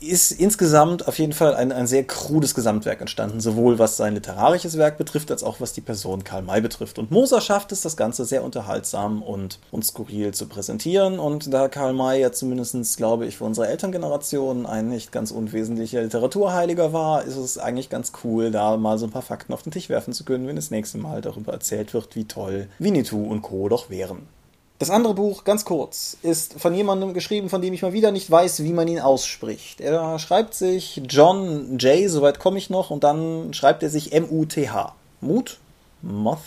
ist 0.00 0.32
insgesamt 0.32 1.08
auf 1.08 1.18
jeden 1.18 1.32
Fall 1.32 1.54
ein, 1.54 1.72
ein 1.72 1.86
sehr 1.86 2.04
krudes 2.04 2.54
Gesamtwerk 2.54 3.00
entstanden, 3.00 3.40
sowohl 3.40 3.78
was 3.78 3.96
sein 3.96 4.14
literarisches 4.14 4.76
Werk 4.76 4.98
betrifft, 4.98 5.30
als 5.30 5.42
auch 5.42 5.60
was 5.60 5.72
die 5.72 5.80
Person 5.80 6.24
Karl 6.24 6.42
May 6.42 6.60
betrifft. 6.60 6.98
Und 6.98 7.10
Moser 7.10 7.40
schafft 7.40 7.72
es, 7.72 7.80
das 7.80 7.96
Ganze 7.96 8.24
sehr 8.24 8.44
unterhaltsam 8.44 9.22
und, 9.22 9.58
und 9.70 9.84
skurril 9.84 10.34
zu 10.34 10.46
präsentieren. 10.46 11.18
Und 11.18 11.52
da 11.52 11.68
Karl 11.68 11.94
May 11.94 12.20
ja 12.20 12.32
zumindest, 12.32 12.96
glaube 12.96 13.26
ich, 13.26 13.38
für 13.38 13.44
unsere 13.44 13.68
Elterngeneration 13.68 14.66
ein 14.66 14.88
nicht 14.88 15.12
ganz 15.12 15.30
unwesentlicher 15.30 16.02
Literaturheiliger 16.02 16.92
war, 16.92 17.24
ist 17.24 17.36
es 17.36 17.58
eigentlich 17.58 17.88
ganz 17.88 18.12
cool, 18.24 18.50
da 18.50 18.76
mal 18.76 18.98
so 18.98 19.06
ein 19.06 19.12
paar 19.12 19.22
Fakten 19.22 19.52
auf 19.52 19.62
den 19.62 19.72
Tisch 19.72 19.88
werfen 19.88 20.12
zu 20.12 20.24
können, 20.24 20.46
wenn 20.46 20.56
das 20.56 20.70
nächste 20.70 20.98
Mal 20.98 21.20
darüber 21.22 21.52
erzählt 21.52 21.94
wird, 21.94 22.14
wie 22.16 22.24
toll 22.24 22.68
Winnetou 22.78 23.24
und 23.24 23.42
Co. 23.42 23.68
doch 23.68 23.88
wären. 23.88 24.35
Das 24.78 24.90
andere 24.90 25.14
Buch, 25.14 25.44
ganz 25.44 25.64
kurz, 25.64 26.18
ist 26.22 26.60
von 26.60 26.74
jemandem 26.74 27.14
geschrieben, 27.14 27.48
von 27.48 27.62
dem 27.62 27.72
ich 27.72 27.80
mal 27.80 27.94
wieder 27.94 28.12
nicht 28.12 28.30
weiß, 28.30 28.62
wie 28.62 28.74
man 28.74 28.88
ihn 28.88 29.00
ausspricht. 29.00 29.80
Er 29.80 30.18
schreibt 30.18 30.54
sich 30.54 31.00
John 31.08 31.78
J., 31.78 32.10
soweit 32.10 32.38
komme 32.38 32.58
ich 32.58 32.68
noch, 32.68 32.90
und 32.90 33.02
dann 33.02 33.54
schreibt 33.54 33.82
er 33.82 33.88
sich 33.88 34.12
M-U-T-H. 34.12 34.94
Mut? 35.22 35.58
Moth? 36.02 36.38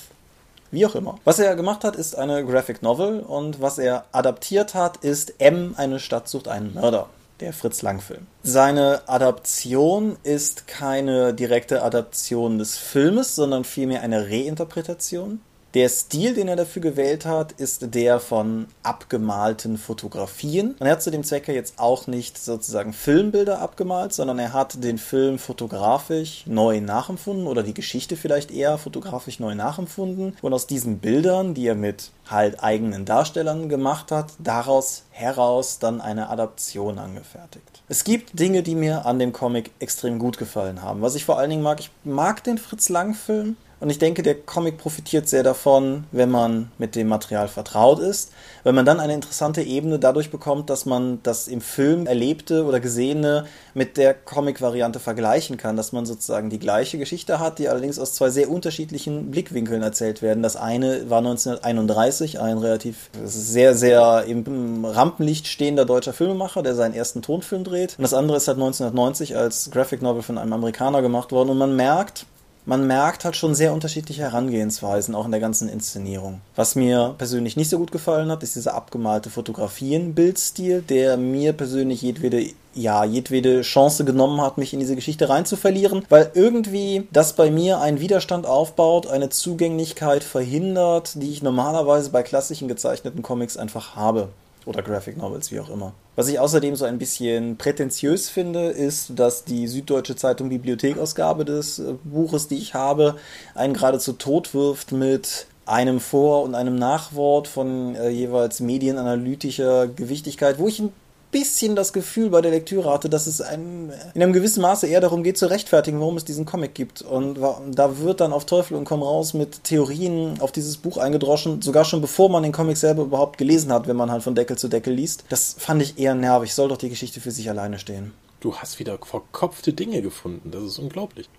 Wie 0.70 0.86
auch 0.86 0.94
immer. 0.94 1.18
Was 1.24 1.39
er 1.39 1.56
gemacht 1.56 1.84
hat, 1.84 1.96
ist 1.96 2.15
eine 2.15 2.46
Graphic 2.46 2.84
Novel 2.84 3.22
und 3.22 3.60
was 3.62 3.80
er 3.80 4.06
adaptiert 4.12 4.76
hat, 4.76 4.98
ist 4.98 5.42
M, 5.42 5.74
eine 5.78 6.00
Stadt 6.00 6.30
sucht 6.30 6.48
einen 6.48 6.76
Mörder 6.76 7.08
der 7.39 7.54
Fritz 7.54 7.82
Lang-Film. 7.82 8.28
Seine 8.44 9.02
Adaption 9.08 10.18
ist 10.24 10.68
keine 10.68 11.34
direkte 11.34 11.84
Adaption 11.84 12.58
des 12.58 12.78
Filmes, 12.78 13.36
sondern 13.36 13.63
vielmehr 13.63 14.02
eine 14.02 14.30
Reinterpretation. 14.30 15.42
Der 15.75 15.88
Stil, 15.88 16.34
den 16.34 16.47
er 16.47 16.55
dafür 16.55 16.82
gewählt 16.82 17.27
hat, 17.27 17.51
ist 17.51 17.93
der 17.93 18.19
von 18.19 18.65
abgemalten 18.82 19.77
Fotografien. 19.77 20.75
Und 20.79 20.88
er 20.88 20.93
hat 20.93 21.03
zu 21.03 21.12
dem 21.12 21.23
Zwecke 21.23 21.53
jetzt 21.53 21.77
auch 21.77 22.08
nicht 22.08 22.39
sozusagen 22.39 22.91
Filmbilder 22.91 23.62
abgemalt, 23.62 24.12
sondern 24.13 24.39
er 24.39 24.53
hat 24.53 24.84
den 24.84 24.97
Film 24.97 25.38
fotografisch 25.38 26.43
neu 26.47 26.82
nachempfunden 26.82 27.45
oder 27.45 27.62
die 27.62 27.75
Geschichte 27.75 28.17
vielleicht 28.17 28.49
eher 28.49 28.79
fotografisch 28.79 29.39
neu 29.39 29.53
nachempfunden. 29.53 30.36
Und 30.41 30.53
aus 30.53 30.65
diesen 30.65 30.97
Bildern, 30.97 31.53
die 31.53 31.67
er 31.67 31.75
mit 31.75 32.12
halt 32.27 32.63
eigenen 32.63 33.05
Darstellern 33.05 33.69
gemacht 33.69 34.12
hat, 34.12 34.32
daraus 34.39 35.03
heraus 35.12 35.77
dann 35.77 36.01
eine 36.01 36.29
Adaption 36.29 36.97
angefertigt. 36.97 37.84
Es 37.88 38.03
gibt 38.03 38.39
Dinge, 38.39 38.63
die 38.63 38.75
mir 38.75 39.05
an 39.05 39.19
dem 39.19 39.34
Comic 39.34 39.69
extrem 39.79 40.17
gut 40.17 40.39
gefallen 40.39 40.82
haben. 40.82 41.03
Was 41.03 41.13
ich 41.13 41.25
vor 41.25 41.38
allen 41.38 41.51
Dingen 41.51 41.63
mag, 41.63 41.79
ich 41.79 41.91
mag 42.03 42.43
den 42.43 42.58
Fritz 42.58 42.89
Lang 42.89 43.13
Film. 43.13 43.55
Und 43.80 43.89
ich 43.89 44.00
denke, 44.00 44.24
der 44.24 44.36
Comic 44.36 44.78
profitiert 44.78 45.30
sehr 45.30 45.44
davon, 45.44 46.04
wenn 46.12 46.30
man 46.30 46.72
mit 46.78 46.96
dem 46.96 47.08
Material 47.08 47.48
vertraut 47.48 48.00
ist, 48.00 48.32
wenn 48.63 48.76
man 48.76 48.86
dann 48.86 49.00
eine 49.00 49.13
interessante 49.13 49.62
Ebene 49.62 50.00
dadurch 50.00 50.32
bekommt, 50.32 50.70
dass 50.70 50.86
man 50.86 51.20
das 51.24 51.48
im 51.48 51.62
Film 51.62 52.06
erlebte 52.06 52.65
oder 52.65 52.82
gesehene 52.82 53.46
mit 53.74 53.96
der 53.96 54.13
Comic-Variante 54.13 55.00
vergleichen 55.00 55.56
kann, 55.56 55.78
dass 55.78 55.94
man 55.94 56.06
sozusagen 56.06 56.50
die 56.50 56.60
gleiche 56.60 56.98
Geschichte 56.98 57.39
hat, 57.39 57.58
die 57.58 57.70
allerdings 57.70 58.00
aus 58.00 58.13
zwei 58.13 58.30
sehr 58.30 58.50
unterschiedlichen 58.50 59.32
Blickwinkeln 59.32 59.82
erzählt 59.82 60.22
werden. 60.22 60.44
Das 60.44 60.58
eine 60.58 61.10
war 61.10 61.20
1931 61.20 62.42
ein 62.42 62.58
relativ 62.58 63.10
sehr, 63.24 63.76
sehr 63.76 64.26
im 64.28 64.84
Rampenlicht 64.84 65.48
stehender 65.48 65.86
deutscher 65.86 66.13
Filmemacher, 66.13 66.63
der 66.63 66.76
seinen 66.76 66.94
ersten 66.94 67.22
Tonfilm 67.22 67.63
dreht. 67.63 67.96
Und 67.98 68.04
das 68.04 68.13
andere 68.13 68.38
ist 68.38 68.48
halt 68.50 68.58
1990 68.58 69.38
als 69.38 69.72
Graphic 69.72 70.02
Novel 70.02 70.22
von 70.22 70.38
einem 70.38 70.52
Amerikaner 70.52 71.02
gemacht 71.02 71.32
worden. 71.32 71.50
Und 71.50 71.58
man 71.58 71.76
merkt, 71.76 72.26
man 72.65 72.86
merkt 72.86 73.26
halt 73.26 73.36
schon 73.36 73.56
sehr 73.56 73.74
unterschiedliche 73.74 74.22
Herangehensweisen, 74.22 75.15
auch 75.15 75.26
in 75.26 75.32
der 75.32 75.39
ganzen 75.39 75.69
Inszenierung. 75.69 76.41
Was 76.56 76.76
mir 76.76 77.15
persönlich 77.17 77.58
nicht 77.58 77.69
so 77.69 77.78
gut 77.78 77.91
gefallen 77.91 78.30
hat, 78.30 78.43
ist 78.43 78.56
dieser 78.56 78.76
abgemalte 78.76 79.30
Fotografien-Bildstil, 79.30 80.82
der 80.82 81.17
mir 81.17 81.54
persönlich 81.54 82.02
jedwede 82.02 82.52
ja, 82.76 83.04
jedwede 83.04 83.62
Chance 83.62 84.06
genommen 84.06 84.41
hat, 84.41 84.58
mich 84.58 84.74
in 84.74 84.80
diese 84.80 84.95
Geschichte 84.95 85.28
reinzuverlieren, 85.28 86.06
weil 86.10 86.32
irgendwie 86.34 87.08
das 87.12 87.34
bei 87.34 87.50
mir 87.50 87.80
einen 87.80 88.00
Widerstand 88.00 88.45
aufbaut, 88.45 89.08
eine 89.08 89.30
Zugänglichkeit 89.30 90.24
verhindert, 90.24 91.13
die 91.15 91.32
ich 91.32 91.41
normalerweise 91.41 92.12
bei 92.12 92.24
klassischen 92.24 92.67
gezeichneten 92.67 93.24
Comics 93.24 93.58
einfach 93.58 93.95
habe. 93.95 94.30
Oder 94.65 94.82
Graphic 94.82 95.17
Novels, 95.17 95.52
wie 95.52 95.60
auch 95.60 95.69
immer. 95.69 95.93
Was 96.15 96.28
ich 96.28 96.39
außerdem 96.39 96.76
so 96.76 96.86
ein 96.86 96.98
bisschen 96.98 97.58
prätentiös 97.58 98.30
finde, 98.30 98.67
ist, 98.67 99.17
dass 99.17 99.45
die 99.45 99.67
Süddeutsche 99.67 100.15
Zeitung 100.15 100.50
Bibliothekausgabe 100.50 101.45
des 101.45 101.80
äh, 101.80 101.93
Buches, 102.04 102.48
die 102.48 102.58
ich 102.58 102.74
habe, 102.74 103.15
einen 103.56 103.74
geradezu 103.74 104.13
tot 104.13 104.54
wirft 104.54 104.91
mit 104.91 105.48
einem 105.65 106.00
Vor- 106.00 106.43
und 106.43 106.56
einem 106.56 106.76
Nachwort 106.76 107.48
von 107.48 107.95
äh, 107.95 108.10
jeweils 108.10 108.60
medienanalytischer 108.60 109.88
Gewichtigkeit, 109.88 110.58
wo 110.58 110.67
ich 110.67 110.80
ein 110.80 110.91
bisschen 111.32 111.76
das 111.76 111.94
Gefühl 111.94 112.30
bei 112.30 112.42
der 112.42 112.52
Lektüre 112.52 112.92
hatte, 112.92 113.10
dass 113.10 113.28
es 113.28 113.42
ein, 113.42 113.92
in 114.13 114.22
einem 114.22 114.34
gewissen 114.34 114.62
Maße 114.62 114.88
eher 114.88 115.02
darum 115.02 115.24
geht 115.24 115.38
zu 115.38 115.48
rechtfertigen, 115.48 116.00
warum 116.00 116.18
es 116.18 116.26
diesen 116.26 116.46
Comic 116.46 116.74
gibt. 116.74 117.02
Und 117.02 117.39
da 117.39 118.00
wird 118.00 118.22
dann 118.22 118.34
auf 118.34 118.46
Teufel 118.46 118.76
und 118.76 118.86
komm 118.86 119.04
raus 119.04 119.34
mit 119.34 119.63
Theorien 119.63 120.39
auf 120.39 120.52
dieses 120.52 120.78
Buch 120.78 120.98
eingedroschen, 120.98 121.62
sogar 121.62 121.86
schon 121.86 122.02
bevor 122.02 122.30
man 122.30 122.44
den 122.44 122.52
Comic 122.52 122.78
selber 122.78 123.04
überhaupt 123.04 123.38
gelesen 123.38 123.72
hat, 123.72 123.88
wenn 123.88 123.96
man 123.96 124.12
halt 124.12 124.24
von 124.24 124.36
Deckel 124.36 124.58
zu 124.58 124.68
Deckel 124.68 124.94
liest. 124.94 125.24
Das 125.30 125.56
fand 125.58 125.82
ich 125.82 126.00
eher 126.00 126.15
nervig. 126.15 126.54
Soll 126.54 126.70
doch 126.70 126.78
die 126.78 126.89
Geschichte 126.89 127.22
für 127.22 127.32
sich 127.32 127.50
alleine 127.50 127.80
stehen. 127.80 128.13
Du 128.39 128.56
hast 128.56 128.80
wieder 128.80 128.98
verkopfte 128.98 129.74
Dinge 129.74 130.02
gefunden. 130.02 130.52
Das 130.52 130.63
ist 130.63 130.80
unglaublich. 130.80 131.30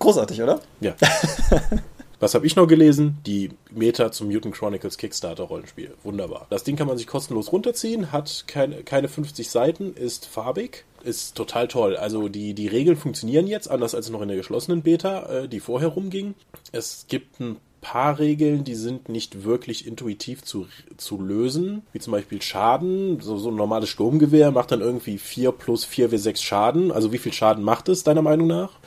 Großartig, 0.00 0.42
oder? 0.42 0.60
Ja. 0.80 0.94
Was 2.22 2.36
habe 2.36 2.46
ich 2.46 2.54
noch 2.54 2.68
gelesen? 2.68 3.18
Die 3.26 3.50
Meta 3.72 4.12
zum 4.12 4.28
Mutant 4.28 4.54
Chronicles 4.54 4.96
Kickstarter 4.96 5.42
Rollenspiel. 5.42 5.92
Wunderbar. 6.04 6.46
Das 6.50 6.62
Ding 6.62 6.76
kann 6.76 6.86
man 6.86 6.96
sich 6.96 7.08
kostenlos 7.08 7.50
runterziehen, 7.50 8.12
hat 8.12 8.44
keine, 8.46 8.84
keine 8.84 9.08
50 9.08 9.50
Seiten, 9.50 9.94
ist 9.94 10.26
farbig, 10.26 10.84
ist 11.02 11.34
total 11.34 11.66
toll. 11.66 11.96
Also 11.96 12.28
die, 12.28 12.54
die 12.54 12.68
Regeln 12.68 12.96
funktionieren 12.96 13.48
jetzt, 13.48 13.68
anders 13.68 13.96
als 13.96 14.08
noch 14.08 14.22
in 14.22 14.28
der 14.28 14.36
geschlossenen 14.36 14.82
Beta, 14.82 15.40
äh, 15.40 15.48
die 15.48 15.58
vorher 15.58 15.88
rumging. 15.88 16.34
Es 16.70 17.06
gibt 17.08 17.40
ein 17.40 17.56
paar 17.80 18.20
Regeln, 18.20 18.62
die 18.62 18.76
sind 18.76 19.08
nicht 19.08 19.42
wirklich 19.42 19.84
intuitiv 19.84 20.44
zu, 20.44 20.68
zu 20.96 21.20
lösen, 21.20 21.82
wie 21.92 21.98
zum 21.98 22.12
Beispiel 22.12 22.40
Schaden. 22.40 23.18
So, 23.18 23.36
so 23.36 23.50
ein 23.50 23.56
normales 23.56 23.88
Sturmgewehr 23.88 24.52
macht 24.52 24.70
dann 24.70 24.80
irgendwie 24.80 25.18
4 25.18 25.50
plus 25.50 25.84
4 25.84 26.12
W6 26.12 26.40
Schaden. 26.40 26.92
Also 26.92 27.10
wie 27.10 27.18
viel 27.18 27.32
Schaden 27.32 27.64
macht 27.64 27.88
es 27.88 28.04
deiner 28.04 28.22
Meinung 28.22 28.46
nach? 28.46 28.78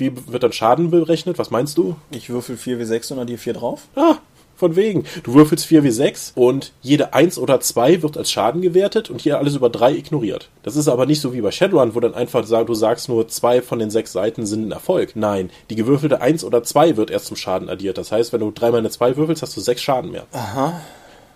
Wie 0.00 0.12
wird 0.26 0.42
dann 0.42 0.52
Schaden 0.52 0.90
berechnet? 0.90 1.38
Was 1.38 1.50
meinst 1.50 1.76
du? 1.78 1.96
Ich 2.10 2.30
würfel 2.30 2.56
4W6 2.56 3.12
und 3.12 3.18
addiere 3.20 3.38
4 3.38 3.52
drauf. 3.52 3.82
Ah, 3.94 4.16
von 4.56 4.76
wegen. 4.76 5.04
Du 5.22 5.34
würfelst 5.34 5.66
4W6 5.66 6.32
und 6.34 6.72
jede 6.82 7.14
1 7.14 7.38
oder 7.38 7.60
2 7.60 8.02
wird 8.02 8.18
als 8.18 8.30
Schaden 8.30 8.60
gewertet 8.60 9.10
und 9.10 9.20
hier 9.20 9.38
alles 9.38 9.54
über 9.54 9.70
3 9.70 9.92
ignoriert. 9.92 10.50
Das 10.62 10.76
ist 10.76 10.88
aber 10.88 11.06
nicht 11.06 11.20
so 11.20 11.32
wie 11.32 11.40
bei 11.40 11.50
Shadowrun, 11.50 11.94
wo 11.94 12.00
dann 12.00 12.14
einfach 12.14 12.44
du 12.44 12.74
sagst, 12.74 13.08
nur 13.08 13.26
2 13.26 13.62
von 13.62 13.78
den 13.78 13.90
6 13.90 14.12
Seiten 14.12 14.46
sind 14.46 14.68
ein 14.68 14.72
Erfolg. 14.72 15.16
Nein, 15.16 15.50
die 15.70 15.76
gewürfelte 15.76 16.20
1 16.20 16.44
oder 16.44 16.62
2 16.62 16.96
wird 16.96 17.10
erst 17.10 17.26
zum 17.26 17.36
Schaden 17.36 17.68
addiert. 17.68 17.96
Das 17.96 18.12
heißt, 18.12 18.32
wenn 18.32 18.40
du 18.40 18.50
3 18.50 18.70
mal 18.70 18.78
eine 18.78 18.90
2 18.90 19.16
würfelst, 19.16 19.42
hast 19.42 19.56
du 19.56 19.60
6 19.60 19.80
Schaden 19.80 20.10
mehr. 20.10 20.26
Aha. 20.32 20.80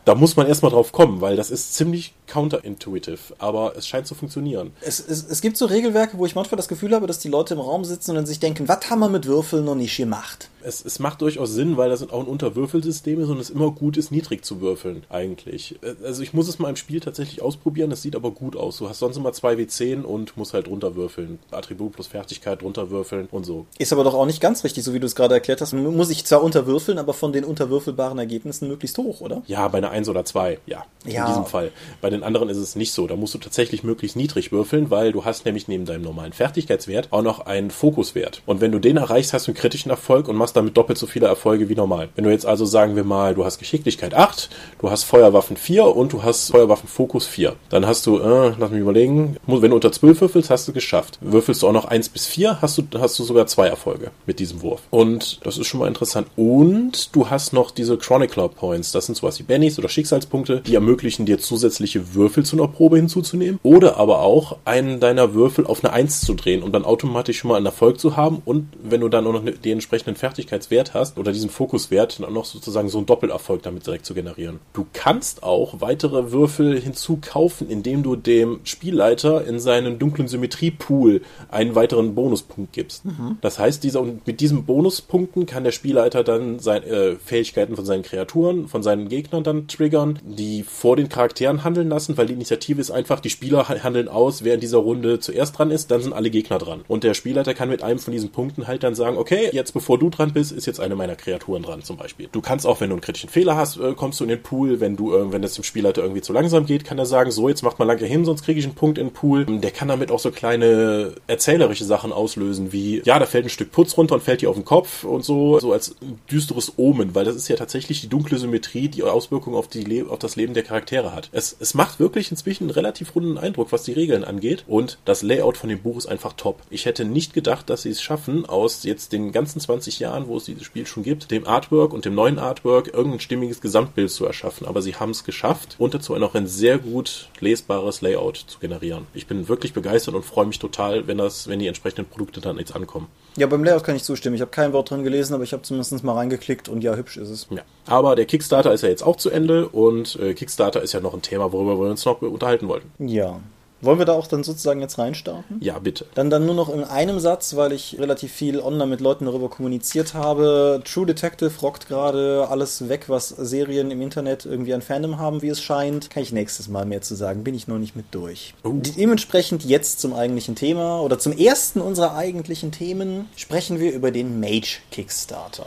Da 0.05 0.15
muss 0.15 0.37
man 0.37 0.47
erstmal 0.47 0.71
drauf 0.71 0.93
kommen, 0.93 1.21
weil 1.21 1.37
das 1.37 1.51
ist 1.51 1.75
ziemlich 1.75 2.15
counterintuitive, 2.27 3.35
aber 3.39 3.75
es 3.77 3.87
scheint 3.87 4.07
zu 4.07 4.15
funktionieren. 4.15 4.73
Es, 4.83 5.01
es, 5.01 5.27
es 5.29 5.41
gibt 5.41 5.57
so 5.57 5.67
Regelwerke, 5.67 6.19
wo 6.19 6.27
ich 6.27 6.35
manchmal 6.35 6.57
das 6.57 6.69
Gefühl 6.69 6.95
habe, 6.95 7.07
dass 7.07 7.19
die 7.19 7.29
Leute 7.29 7.55
im 7.55 7.61
Raum 7.61 7.85
sitzen 7.85 8.17
und 8.17 8.27
sich 8.27 8.41
denken, 8.41 8.69
was 8.69 8.91
haben 8.91 9.01
wir 9.01 9.09
mit 9.09 9.27
Würfeln 9.27 9.65
noch 9.65 9.75
nicht 9.75 9.97
gemacht? 9.97 10.51
Es, 10.63 10.83
es 10.83 10.99
macht 10.99 11.21
durchaus 11.21 11.53
Sinn, 11.53 11.77
weil 11.77 11.91
das 11.91 12.09
auch 12.11 12.21
ein 12.21 12.27
Unterwürfelsystem 12.27 13.21
ist 13.21 13.29
und 13.29 13.39
es 13.39 13.51
immer 13.51 13.71
gut 13.71 13.99
ist, 13.99 14.11
niedrig 14.11 14.45
zu 14.45 14.63
würfeln, 14.63 15.05
eigentlich. 15.11 15.79
Also 16.03 16.23
ich 16.23 16.33
muss 16.33 16.49
es 16.49 16.59
mal 16.59 16.71
im 16.71 16.77
Spiel 16.77 17.01
tatsächlich 17.01 17.43
ausprobieren, 17.43 17.91
das 17.91 18.01
sieht 18.01 18.17
aber 18.17 18.31
gut 18.31 18.57
aus. 18.57 18.79
Du 18.79 18.89
hast 18.89 18.99
sonst 18.99 19.19
immer 19.19 19.31
2W10 19.31 20.03
und 20.03 20.37
musst 20.39 20.55
halt 20.55 20.69
runterwürfeln. 20.69 21.39
Attribut 21.51 21.93
plus 21.93 22.07
Fertigkeit 22.07 22.63
runterwürfeln 22.63 23.29
und 23.31 23.45
so. 23.45 23.67
Ist 23.79 23.93
aber 23.93 24.05
doch 24.05 24.15
auch 24.15 24.25
nicht 24.25 24.41
ganz 24.41 24.65
richtig, 24.65 24.85
so 24.85 24.95
wie 24.95 25.01
du 25.01 25.07
es 25.07 25.15
gerade 25.15 25.35
erklärt 25.35 25.61
hast. 25.61 25.75
Muss 25.75 26.11
ich 26.11 26.25
zwar 26.25 26.43
unterwürfeln, 26.43 26.97
aber 26.97 27.13
von 27.13 27.33
den 27.35 27.45
unterwürfelbaren 27.45 28.19
Ergebnissen 28.19 28.69
möglichst 28.69 28.97
hoch, 28.97 29.21
oder? 29.21 29.43
Ja, 29.47 29.69
bei 29.69 29.79
einer 29.79 29.94
eins 29.95 30.09
oder 30.09 30.25
zwei. 30.25 30.59
Ja, 30.67 30.85
in 31.05 31.13
Ja. 31.13 31.27
diesem 31.27 31.47
Fall. 31.47 31.71
Bei 32.01 32.11
den 32.11 32.23
anderen 32.23 32.49
ist 32.49 32.57
es 32.59 32.77
nicht 32.77 32.93
so. 32.93 33.07
Da 33.07 33.17
musst 33.17 33.33
du 33.35 33.39
tatsächlich 33.39 33.83
möglichst 33.85 34.17
niedrig 34.17 34.53
würfeln, 34.53 34.91
weil 34.91 35.13
du 35.13 35.25
hast 35.25 35.45
nämlich 35.47 35.69
neben 35.69 35.85
deinem 35.87 36.03
normalen 36.03 36.33
Fertigkeitswert 36.33 37.09
auch 37.13 37.23
noch 37.23 37.47
einen 37.47 37.71
Fokuswert. 37.71 38.43
Und 38.47 38.61
wenn 38.61 38.73
du 38.73 38.79
den 38.79 38.97
erreichst, 38.97 39.33
hast 39.33 39.47
du 39.47 39.51
einen 39.53 39.57
kritischen 39.59 39.91
Erfolg 39.91 40.29
und 40.29 40.37
machst 40.37 40.57
damit 40.57 40.77
doppelt 40.77 40.99
so 40.99 41.07
viele 41.07 41.27
Erfolge 41.27 41.69
wie 41.69 41.75
normal. 41.75 42.09
Wenn 42.17 42.25
du 42.25 42.31
jetzt 42.31 42.47
also 42.47 42.65
sagen 42.65 42.97
wir 42.97 43.05
mal, 43.05 43.35
du 43.35 43.45
hast 43.45 43.59
Geschicklichkeit 43.59 44.15
8, 44.15 44.51
du 44.81 44.91
hast 44.91 45.05
Feuerwaffen 45.05 45.57
4 45.57 45.85
und 45.97 46.13
du 46.13 46.23
hast 46.23 46.51
Feuerwaffenfokus 46.51 47.27
4. 47.27 47.55
Dann 47.71 47.87
hast 47.87 48.07
du, 48.07 48.19
äh, 48.19 48.53
lass 48.59 48.71
mich 48.71 48.81
überlegen, 48.81 49.37
wenn 49.47 49.71
du 49.71 49.77
unter 49.77 49.93
12 49.93 50.21
würfelst, 50.21 50.51
hast 50.51 50.67
du 50.69 50.73
geschafft. 50.73 51.19
Würfelst 51.21 51.63
du 51.63 51.69
auch 51.69 51.73
noch 51.73 51.85
1 51.85 52.09
bis 52.09 52.27
4, 52.27 52.61
hast 52.61 52.79
du, 52.79 52.83
hast 52.99 53.19
du 53.19 53.23
sogar 53.25 53.47
zwei 53.47 53.69
Erfolge 53.69 54.11
mit 54.27 54.39
diesem 54.41 54.63
Wurf. 54.63 54.81
Und 54.91 55.39
das 55.45 55.59
ist 55.59 55.67
schon 55.67 55.81
mal 55.81 55.89
interessant. 55.89 56.27
Und 56.37 57.15
du 57.15 57.31
hast 57.31 57.53
noch 57.53 57.71
diese 57.71 57.97
Chronicler 57.99 58.49
Points. 58.49 58.93
Das 58.93 59.07
sind 59.07 59.15
sowas 59.17 59.39
wie 59.39 59.43
Bennys 59.45 59.79
oder 59.85 59.91
Schicksalspunkte, 59.91 60.63
die 60.63 60.75
ermöglichen 60.75 61.27
dir 61.27 61.39
zusätzliche 61.39 62.15
Würfel 62.15 62.45
zu 62.45 62.57
einer 62.57 62.69
Probe 62.69 62.97
hinzuzunehmen. 62.97 63.61
Oder 63.63 63.99
aber 63.99 64.21
auch 64.21 64.57
einen 64.65 64.99
deiner 64.99 65.35
Würfel 65.35 65.67
auf 65.67 65.85
eine 65.85 65.93
1 65.93 66.23
zu 66.23 66.35
drehen, 66.35 66.63
um 66.63 66.73
dann 66.73 66.85
automatisch 66.85 67.39
schon 67.39 67.51
mal 67.51 67.57
einen 67.57 67.67
Erfolg 67.67 68.01
zu 68.01 68.17
haben. 68.17 68.41
Und 68.47 68.69
wenn 68.83 69.03
du 69.03 69.09
dann 69.11 69.27
auch 69.27 69.33
noch 69.33 69.43
ne- 69.43 69.53
den 69.53 69.73
entsprechenden 69.73 70.17
Fertigkeitswert 70.17 70.95
hast 70.95 71.19
oder 71.19 71.33
diesen 71.33 71.51
Fokuswert, 71.51 72.19
dann 72.19 72.27
auch 72.27 72.33
noch 72.33 72.45
sozusagen 72.47 72.89
so 72.89 72.99
einen 72.99 73.07
Doppelerfolg 73.07 73.63
damit 73.63 73.87
direkt 73.87 74.07
zu 74.07 74.15
generieren. 74.15 74.59
Du 74.73 74.87
kannst 74.93 75.43
auch 75.43 75.81
weitere 75.81 76.33
Würfel 76.33 76.81
hinzukaufen, 76.81 77.69
indem 77.69 78.03
du 78.03 78.17
dem 78.17 78.61
Spielleiter 78.65 79.47
in 79.47 79.61
seinen 79.61 79.99
dunklen 79.99 80.29
Symmetriepool 80.29 81.21
einen 81.51 81.75
weiteren 81.75 82.15
Bonuspunkt 82.15 82.73
gibst. 82.73 83.03
Das 83.43 83.59
heißt, 83.59 83.85
dieser, 83.85 84.01
und 84.01 84.27
mit 84.27 84.41
diesen 84.41 84.65
Bonuspunkten 84.65 85.45
kann 85.45 85.65
der 85.65 85.73
Spielleiter 85.73 86.25
dann 86.25 86.59
seine 86.59 86.87
äh, 86.87 87.17
Fähigkeiten 87.17 87.77
von 87.77 87.85
seinen 87.85 88.03
Kreaturen, 88.03 88.69
von 88.69 88.83
seinen 88.83 89.09
Gegnern 89.09 89.43
dann 89.45 89.69
triggern, 89.77 90.19
die 90.25 90.63
vor 90.63 90.97
den 90.97 91.09
Charakteren 91.09 91.65
handeln 91.65 91.89
lassen, 91.89 92.17
weil 92.17 92.27
die 92.27 92.33
Initiative 92.35 92.81
ist 92.81 92.91
einfach, 92.91 93.21
die 93.21 93.31
Spieler 93.31 93.69
ha- 93.69 93.83
handeln 93.83 94.09
aus, 94.09 94.45
wer 94.45 94.55
in 94.55 94.61
dieser 94.61 94.79
Runde 94.79 95.21
zuerst 95.21 95.59
dran 95.59 95.71
ist, 95.71 95.91
dann 95.91 96.03
sind 96.03 96.13
alle 96.13 96.31
Gegner 96.31 96.59
dran. 96.59 96.85
Und 96.89 97.05
der 97.05 97.15
Spielleiter 97.15 97.55
kann 97.55 97.69
mit 97.69 97.83
einem 97.83 97.99
von 97.99 98.13
diesen 98.13 98.31
Punkten 98.31 98.67
halt 98.67 98.83
dann 98.83 98.95
sagen, 98.95 99.17
okay, 99.17 99.51
jetzt 99.53 99.73
bevor 99.73 99.99
du 99.99 100.11
dran 100.11 100.33
bist, 100.33 100.53
ist 100.53 100.67
jetzt 100.67 100.81
eine 100.81 100.95
meiner 100.95 101.17
Kreaturen 101.17 101.63
dran 101.63 101.83
zum 101.83 101.97
Beispiel. 101.97 102.29
Du 102.33 102.41
kannst 102.41 102.67
auch, 102.67 102.81
wenn 102.81 102.91
du 102.91 102.95
einen 102.95 103.03
kritischen 103.03 103.31
Fehler 103.31 103.57
hast, 103.57 103.77
äh, 103.79 103.95
kommst 103.95 104.21
du 104.21 104.25
in 104.25 104.31
den 104.31 104.43
Pool. 104.43 104.81
Wenn 104.81 104.97
du, 104.97 105.15
äh, 105.15 105.33
wenn 105.33 105.43
es 105.43 105.55
dem 105.55 105.65
Spielleiter 105.65 106.03
irgendwie 106.03 106.23
zu 106.23 106.33
langsam 106.33 106.67
geht, 106.67 106.85
kann 106.85 106.99
er 106.99 107.07
sagen, 107.07 107.31
so, 107.31 107.49
jetzt 107.49 107.63
macht 107.63 107.79
mal 107.79 107.85
lange 107.85 108.05
hin, 108.05 108.25
sonst 108.25 108.45
kriege 108.45 108.59
ich 108.59 108.67
einen 108.67 108.75
Punkt 108.75 108.99
in 108.99 109.09
den 109.09 109.13
Pool. 109.13 109.45
Der 109.47 109.71
kann 109.71 109.89
damit 109.89 110.11
auch 110.11 110.19
so 110.19 110.31
kleine 110.31 111.15
erzählerische 111.27 111.85
Sachen 111.85 112.13
auslösen, 112.13 112.73
wie, 112.73 113.03
ja, 113.05 113.19
da 113.19 113.27
fällt 113.27 113.47
ein 113.47 113.51
Stück 113.51 113.73
Putz 113.73 113.97
runter 113.97 114.15
und 114.15 114.23
fällt 114.23 114.43
dir 114.43 114.51
auf 114.51 114.57
den 114.57 114.65
Kopf 114.65 115.05
und 115.05 115.25
so, 115.25 115.59
so 115.61 115.73
als 115.73 115.97
düsteres 116.31 116.75
Omen, 116.77 117.15
weil 117.15 117.25
das 117.25 117.37
ist 117.37 117.49
ja 117.49 117.57
tatsächlich 117.57 118.01
die 118.01 118.09
dunkle 118.09 118.39
Symmetrie, 118.39 118.89
die 118.89 119.03
Auswirkungen 119.03 119.57
auf, 119.57 119.64
die 119.67 119.85
Le 119.85 120.09
auf 120.09 120.19
das 120.19 120.37
Leben 120.37 120.55
der 120.55 120.63
Charaktere 120.63 121.15
hat. 121.15 121.29
Es, 121.33 121.57
es 121.59 121.75
macht 121.75 122.01
wirklich 122.01 122.31
inzwischen 122.31 122.65
einen 122.65 122.71
relativ 122.71 123.15
runden 123.15 123.39
Eindruck, 123.39 123.73
was 123.73 123.85
die 123.85 123.93
Regeln 123.93 124.25
angeht 124.25 124.65
und 124.67 124.99
das 125.05 125.23
Layout 125.23 125.57
von 125.57 125.69
dem 125.69 125.83
Buch 125.83 125.97
ist 125.97 126.07
einfach 126.07 126.35
top. 126.35 126.63
Ich 126.71 126.87
hätte 126.87 127.05
nicht 127.05 127.35
gedacht, 127.35 127.71
dass 127.71 127.83
sie 127.83 127.91
es 127.91 128.03
schaffen, 128.03 128.47
aus 128.47 128.83
jetzt 128.85 129.13
den 129.13 129.33
ganzen 129.33 129.61
20 129.61 129.99
Jahren, 129.99 130.29
wo 130.29 130.37
es 130.37 130.45
dieses 130.45 130.65
Spiel 130.65 130.87
schon 130.87 131.03
gibt, 131.03 131.31
dem 131.31 131.47
Artwork 131.47 131.93
und 131.93 132.05
dem 132.05 132.15
neuen 132.15 132.39
Artwork 132.39 132.93
irgendein 132.93 133.21
stimmiges 133.21 133.61
Gesamtbild 133.61 134.11
zu 134.11 134.27
erschaffen. 134.27 134.67
Aber 134.67 134.83
sie 134.83 134.97
haben 134.97 135.11
es 135.11 135.25
geschafft 135.25 135.77
und 135.79 135.95
dazu 135.95 136.15
noch 136.17 136.35
ein 136.35 136.47
sehr 136.47 136.79
gut 136.79 137.29
lesbares 137.41 138.01
Layout 138.01 138.37
zu 138.37 138.59
generieren. 138.59 139.07
Ich 139.15 139.27
bin 139.27 139.49
wirklich 139.49 139.73
begeistert 139.73 140.15
und 140.15 140.25
freue 140.25 140.47
mich 140.47 140.59
total, 140.59 141.07
wenn 141.07 141.19
das, 141.19 141.49
wenn 141.49 141.59
die 141.59 141.67
entsprechenden 141.67 142.07
Produkte 142.07 142.41
dann 142.41 142.59
jetzt 142.59 142.75
ankommen. 142.75 143.09
Ja, 143.37 143.47
beim 143.49 143.65
Layout 143.65 143.83
kann 143.83 143.97
ich 143.97 144.05
zustimmen. 144.05 144.37
Ich 144.37 144.41
habe 144.41 144.51
kein 144.51 144.73
Wort 144.73 144.91
drin 144.91 145.03
gelesen, 145.03 145.35
aber 145.35 145.43
ich 145.43 145.53
habe 145.53 145.63
zumindest 145.63 146.05
mal 146.05 146.13
reingeklickt 146.13 146.69
und 146.69 146.85
ja, 146.85 146.95
hübsch 146.95 147.17
ist 147.17 147.31
es. 147.31 147.47
Ja. 147.51 147.63
Aber 147.87 148.15
der 148.15 148.27
Kickstarter 148.27 148.73
ist 148.73 148.83
ja 148.83 148.89
jetzt 148.89 149.03
auch 149.03 149.17
zu 149.17 149.31
Ende 149.31 149.69
und 149.69 150.17
äh, 150.21 150.35
Kickstarter 150.35 150.83
ist 150.83 150.93
ja 150.93 151.01
noch 151.01 151.15
ein 151.15 151.23
Thema, 151.23 151.53
worüber 151.53 151.79
wir 151.79 151.91
uns 151.91 152.05
noch 152.05 152.23
unterhalten 152.23 152.69
wollten. 152.69 152.91
Ja. 153.05 153.41
Wollen 153.85 153.99
wir 153.99 154.07
da 154.07 154.13
auch 154.13 154.27
dann 154.27 154.45
sozusagen 154.45 154.81
jetzt 154.81 154.99
reinstarten? 154.99 155.59
Ja, 155.61 155.79
bitte. 155.79 156.07
Dann 156.15 156.31
dann 156.31 156.47
nur 156.47 156.55
noch 156.55 156.73
in 156.73 156.85
einem 156.85 157.21
Satz, 157.21 157.57
weil 157.57 157.73
ich 157.73 157.97
relativ 157.99 158.33
viel 158.33 158.61
online 158.61 158.87
mit 158.87 159.01
Leuten 159.01 159.27
darüber 159.27 159.49
kommuniziert 159.49 160.15
habe. 160.15 160.83
True 160.85 161.07
Detective 161.07 161.53
rockt 161.61 161.89
gerade 161.89 162.49
alles 162.49 162.89
weg, 162.89 163.05
was 163.09 163.29
Serien 163.29 163.91
im 163.91 164.01
Internet 164.01 164.47
irgendwie 164.47 164.75
an 164.75 164.83
Fandom 164.83 165.19
haben, 165.19 165.43
wie 165.43 165.49
es 165.49 165.61
scheint. 165.61 166.11
Kann 166.11 166.23
ich 166.23 166.33
nächstes 166.33 166.69
Mal 166.69 166.87
mehr 166.87 167.03
zu 167.03 167.15
sagen, 167.15 167.45
bin 167.45 167.55
ich 167.55 167.69
noch 167.69 167.79
nicht 167.79 167.97
mit 167.97 168.07
durch. 168.13 168.55
Oh. 168.65 168.73
Dementsprechend 168.75 169.65
jetzt 169.65 170.01
zum 170.01 170.15
eigentlichen 170.15 170.55
Thema 170.55 171.01
oder 171.01 171.19
zum 171.19 171.37
ersten 171.37 171.81
unserer 171.81 172.15
eigentlichen 172.15 172.73
Themen 172.73 173.29
sprechen 173.37 173.81
wir 173.81 173.93
über 173.93 174.11
den 174.11 174.41
Mage 174.41 174.79
Kickstarter. 174.91 175.67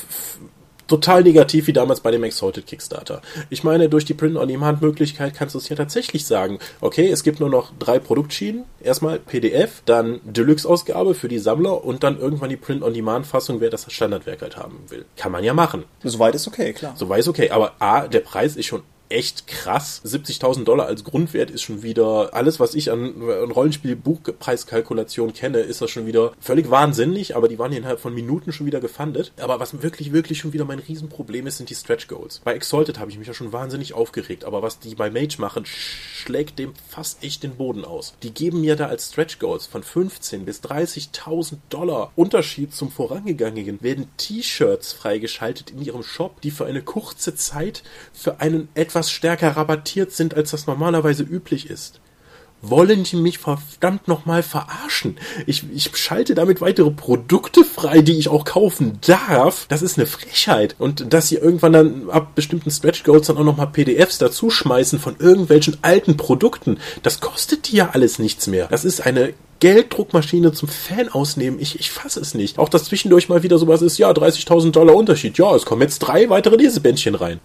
total 0.88 1.24
negativ 1.24 1.68
wie 1.68 1.74
damals 1.74 2.00
bei 2.00 2.12
dem 2.12 2.24
Exalted 2.24 2.68
Kickstarter. 2.68 3.22
Ich 3.50 3.64
meine, 3.64 3.90
durch 3.90 4.06
die 4.06 4.14
Print-on-Demand-Möglichkeit 4.14 5.34
kannst 5.34 5.56
du 5.56 5.60
es 5.60 5.70
ja 5.70 5.76
tatsächlich 5.76 6.26
sagen, 6.26 6.60
okay, 6.82 7.10
es 7.10 7.24
gibt 7.24 7.40
nur 7.40 7.50
noch 7.50 7.72
drei 7.80 8.00
Produktschienen. 8.00 8.64
Erstmal 8.82 9.20
PDF, 9.20 9.82
dann 9.86 10.20
Deluxe-Ausgabe 10.24 11.16
für 11.16 11.28
die 11.28 11.40
Sammler 11.40 11.84
und 11.84 12.04
dann 12.04 12.20
irgendwann 12.20 12.50
die 12.50 12.58
Print-on-Demand-Fassung, 12.58 13.62
wer 13.62 13.70
das 13.70 13.92
Standardwerk 13.92 14.42
halt 14.42 14.58
haben 14.58 14.80
will. 14.90 15.06
Kann 15.18 15.32
man 15.32 15.44
ja 15.44 15.54
machen. 15.54 15.84
Soweit 16.04 16.36
ist 16.36 16.48
okay, 16.48 16.74
klar. 16.74 16.94
Soweit 16.98 17.20
ist 17.20 17.28
okay, 17.28 17.50
aber 17.50 17.74
A, 17.80 18.08
der 18.08 18.20
Preis 18.20 18.56
ist 18.56 18.66
schon 18.66 18.84
echt 19.10 19.48
krass. 19.48 20.02
70.000 20.06 20.64
Dollar 20.64 20.88
als 20.88 21.04
Grundwert 21.04 21.52
ist 21.52 21.62
schon 21.62 21.84
wieder 21.84 22.34
alles, 22.34 22.60
was 22.60 22.76
ich 22.76 22.92
an, 22.92 23.22
an 23.22 23.52
Rollenspiel-Buchpreiskalkulation 23.52 25.34
kenne, 25.34 25.60
ist 25.60 25.82
das 25.82 25.92
schon 25.92 26.06
wieder 26.06 26.34
völlig 26.40 26.70
wahnsinnig, 26.70 27.36
aber 27.36 27.48
die 27.48 27.60
waren 27.60 27.72
innerhalb 27.72 28.00
von 28.00 28.14
Minuten 28.14 28.52
schon 28.52 28.66
wieder 28.66 28.80
gefundet. 28.80 29.32
Aber 29.40 29.60
was 29.60 29.82
wirklich, 29.82 30.12
wirklich 30.12 30.40
schon 30.40 30.54
wieder 30.54 30.66
mein 30.66 30.80
Riesenproblem 30.80 31.48
ist, 31.48 31.58
sind 31.58 31.70
die 31.70 31.76
Stretch 31.76 32.08
Goals. 32.08 32.42
Bei 32.44 32.54
Exalted 32.54 33.00
habe 33.00 33.12
ich 33.12 33.18
mich 33.18 33.28
ja 33.28 33.34
schon 33.34 33.54
wahnsinnig 33.54 33.94
aufgeregt, 33.94 34.44
aber 34.46 34.62
was 34.62 34.80
die 34.80 34.96
bei 34.96 35.10
Mage 35.10 35.36
machen, 35.40 35.66
schlägt 35.66 36.60
dem 36.60 36.74
fast 36.90 37.24
echt 37.24 37.44
den 37.44 37.56
Boden 37.56 37.86
aus. 37.86 38.16
Die 38.24 38.34
geben 38.34 38.62
mir 38.62 38.76
da 38.76 38.88
als 38.88 39.10
Stretch 39.10 39.40
Goals 39.40 39.66
von 39.66 39.84
15 39.84 40.46
bis 40.46 40.62
30.000 40.64 41.58
Dollar 41.70 42.12
Unterschied 42.16 42.74
zum 42.74 42.92
vorangegangenen 42.92 43.82
werden 43.82 44.08
T-Shirts 44.18 44.94
freigeschaltet 44.94 45.72
in 45.72 45.82
ihrem 45.82 46.04
Shop, 46.04 46.42
die 46.42 46.52
für 46.52 46.66
eine 46.66 46.82
kurze 46.82 47.36
Zeit 47.36 47.84
für 48.14 48.40
einen 48.40 48.70
etwas 48.74 48.95
etwas 48.96 49.12
stärker 49.12 49.58
rabattiert 49.58 50.14
sind, 50.14 50.36
als 50.36 50.52
das 50.52 50.68
normalerweise 50.68 51.24
üblich 51.24 51.70
ist. 51.70 52.00
Wollen 52.62 53.04
die 53.04 53.18
mich 53.18 53.40
verdammt 53.40 54.08
nochmal 54.08 54.42
verarschen? 54.42 55.18
Ich, 55.46 55.66
ich 55.74 55.98
schalte 55.98 56.34
damit 56.34 56.62
weitere 56.62 56.92
Produkte 56.92 57.66
frei, 57.66 58.02
die 58.02 58.18
ich 58.18 58.30
auch 58.30 58.46
kaufen 58.46 59.00
darf. 59.06 59.66
Das 59.68 59.82
ist 59.82 59.98
eine 59.98 60.08
Frechheit. 60.08 60.78
Und 60.80 61.12
dass 61.14 61.28
sie 61.28 61.36
irgendwann 61.36 61.74
dann 61.74 62.10
ab 62.10 62.36
bestimmten 62.36 62.72
Stretch 62.72 63.04
Goals 63.04 63.28
dann 63.28 63.38
auch 63.38 63.44
nochmal 63.44 63.68
PDFs 63.68 64.18
dazu 64.18 64.50
schmeißen 64.50 64.98
von 64.98 65.18
irgendwelchen 65.20 65.76
alten 65.82 66.16
Produkten, 66.16 66.80
das 67.04 67.20
kostet 67.20 67.70
die 67.70 67.76
ja 67.76 67.90
alles 67.92 68.18
nichts 68.18 68.48
mehr. 68.48 68.68
Das 68.70 68.86
ist 68.86 69.06
eine 69.06 69.34
Gelddruckmaschine 69.60 70.52
zum 70.52 70.70
Fan 70.70 71.10
ausnehmen. 71.10 71.60
Ich, 71.60 71.80
ich 71.80 71.92
fasse 71.92 72.20
es 72.20 72.34
nicht. 72.34 72.60
Auch 72.60 72.70
dass 72.70 72.86
zwischendurch 72.86 73.30
mal 73.30 73.44
wieder 73.44 73.58
sowas 73.58 73.82
ist, 73.82 73.98
ja, 73.98 74.12
30.000 74.12 74.72
Dollar 74.72 74.96
Unterschied. 74.96 75.38
Ja, 75.38 75.56
es 75.56 75.66
kommen 75.66 75.82
jetzt 75.82 76.00
drei 76.00 76.30
weitere 76.30 76.56
Lesebändchen 76.56 77.16
rein. 77.16 77.40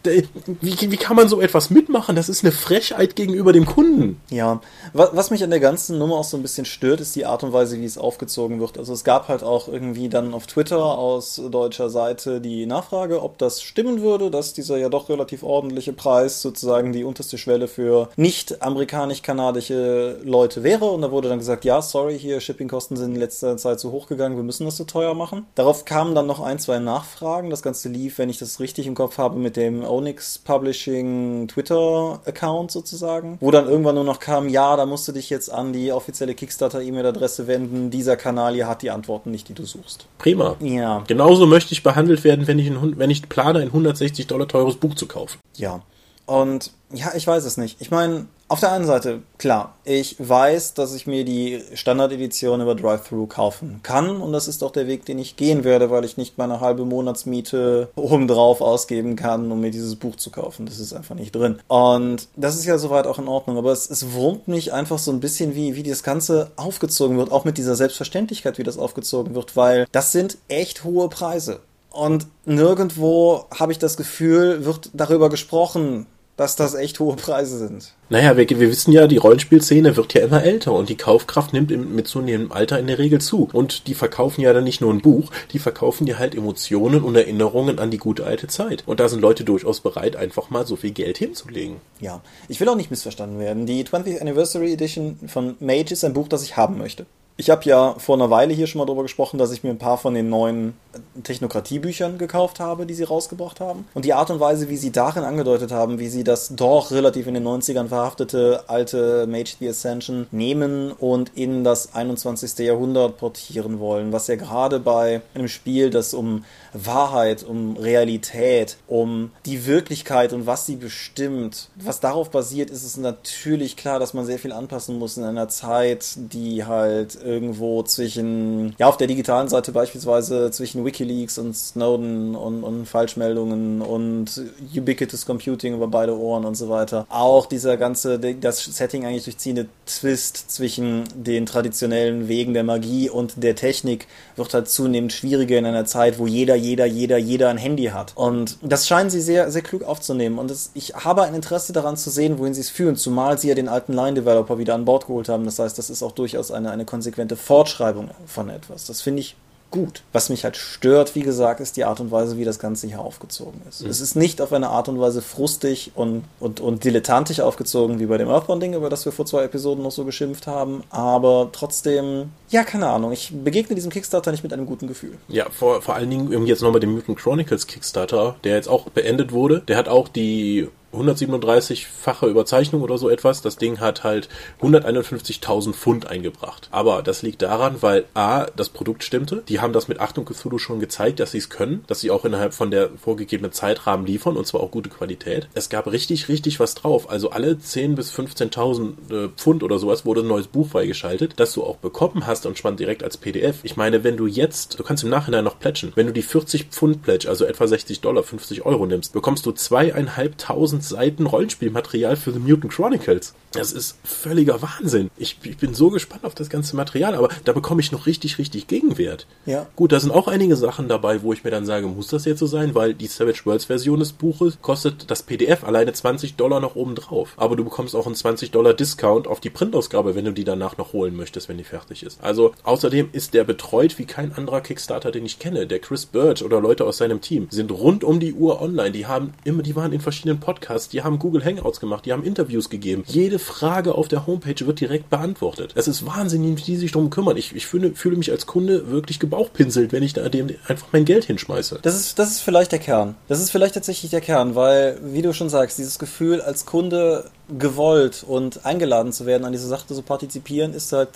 Wie, 0.60 0.90
wie 0.90 0.96
kann 0.96 1.16
man 1.16 1.28
so 1.28 1.40
etwas 1.40 1.70
mitmachen? 1.70 2.16
Das 2.16 2.28
ist 2.28 2.44
eine 2.44 2.52
Frechheit 2.52 3.16
gegenüber 3.16 3.52
dem 3.52 3.66
Kunden. 3.66 4.20
Ja, 4.30 4.60
was 4.92 5.30
mich 5.30 5.44
an 5.44 5.50
der 5.50 5.60
ganzen 5.60 5.98
Nummer 5.98 6.16
auch 6.16 6.24
so 6.24 6.36
ein 6.36 6.42
bisschen 6.42 6.64
stört, 6.64 7.00
ist 7.00 7.14
die 7.16 7.26
Art 7.26 7.44
und 7.44 7.52
Weise, 7.52 7.78
wie 7.78 7.84
es 7.84 7.98
aufgezogen 7.98 8.60
wird. 8.60 8.76
Also 8.78 8.92
es 8.92 9.04
gab 9.04 9.28
halt 9.28 9.42
auch 9.42 9.68
irgendwie 9.68 10.08
dann 10.08 10.34
auf 10.34 10.46
Twitter 10.46 10.98
aus 10.98 11.40
deutscher 11.50 11.90
Seite 11.90 12.40
die 12.40 12.66
Nachfrage, 12.66 13.22
ob 13.22 13.38
das 13.38 13.62
stimmen 13.62 14.02
würde, 14.02 14.30
dass 14.30 14.52
dieser 14.52 14.76
ja 14.76 14.88
doch 14.88 15.08
relativ 15.08 15.42
ordentliche 15.42 15.92
Preis 15.92 16.42
sozusagen 16.42 16.92
die 16.92 17.04
unterste 17.04 17.38
Schwelle 17.38 17.68
für 17.68 18.08
nicht 18.16 18.62
amerikanisch-kanadische 18.62 20.18
Leute 20.24 20.62
wäre. 20.62 20.86
Und 20.86 21.02
da 21.02 21.10
wurde 21.10 21.28
dann 21.28 21.38
gesagt, 21.38 21.64
ja, 21.64 21.80
sorry, 21.80 21.99
sorry, 22.00 22.18
hier 22.18 22.40
Shippingkosten 22.40 22.96
sind 22.96 23.14
in 23.14 23.20
letzter 23.20 23.58
Zeit 23.58 23.78
zu 23.78 23.92
hoch 23.92 24.06
gegangen, 24.06 24.36
wir 24.36 24.42
müssen 24.42 24.64
das 24.64 24.78
so 24.78 24.84
teuer 24.84 25.12
machen. 25.12 25.44
Darauf 25.54 25.84
kamen 25.84 26.14
dann 26.14 26.26
noch 26.26 26.40
ein, 26.40 26.58
zwei 26.58 26.78
Nachfragen. 26.78 27.50
Das 27.50 27.60
Ganze 27.60 27.90
lief, 27.90 28.16
wenn 28.16 28.30
ich 28.30 28.38
das 28.38 28.58
richtig 28.58 28.86
im 28.86 28.94
Kopf 28.94 29.18
habe, 29.18 29.38
mit 29.38 29.58
dem 29.58 29.84
Onyx 29.84 30.38
Publishing 30.38 31.46
Twitter-Account 31.48 32.70
sozusagen, 32.70 33.36
wo 33.40 33.50
dann 33.50 33.68
irgendwann 33.68 33.96
nur 33.96 34.04
noch 34.04 34.18
kam, 34.18 34.48
ja, 34.48 34.76
da 34.78 34.86
musst 34.86 35.06
du 35.08 35.12
dich 35.12 35.28
jetzt 35.28 35.52
an 35.52 35.74
die 35.74 35.92
offizielle 35.92 36.34
Kickstarter-E-Mail-Adresse 36.34 37.46
wenden. 37.46 37.90
Dieser 37.90 38.16
Kanal 38.16 38.54
hier 38.54 38.66
hat 38.66 38.80
die 38.80 38.90
Antworten 38.90 39.30
nicht, 39.30 39.50
die 39.50 39.54
du 39.54 39.66
suchst. 39.66 40.06
Prima. 40.16 40.56
Ja. 40.60 41.04
Genauso 41.06 41.46
möchte 41.46 41.74
ich 41.74 41.82
behandelt 41.82 42.24
werden, 42.24 42.46
wenn 42.46 42.58
ich, 42.58 42.68
ein, 42.68 42.98
wenn 42.98 43.10
ich 43.10 43.28
plane, 43.28 43.58
ein 43.58 43.68
160 43.68 44.26
Dollar 44.26 44.48
teures 44.48 44.76
Buch 44.76 44.94
zu 44.94 45.06
kaufen. 45.06 45.38
Ja. 45.56 45.82
Und 46.30 46.70
ja, 46.92 47.12
ich 47.16 47.26
weiß 47.26 47.44
es 47.44 47.56
nicht. 47.56 47.80
Ich 47.80 47.90
meine, 47.90 48.26
auf 48.46 48.60
der 48.60 48.70
einen 48.70 48.86
Seite, 48.86 49.20
klar, 49.36 49.74
ich 49.82 50.14
weiß, 50.16 50.74
dass 50.74 50.94
ich 50.94 51.08
mir 51.08 51.24
die 51.24 51.60
Standard-Edition 51.74 52.60
über 52.60 52.76
Drive-Thru 52.76 53.26
kaufen 53.26 53.80
kann 53.82 54.20
und 54.20 54.32
das 54.32 54.46
ist 54.46 54.62
auch 54.62 54.70
der 54.70 54.86
Weg, 54.86 55.04
den 55.04 55.18
ich 55.18 55.34
gehen 55.34 55.64
werde, 55.64 55.90
weil 55.90 56.04
ich 56.04 56.16
nicht 56.16 56.38
meine 56.38 56.60
halbe 56.60 56.84
Monatsmiete 56.84 57.88
obendrauf 57.96 58.60
ausgeben 58.60 59.16
kann, 59.16 59.50
um 59.50 59.60
mir 59.60 59.72
dieses 59.72 59.96
Buch 59.96 60.14
zu 60.14 60.30
kaufen. 60.30 60.66
Das 60.66 60.78
ist 60.78 60.92
einfach 60.92 61.16
nicht 61.16 61.34
drin. 61.34 61.58
Und 61.66 62.28
das 62.36 62.54
ist 62.54 62.64
ja 62.64 62.78
soweit 62.78 63.08
auch 63.08 63.18
in 63.18 63.26
Ordnung, 63.26 63.58
aber 63.58 63.72
es, 63.72 63.90
es 63.90 64.12
wurmt 64.12 64.46
mich 64.46 64.72
einfach 64.72 65.00
so 65.00 65.10
ein 65.10 65.18
bisschen, 65.18 65.56
wie, 65.56 65.74
wie 65.74 65.82
das 65.82 66.04
Ganze 66.04 66.52
aufgezogen 66.54 67.18
wird, 67.18 67.32
auch 67.32 67.44
mit 67.44 67.58
dieser 67.58 67.74
Selbstverständlichkeit, 67.74 68.56
wie 68.56 68.62
das 68.62 68.78
aufgezogen 68.78 69.34
wird, 69.34 69.56
weil 69.56 69.88
das 69.90 70.12
sind 70.12 70.38
echt 70.46 70.84
hohe 70.84 71.08
Preise. 71.08 71.58
Und 71.90 72.28
nirgendwo 72.44 73.46
habe 73.58 73.72
ich 73.72 73.80
das 73.80 73.96
Gefühl, 73.96 74.64
wird 74.64 74.90
darüber 74.92 75.28
gesprochen, 75.28 76.06
dass 76.40 76.56
das 76.56 76.72
echt 76.72 77.00
hohe 77.00 77.16
Preise 77.16 77.58
sind. 77.58 77.92
Naja, 78.08 78.34
wir, 78.34 78.48
wir 78.48 78.70
wissen 78.70 78.92
ja, 78.92 79.06
die 79.06 79.18
Rollenspielszene 79.18 79.94
wird 79.98 80.14
ja 80.14 80.22
immer 80.22 80.42
älter 80.42 80.72
und 80.72 80.88
die 80.88 80.96
Kaufkraft 80.96 81.52
nimmt 81.52 81.70
im, 81.70 81.94
mit 81.94 82.08
zunehmendem 82.08 82.50
Alter 82.50 82.78
in 82.78 82.86
der 82.86 82.98
Regel 82.98 83.20
zu. 83.20 83.50
Und 83.52 83.86
die 83.88 83.92
verkaufen 83.92 84.40
ja 84.40 84.54
dann 84.54 84.64
nicht 84.64 84.80
nur 84.80 84.90
ein 84.90 85.02
Buch, 85.02 85.30
die 85.52 85.58
verkaufen 85.58 86.06
dir 86.06 86.18
halt 86.18 86.34
Emotionen 86.34 87.02
und 87.02 87.14
Erinnerungen 87.14 87.78
an 87.78 87.90
die 87.90 87.98
gute 87.98 88.24
alte 88.24 88.46
Zeit. 88.46 88.84
Und 88.86 89.00
da 89.00 89.10
sind 89.10 89.20
Leute 89.20 89.44
durchaus 89.44 89.80
bereit, 89.80 90.16
einfach 90.16 90.48
mal 90.48 90.66
so 90.66 90.76
viel 90.76 90.92
Geld 90.92 91.18
hinzulegen. 91.18 91.76
Ja, 92.00 92.22
ich 92.48 92.58
will 92.58 92.70
auch 92.70 92.76
nicht 92.76 92.90
missverstanden 92.90 93.38
werden. 93.38 93.66
Die 93.66 93.84
20th 93.84 94.22
Anniversary 94.22 94.72
Edition 94.72 95.18
von 95.26 95.56
Mage 95.60 95.92
ist 95.92 96.04
ein 96.04 96.14
Buch, 96.14 96.28
das 96.28 96.42
ich 96.42 96.56
haben 96.56 96.78
möchte. 96.78 97.04
Ich 97.40 97.48
habe 97.48 97.64
ja 97.64 97.94
vor 97.96 98.16
einer 98.16 98.28
Weile 98.28 98.52
hier 98.52 98.66
schon 98.66 98.80
mal 98.80 98.84
drüber 98.84 99.00
gesprochen, 99.00 99.38
dass 99.38 99.50
ich 99.50 99.64
mir 99.64 99.70
ein 99.70 99.78
paar 99.78 99.96
von 99.96 100.12
den 100.12 100.28
neuen 100.28 100.74
Technokratiebüchern 101.22 102.18
gekauft 102.18 102.60
habe, 102.60 102.84
die 102.84 102.92
sie 102.92 103.04
rausgebracht 103.04 103.60
haben. 103.60 103.86
Und 103.94 104.04
die 104.04 104.12
Art 104.12 104.30
und 104.30 104.40
Weise, 104.40 104.68
wie 104.68 104.76
sie 104.76 104.92
darin 104.92 105.24
angedeutet 105.24 105.72
haben, 105.72 105.98
wie 105.98 106.08
sie 106.08 106.22
das 106.22 106.54
doch 106.54 106.90
relativ 106.90 107.26
in 107.26 107.32
den 107.32 107.48
90ern 107.48 107.88
verhaftete 107.88 108.64
alte 108.66 109.26
Mage 109.26 109.54
the 109.58 109.70
Ascension 109.70 110.26
nehmen 110.32 110.92
und 110.92 111.30
in 111.34 111.64
das 111.64 111.94
21. 111.94 112.58
Jahrhundert 112.58 113.16
portieren 113.16 113.80
wollen, 113.80 114.12
was 114.12 114.26
ja 114.26 114.36
gerade 114.36 114.78
bei 114.78 115.22
einem 115.32 115.48
Spiel, 115.48 115.88
das 115.88 116.12
um 116.12 116.44
Wahrheit, 116.72 117.42
um 117.42 117.76
Realität, 117.76 118.76
um 118.86 119.30
die 119.46 119.66
Wirklichkeit 119.66 120.32
und 120.32 120.46
was 120.46 120.66
sie 120.66 120.76
bestimmt, 120.76 121.68
was 121.76 122.00
darauf 122.00 122.30
basiert, 122.30 122.70
ist 122.70 122.84
es 122.84 122.96
natürlich 122.96 123.76
klar, 123.76 123.98
dass 123.98 124.14
man 124.14 124.26
sehr 124.26 124.38
viel 124.38 124.52
anpassen 124.52 124.98
muss 124.98 125.16
in 125.16 125.24
einer 125.24 125.48
Zeit, 125.48 126.06
die 126.16 126.64
halt 126.64 127.18
irgendwo 127.22 127.82
zwischen, 127.82 128.74
ja, 128.78 128.88
auf 128.88 128.96
der 128.96 129.06
digitalen 129.06 129.48
Seite 129.48 129.72
beispielsweise 129.72 130.50
zwischen 130.50 130.84
Wikileaks 130.84 131.38
und 131.38 131.56
Snowden 131.56 132.34
und, 132.34 132.62
und 132.62 132.86
Falschmeldungen 132.86 133.82
und 133.82 134.40
Ubiquitous 134.76 135.26
Computing 135.26 135.74
über 135.74 135.88
beide 135.88 136.16
Ohren 136.16 136.44
und 136.44 136.54
so 136.54 136.68
weiter. 136.68 137.06
Auch 137.08 137.46
dieser 137.46 137.76
ganze, 137.76 138.18
das 138.18 138.64
Setting 138.64 139.04
eigentlich 139.04 139.24
durchziehende 139.24 139.66
Twist 139.86 140.50
zwischen 140.50 141.04
den 141.14 141.46
traditionellen 141.46 142.28
Wegen 142.28 142.54
der 142.54 142.64
Magie 142.64 143.10
und 143.10 143.42
der 143.42 143.56
Technik 143.56 144.06
wird 144.36 144.54
halt 144.54 144.68
zunehmend 144.68 145.12
schwieriger 145.12 145.58
in 145.58 145.66
einer 145.66 145.84
Zeit, 145.84 146.18
wo 146.18 146.26
jeder, 146.26 146.54
jeder, 146.60 146.86
jeder, 146.86 147.18
jeder 147.18 147.48
ein 147.48 147.58
Handy 147.58 147.86
hat. 147.86 148.12
Und 148.16 148.58
das 148.62 148.86
scheinen 148.86 149.10
sie 149.10 149.20
sehr, 149.20 149.50
sehr 149.50 149.62
klug 149.62 149.82
aufzunehmen. 149.82 150.38
Und 150.38 150.50
das, 150.50 150.70
ich 150.74 150.94
habe 150.94 151.22
ein 151.22 151.34
Interesse 151.34 151.72
daran 151.72 151.96
zu 151.96 152.10
sehen, 152.10 152.38
wohin 152.38 152.54
sie 152.54 152.60
es 152.60 152.70
führen, 152.70 152.96
zumal 152.96 153.38
sie 153.38 153.48
ja 153.48 153.54
den 153.54 153.68
alten 153.68 153.92
Line-Developer 153.92 154.58
wieder 154.58 154.74
an 154.74 154.84
Bord 154.84 155.06
geholt 155.06 155.28
haben. 155.28 155.44
Das 155.44 155.58
heißt, 155.58 155.78
das 155.78 155.90
ist 155.90 156.02
auch 156.02 156.12
durchaus 156.12 156.50
eine, 156.50 156.70
eine 156.70 156.84
konsequente 156.84 157.36
Fortschreibung 157.36 158.10
von 158.26 158.48
etwas. 158.48 158.86
Das 158.86 159.00
finde 159.02 159.20
ich 159.20 159.36
gut. 159.70 160.02
Was 160.12 160.28
mich 160.28 160.44
halt 160.44 160.56
stört, 160.56 161.14
wie 161.14 161.22
gesagt, 161.22 161.60
ist 161.60 161.76
die 161.76 161.84
Art 161.84 162.00
und 162.00 162.10
Weise, 162.10 162.36
wie 162.36 162.44
das 162.44 162.58
Ganze 162.58 162.86
hier 162.86 163.00
aufgezogen 163.00 163.60
ist. 163.68 163.82
Mhm. 163.82 163.90
Es 163.90 164.00
ist 164.00 164.16
nicht 164.16 164.40
auf 164.40 164.52
eine 164.52 164.68
Art 164.68 164.88
und 164.88 165.00
Weise 165.00 165.22
frustig 165.22 165.92
und, 165.94 166.24
und, 166.40 166.60
und 166.60 166.84
dilettantisch 166.84 167.40
aufgezogen 167.40 167.98
wie 168.00 168.06
bei 168.06 168.18
dem 168.18 168.28
Earthbound-Ding, 168.28 168.74
über 168.74 168.90
das 168.90 169.04
wir 169.04 169.12
vor 169.12 169.26
zwei 169.26 169.44
Episoden 169.44 169.82
noch 169.82 169.92
so 169.92 170.04
geschimpft 170.04 170.46
haben, 170.46 170.82
aber 170.90 171.50
trotzdem, 171.52 172.30
ja, 172.48 172.64
keine 172.64 172.88
Ahnung, 172.88 173.12
ich 173.12 173.32
begegne 173.32 173.74
diesem 173.74 173.90
Kickstarter 173.90 174.30
nicht 174.30 174.42
mit 174.42 174.52
einem 174.52 174.66
guten 174.66 174.88
Gefühl. 174.88 175.16
Ja, 175.28 175.48
vor, 175.50 175.82
vor 175.82 175.94
allen 175.94 176.10
Dingen 176.10 176.46
jetzt 176.46 176.62
nochmal 176.62 176.80
dem 176.80 176.92
Mutant 176.92 177.18
Chronicles 177.18 177.66
Kickstarter, 177.66 178.36
der 178.44 178.56
jetzt 178.56 178.68
auch 178.68 178.88
beendet 178.90 179.32
wurde. 179.32 179.60
Der 179.60 179.76
hat 179.76 179.88
auch 179.88 180.08
die 180.08 180.68
137-fache 180.92 182.26
Überzeichnung 182.26 182.82
oder 182.82 182.98
so 182.98 183.08
etwas. 183.08 183.42
Das 183.42 183.56
Ding 183.56 183.80
hat 183.80 184.04
halt 184.04 184.28
151.000 184.60 185.72
Pfund 185.72 186.06
eingebracht. 186.06 186.68
Aber 186.70 187.02
das 187.02 187.22
liegt 187.22 187.42
daran, 187.42 187.76
weil 187.80 188.06
A, 188.14 188.46
das 188.56 188.68
Produkt 188.68 189.04
stimmte. 189.04 189.42
Die 189.48 189.60
haben 189.60 189.72
das 189.72 189.88
mit 189.88 190.00
Achtung 190.00 190.24
Cthulhu 190.24 190.58
schon 190.58 190.80
gezeigt, 190.80 191.20
dass 191.20 191.32
sie 191.32 191.38
es 191.38 191.50
können, 191.50 191.84
dass 191.86 192.00
sie 192.00 192.10
auch 192.10 192.24
innerhalb 192.24 192.54
von 192.54 192.70
der 192.70 192.90
vorgegebenen 192.90 193.52
Zeitrahmen 193.52 194.06
liefern 194.06 194.36
und 194.36 194.46
zwar 194.46 194.60
auch 194.60 194.70
gute 194.70 194.90
Qualität. 194.90 195.48
Es 195.54 195.68
gab 195.68 195.86
richtig, 195.90 196.28
richtig 196.28 196.60
was 196.60 196.74
drauf. 196.74 197.10
Also 197.10 197.30
alle 197.30 197.52
10.000 197.52 197.94
bis 197.94 198.12
15.000 198.12 198.90
äh, 199.10 199.28
Pfund 199.36 199.62
oder 199.62 199.78
sowas 199.78 200.04
wurde 200.04 200.22
ein 200.22 200.28
neues 200.28 200.48
Buch 200.48 200.68
freigeschaltet, 200.68 201.34
das 201.36 201.52
du 201.52 201.62
auch 201.64 201.76
bekommen 201.76 202.26
hast 202.26 202.46
und 202.46 202.58
spannt 202.58 202.80
direkt 202.80 203.02
als 203.02 203.16
PDF. 203.16 203.58
Ich 203.62 203.76
meine, 203.76 204.04
wenn 204.04 204.16
du 204.16 204.26
jetzt, 204.26 204.78
du 204.78 204.82
kannst 204.82 205.04
im 205.04 205.10
Nachhinein 205.10 205.44
noch 205.44 205.58
plätschen, 205.58 205.92
wenn 205.94 206.06
du 206.06 206.12
die 206.12 206.22
40 206.22 206.66
Pfund 206.66 207.02
Pledge, 207.02 207.28
also 207.28 207.44
etwa 207.44 207.66
60 207.66 208.00
Dollar, 208.00 208.22
50 208.22 208.64
Euro 208.66 208.86
nimmst, 208.86 209.12
bekommst 209.12 209.46
du 209.46 209.52
zweieinhalbtausend 209.52 210.79
1000 210.80 210.84
Seiten 210.84 211.26
Rollenspielmaterial 211.26 212.16
für 212.16 212.32
The 212.32 212.38
Mutant 212.38 212.72
Chronicles. 212.72 213.34
Das 213.52 213.72
ist 213.72 213.98
völliger 214.04 214.62
Wahnsinn. 214.62 215.10
Ich, 215.16 215.36
ich 215.42 215.56
bin 215.56 215.74
so 215.74 215.90
gespannt 215.90 216.24
auf 216.24 216.36
das 216.36 216.50
ganze 216.50 216.76
Material, 216.76 217.16
aber 217.16 217.30
da 217.44 217.52
bekomme 217.52 217.80
ich 217.80 217.90
noch 217.90 218.06
richtig, 218.06 218.38
richtig 218.38 218.68
Gegenwert. 218.68 219.26
Ja. 219.44 219.66
Gut, 219.74 219.90
da 219.90 219.98
sind 219.98 220.12
auch 220.12 220.28
einige 220.28 220.54
Sachen 220.54 220.88
dabei, 220.88 221.22
wo 221.22 221.32
ich 221.32 221.42
mir 221.42 221.50
dann 221.50 221.66
sage, 221.66 221.88
muss 221.88 222.06
das 222.08 222.24
jetzt 222.26 222.38
so 222.38 222.46
sein, 222.46 222.76
weil 222.76 222.94
die 222.94 223.08
Savage 223.08 223.42
Worlds 223.44 223.64
Version 223.64 223.98
des 223.98 224.12
Buches 224.12 224.58
kostet 224.62 225.10
das 225.10 225.24
PDF 225.24 225.64
alleine 225.64 225.92
20 225.92 226.36
Dollar 226.36 226.60
noch 226.60 226.76
oben 226.76 226.94
drauf. 226.94 227.32
Aber 227.36 227.56
du 227.56 227.64
bekommst 227.64 227.96
auch 227.96 228.06
einen 228.06 228.14
20 228.14 228.52
Dollar 228.52 228.72
Discount 228.72 229.26
auf 229.26 229.40
die 229.40 229.50
Printausgabe, 229.50 230.14
wenn 230.14 230.24
du 230.24 230.32
die 230.32 230.44
danach 230.44 230.78
noch 230.78 230.92
holen 230.92 231.16
möchtest, 231.16 231.48
wenn 231.48 231.58
die 231.58 231.64
fertig 231.64 232.04
ist. 232.04 232.22
Also 232.22 232.54
außerdem 232.62 233.08
ist 233.12 233.34
der 233.34 233.42
betreut 233.42 233.98
wie 233.98 234.06
kein 234.06 234.32
anderer 234.32 234.60
Kickstarter, 234.60 235.10
den 235.10 235.26
ich 235.26 235.40
kenne. 235.40 235.66
Der 235.66 235.80
Chris 235.80 236.06
Birch 236.06 236.44
oder 236.44 236.60
Leute 236.60 236.84
aus 236.84 236.98
seinem 236.98 237.20
Team 237.20 237.48
sind 237.50 237.72
rund 237.72 238.04
um 238.04 238.20
die 238.20 238.32
Uhr 238.32 238.62
online. 238.62 238.92
Die 238.92 239.06
haben 239.06 239.34
immer, 239.42 239.64
die 239.64 239.74
waren 239.74 239.92
in 239.92 240.00
verschiedenen 240.00 240.38
Podcasts, 240.38 240.69
die 240.88 241.02
haben 241.02 241.18
Google 241.18 241.44
Hangouts 241.44 241.80
gemacht, 241.80 242.06
die 242.06 242.12
haben 242.12 242.24
Interviews 242.24 242.70
gegeben. 242.70 243.04
Jede 243.06 243.38
Frage 243.38 243.94
auf 243.94 244.08
der 244.08 244.26
Homepage 244.26 244.66
wird 244.66 244.80
direkt 244.80 245.10
beantwortet. 245.10 245.72
Es 245.74 245.88
ist 245.88 246.06
wahnsinnig, 246.06 246.58
wie 246.58 246.62
die 246.62 246.76
sich 246.76 246.92
darum 246.92 247.10
kümmern. 247.10 247.36
Ich, 247.36 247.54
ich 247.54 247.66
fühle, 247.66 247.92
fühle 247.94 248.16
mich 248.16 248.30
als 248.30 248.46
Kunde 248.46 248.90
wirklich 248.90 249.18
gebauchpinselt, 249.18 249.92
wenn 249.92 250.02
ich 250.02 250.12
da 250.12 250.28
dem 250.28 250.48
einfach 250.66 250.88
mein 250.92 251.04
Geld 251.04 251.24
hinschmeiße. 251.24 251.80
Das 251.82 251.96
ist, 251.96 252.18
das 252.18 252.30
ist 252.30 252.40
vielleicht 252.40 252.72
der 252.72 252.78
Kern. 252.78 253.14
Das 253.28 253.40
ist 253.40 253.50
vielleicht 253.50 253.74
tatsächlich 253.74 254.10
der 254.10 254.20
Kern, 254.20 254.54
weil, 254.54 254.98
wie 255.02 255.22
du 255.22 255.32
schon 255.32 255.48
sagst, 255.48 255.78
dieses 255.78 255.98
Gefühl 255.98 256.40
als 256.40 256.66
Kunde 256.66 257.30
gewollt 257.58 258.24
und 258.26 258.64
eingeladen 258.64 259.12
zu 259.12 259.26
werden, 259.26 259.44
an 259.44 259.52
dieser 259.52 259.68
Sache 259.68 259.86
zu 259.86 260.02
partizipieren, 260.02 260.72
ist 260.72 260.92
halt 260.92 261.10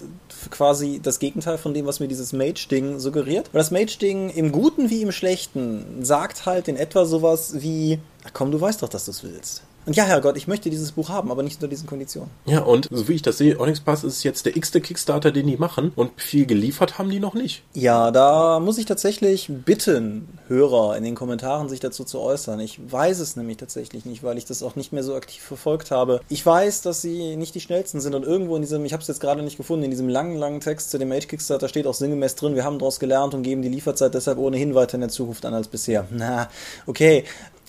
quasi 0.51 1.01
das 1.03 1.19
Gegenteil 1.19 1.59
von 1.59 1.75
dem, 1.75 1.87
was 1.87 2.01
mir 2.01 2.09
dieses 2.09 2.33
Mage-Ding 2.33 2.99
suggeriert. 2.99 3.49
Und 3.53 3.59
das 3.59 3.71
Mage-Ding 3.71 4.31
im 4.31 4.53
Guten 4.53 4.91
wie 4.91 5.03
im 5.03 5.13
Schlechten 5.13 5.85
sagt 6.03 6.47
halt 6.47 6.69
in 6.69 6.77
etwa 6.77 7.05
sowas 7.05 7.55
wie, 7.59 8.01
ach 8.25 8.31
komm, 8.33 8.51
du 8.51 8.61
weißt 8.61 8.83
doch, 8.83 8.89
dass 8.89 9.05
du 9.05 9.11
es 9.11 9.23
willst. 9.23 9.63
Und 9.87 9.97
ja, 9.97 10.05
Herrgott, 10.05 10.39
ich 10.39 10.49
möchte 10.49 10.71
dieses 10.71 10.93
Buch 10.93 11.11
haben, 11.11 11.31
aber 11.31 11.43
nicht 11.43 11.57
unter 11.57 11.69
diesen 11.69 11.87
Konditionen. 11.87 12.31
Ja, 12.47 12.61
und 12.61 12.89
so 12.91 13.07
wie 13.07 13.15
ich 13.15 13.23
das 13.23 13.37
sehe, 13.37 13.61
Onyx 13.61 13.81
Pass 13.81 14.03
ist 14.03 14.23
jetzt 14.23 14.47
der 14.47 14.57
x-te 14.57 14.81
Kickstarter, 14.81 15.31
den 15.31 15.47
die 15.47 15.59
machen 15.59 15.93
und 15.95 16.11
viel 16.17 16.47
geliefert 16.47 16.99
haben 16.99 17.11
die 17.11 17.21
noch 17.21 17.35
nicht. 17.35 17.63
Ja, 17.75 18.11
da 18.11 18.61
muss 18.61 18.79
ich 18.79 18.87
tatsächlich 18.87 19.51
bitten, 19.51 20.39
Hörer 20.49 20.97
in 20.97 21.05
den 21.05 21.15
Kommentaren 21.15 21.69
sich 21.69 21.81
dazu 21.81 22.05
zu 22.05 22.21
äußern. 22.21 22.61
Ich 22.61 22.81
weiß 22.91 23.19
es 23.19 23.37
nämlich 23.37 23.59
tatsächlich 23.59 24.07
nicht, 24.07 24.23
weil 24.23 24.39
ich 24.39 24.47
das 24.47 24.63
auch 24.63 24.75
nicht 24.75 24.93
mehr 24.93 25.03
so 25.03 25.15
aktiv 25.15 25.43
verfolgt 25.43 25.91
habe. 25.91 26.21
Ich 26.31 26.45
weiß, 26.45 26.81
dass 26.81 27.03
sie 27.03 27.37
nicht 27.37 27.55
die 27.55 27.61
schnellsten 27.61 28.01
sind 28.01 28.15
und 28.15 28.25
irgendwo 28.25 28.57
in 28.57 28.63
diesem, 28.63 28.87
ich 28.87 28.95
habe 28.95 29.03
es 29.03 29.09
jetzt 29.09 29.21
gerade 29.21 29.43
nicht 29.43 29.59
gefunden, 29.59 29.85
in 29.85 29.91
diesem 29.91 30.09
langen, 30.09 30.37
langen 30.37 30.61
Text 30.61 30.91
zu 30.91 30.99
dem 30.99 31.13
Age 31.13 31.29
Kickstarter 31.29 31.69
steht 31.69 31.87
auch 31.87 31.95
sinngemäß 31.95 32.37
drin, 32.37 32.55
wir 32.55 32.65
haben 32.65 32.79
daraus 32.79 32.99
gelernt 32.99 33.35
und 33.35 33.43
geben 33.43 33.61
die 33.61 33.69
Lieferzeit 33.69 34.15
deshalb 34.15 34.39
ohnehin 34.39 34.75
weiter 34.75 34.95
in 34.95 35.03
der 35.03 35.11
Zukunft 35.11 35.45
an 35.45 35.53
als 35.53 35.69
bisher. 35.69 36.07
Na, 36.11 36.49
okay 36.87 37.25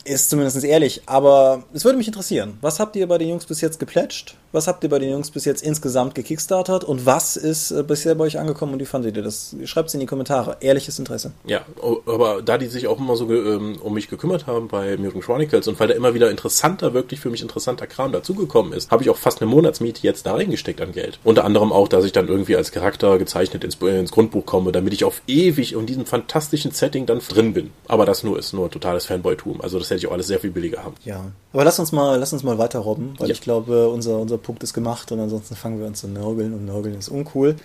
ist 0.05 0.29
zumindest 0.29 0.63
ehrlich. 0.63 1.01
Aber 1.07 1.63
es 1.73 1.83
würde 1.83 1.97
mich 1.97 2.07
interessieren. 2.07 2.57
Was 2.61 2.79
habt 2.79 2.95
ihr 2.95 3.07
bei 3.07 3.17
den 3.17 3.29
Jungs 3.29 3.45
bis 3.45 3.61
jetzt 3.61 3.79
geplätscht? 3.79 4.37
Was 4.51 4.67
habt 4.67 4.83
ihr 4.83 4.89
bei 4.89 4.99
den 4.99 5.09
Jungs 5.09 5.31
bis 5.31 5.43
jetzt 5.45 5.63
insgesamt 5.63 6.15
gekickstartert? 6.15 6.83
Und 6.83 7.05
was 7.05 7.35
ist 7.35 7.71
äh, 7.71 7.83
bisher 7.83 8.15
bei 8.15 8.25
euch 8.25 8.39
angekommen 8.39 8.73
und 8.73 8.79
wie 8.79 8.85
fandet 8.85 9.17
ihr 9.17 9.23
das? 9.23 9.55
Schreibt 9.65 9.89
es 9.89 9.93
in 9.95 9.99
die 9.99 10.05
Kommentare. 10.05 10.57
Ehrliches 10.61 10.97
Interesse. 10.99 11.33
Ja, 11.45 11.65
aber 12.05 12.41
da 12.41 12.57
die 12.57 12.67
sich 12.67 12.87
auch 12.87 12.99
immer 12.99 13.15
so 13.17 13.29
ähm, 13.31 13.77
um 13.81 13.93
mich 13.93 14.09
gekümmert 14.09 14.47
haben 14.47 14.67
bei 14.67 14.95
Mutant 14.97 15.23
Chronicles 15.23 15.67
und 15.67 15.79
weil 15.79 15.87
da 15.87 15.93
immer 15.95 16.13
wieder 16.13 16.31
interessanter, 16.31 16.93
wirklich 16.93 17.19
für 17.19 17.29
mich 17.29 17.41
interessanter 17.41 17.87
Kram 17.87 18.11
dazugekommen 18.11 18.71
ist, 18.73 18.91
habe 18.91 19.03
ich 19.03 19.09
auch 19.09 19.17
fast 19.17 19.41
eine 19.41 19.49
Monatsmiete 19.49 20.03
jetzt 20.03 20.25
da 20.25 20.35
reingesteckt 20.35 20.79
an 20.81 20.91
Geld. 20.91 21.19
Unter 21.23 21.43
anderem 21.43 21.73
auch, 21.73 21.87
dass 21.87 22.05
ich 22.05 22.11
dann 22.11 22.27
irgendwie 22.27 22.55
als 22.55 22.71
Charakter 22.71 23.17
gezeichnet 23.17 23.63
ins, 23.63 23.75
ins 23.75 24.11
Grundbuch 24.11 24.45
komme, 24.45 24.71
damit 24.71 24.93
ich 24.93 25.03
auf 25.03 25.21
ewig 25.27 25.73
in 25.73 25.85
diesem 25.85 26.05
fantastischen 26.05 26.71
Setting 26.71 27.05
dann 27.05 27.19
drin 27.19 27.53
bin. 27.53 27.71
Aber 27.87 28.05
das 28.05 28.23
nur 28.23 28.37
ist 28.37 28.53
nur 28.53 28.69
totales 28.69 29.05
Fanboy-Tum. 29.05 29.61
Also 29.61 29.79
das 29.79 29.89
ich 29.97 30.07
auch 30.07 30.11
alles 30.11 30.27
sehr 30.27 30.39
viel 30.39 30.51
billiger 30.51 30.83
haben. 30.83 30.95
Ja. 31.03 31.31
Aber 31.53 31.63
lass 31.63 31.79
uns 31.79 31.91
mal, 31.91 32.19
lass 32.19 32.33
uns 32.33 32.43
mal 32.43 32.57
weiter 32.57 32.79
robben, 32.79 33.13
weil 33.17 33.29
ja. 33.29 33.33
ich 33.33 33.41
glaube, 33.41 33.87
unser, 33.87 34.19
unser 34.19 34.37
Punkt 34.37 34.61
ist 34.63 34.73
gemacht 34.73 35.11
und 35.11 35.19
ansonsten 35.19 35.55
fangen 35.55 35.79
wir 35.79 35.87
an 35.87 35.95
zu 35.95 36.07
nörgeln 36.07 36.53
und 36.53 36.65
nörgeln 36.65 36.99
ist 36.99 37.07
uncool. 37.07 37.55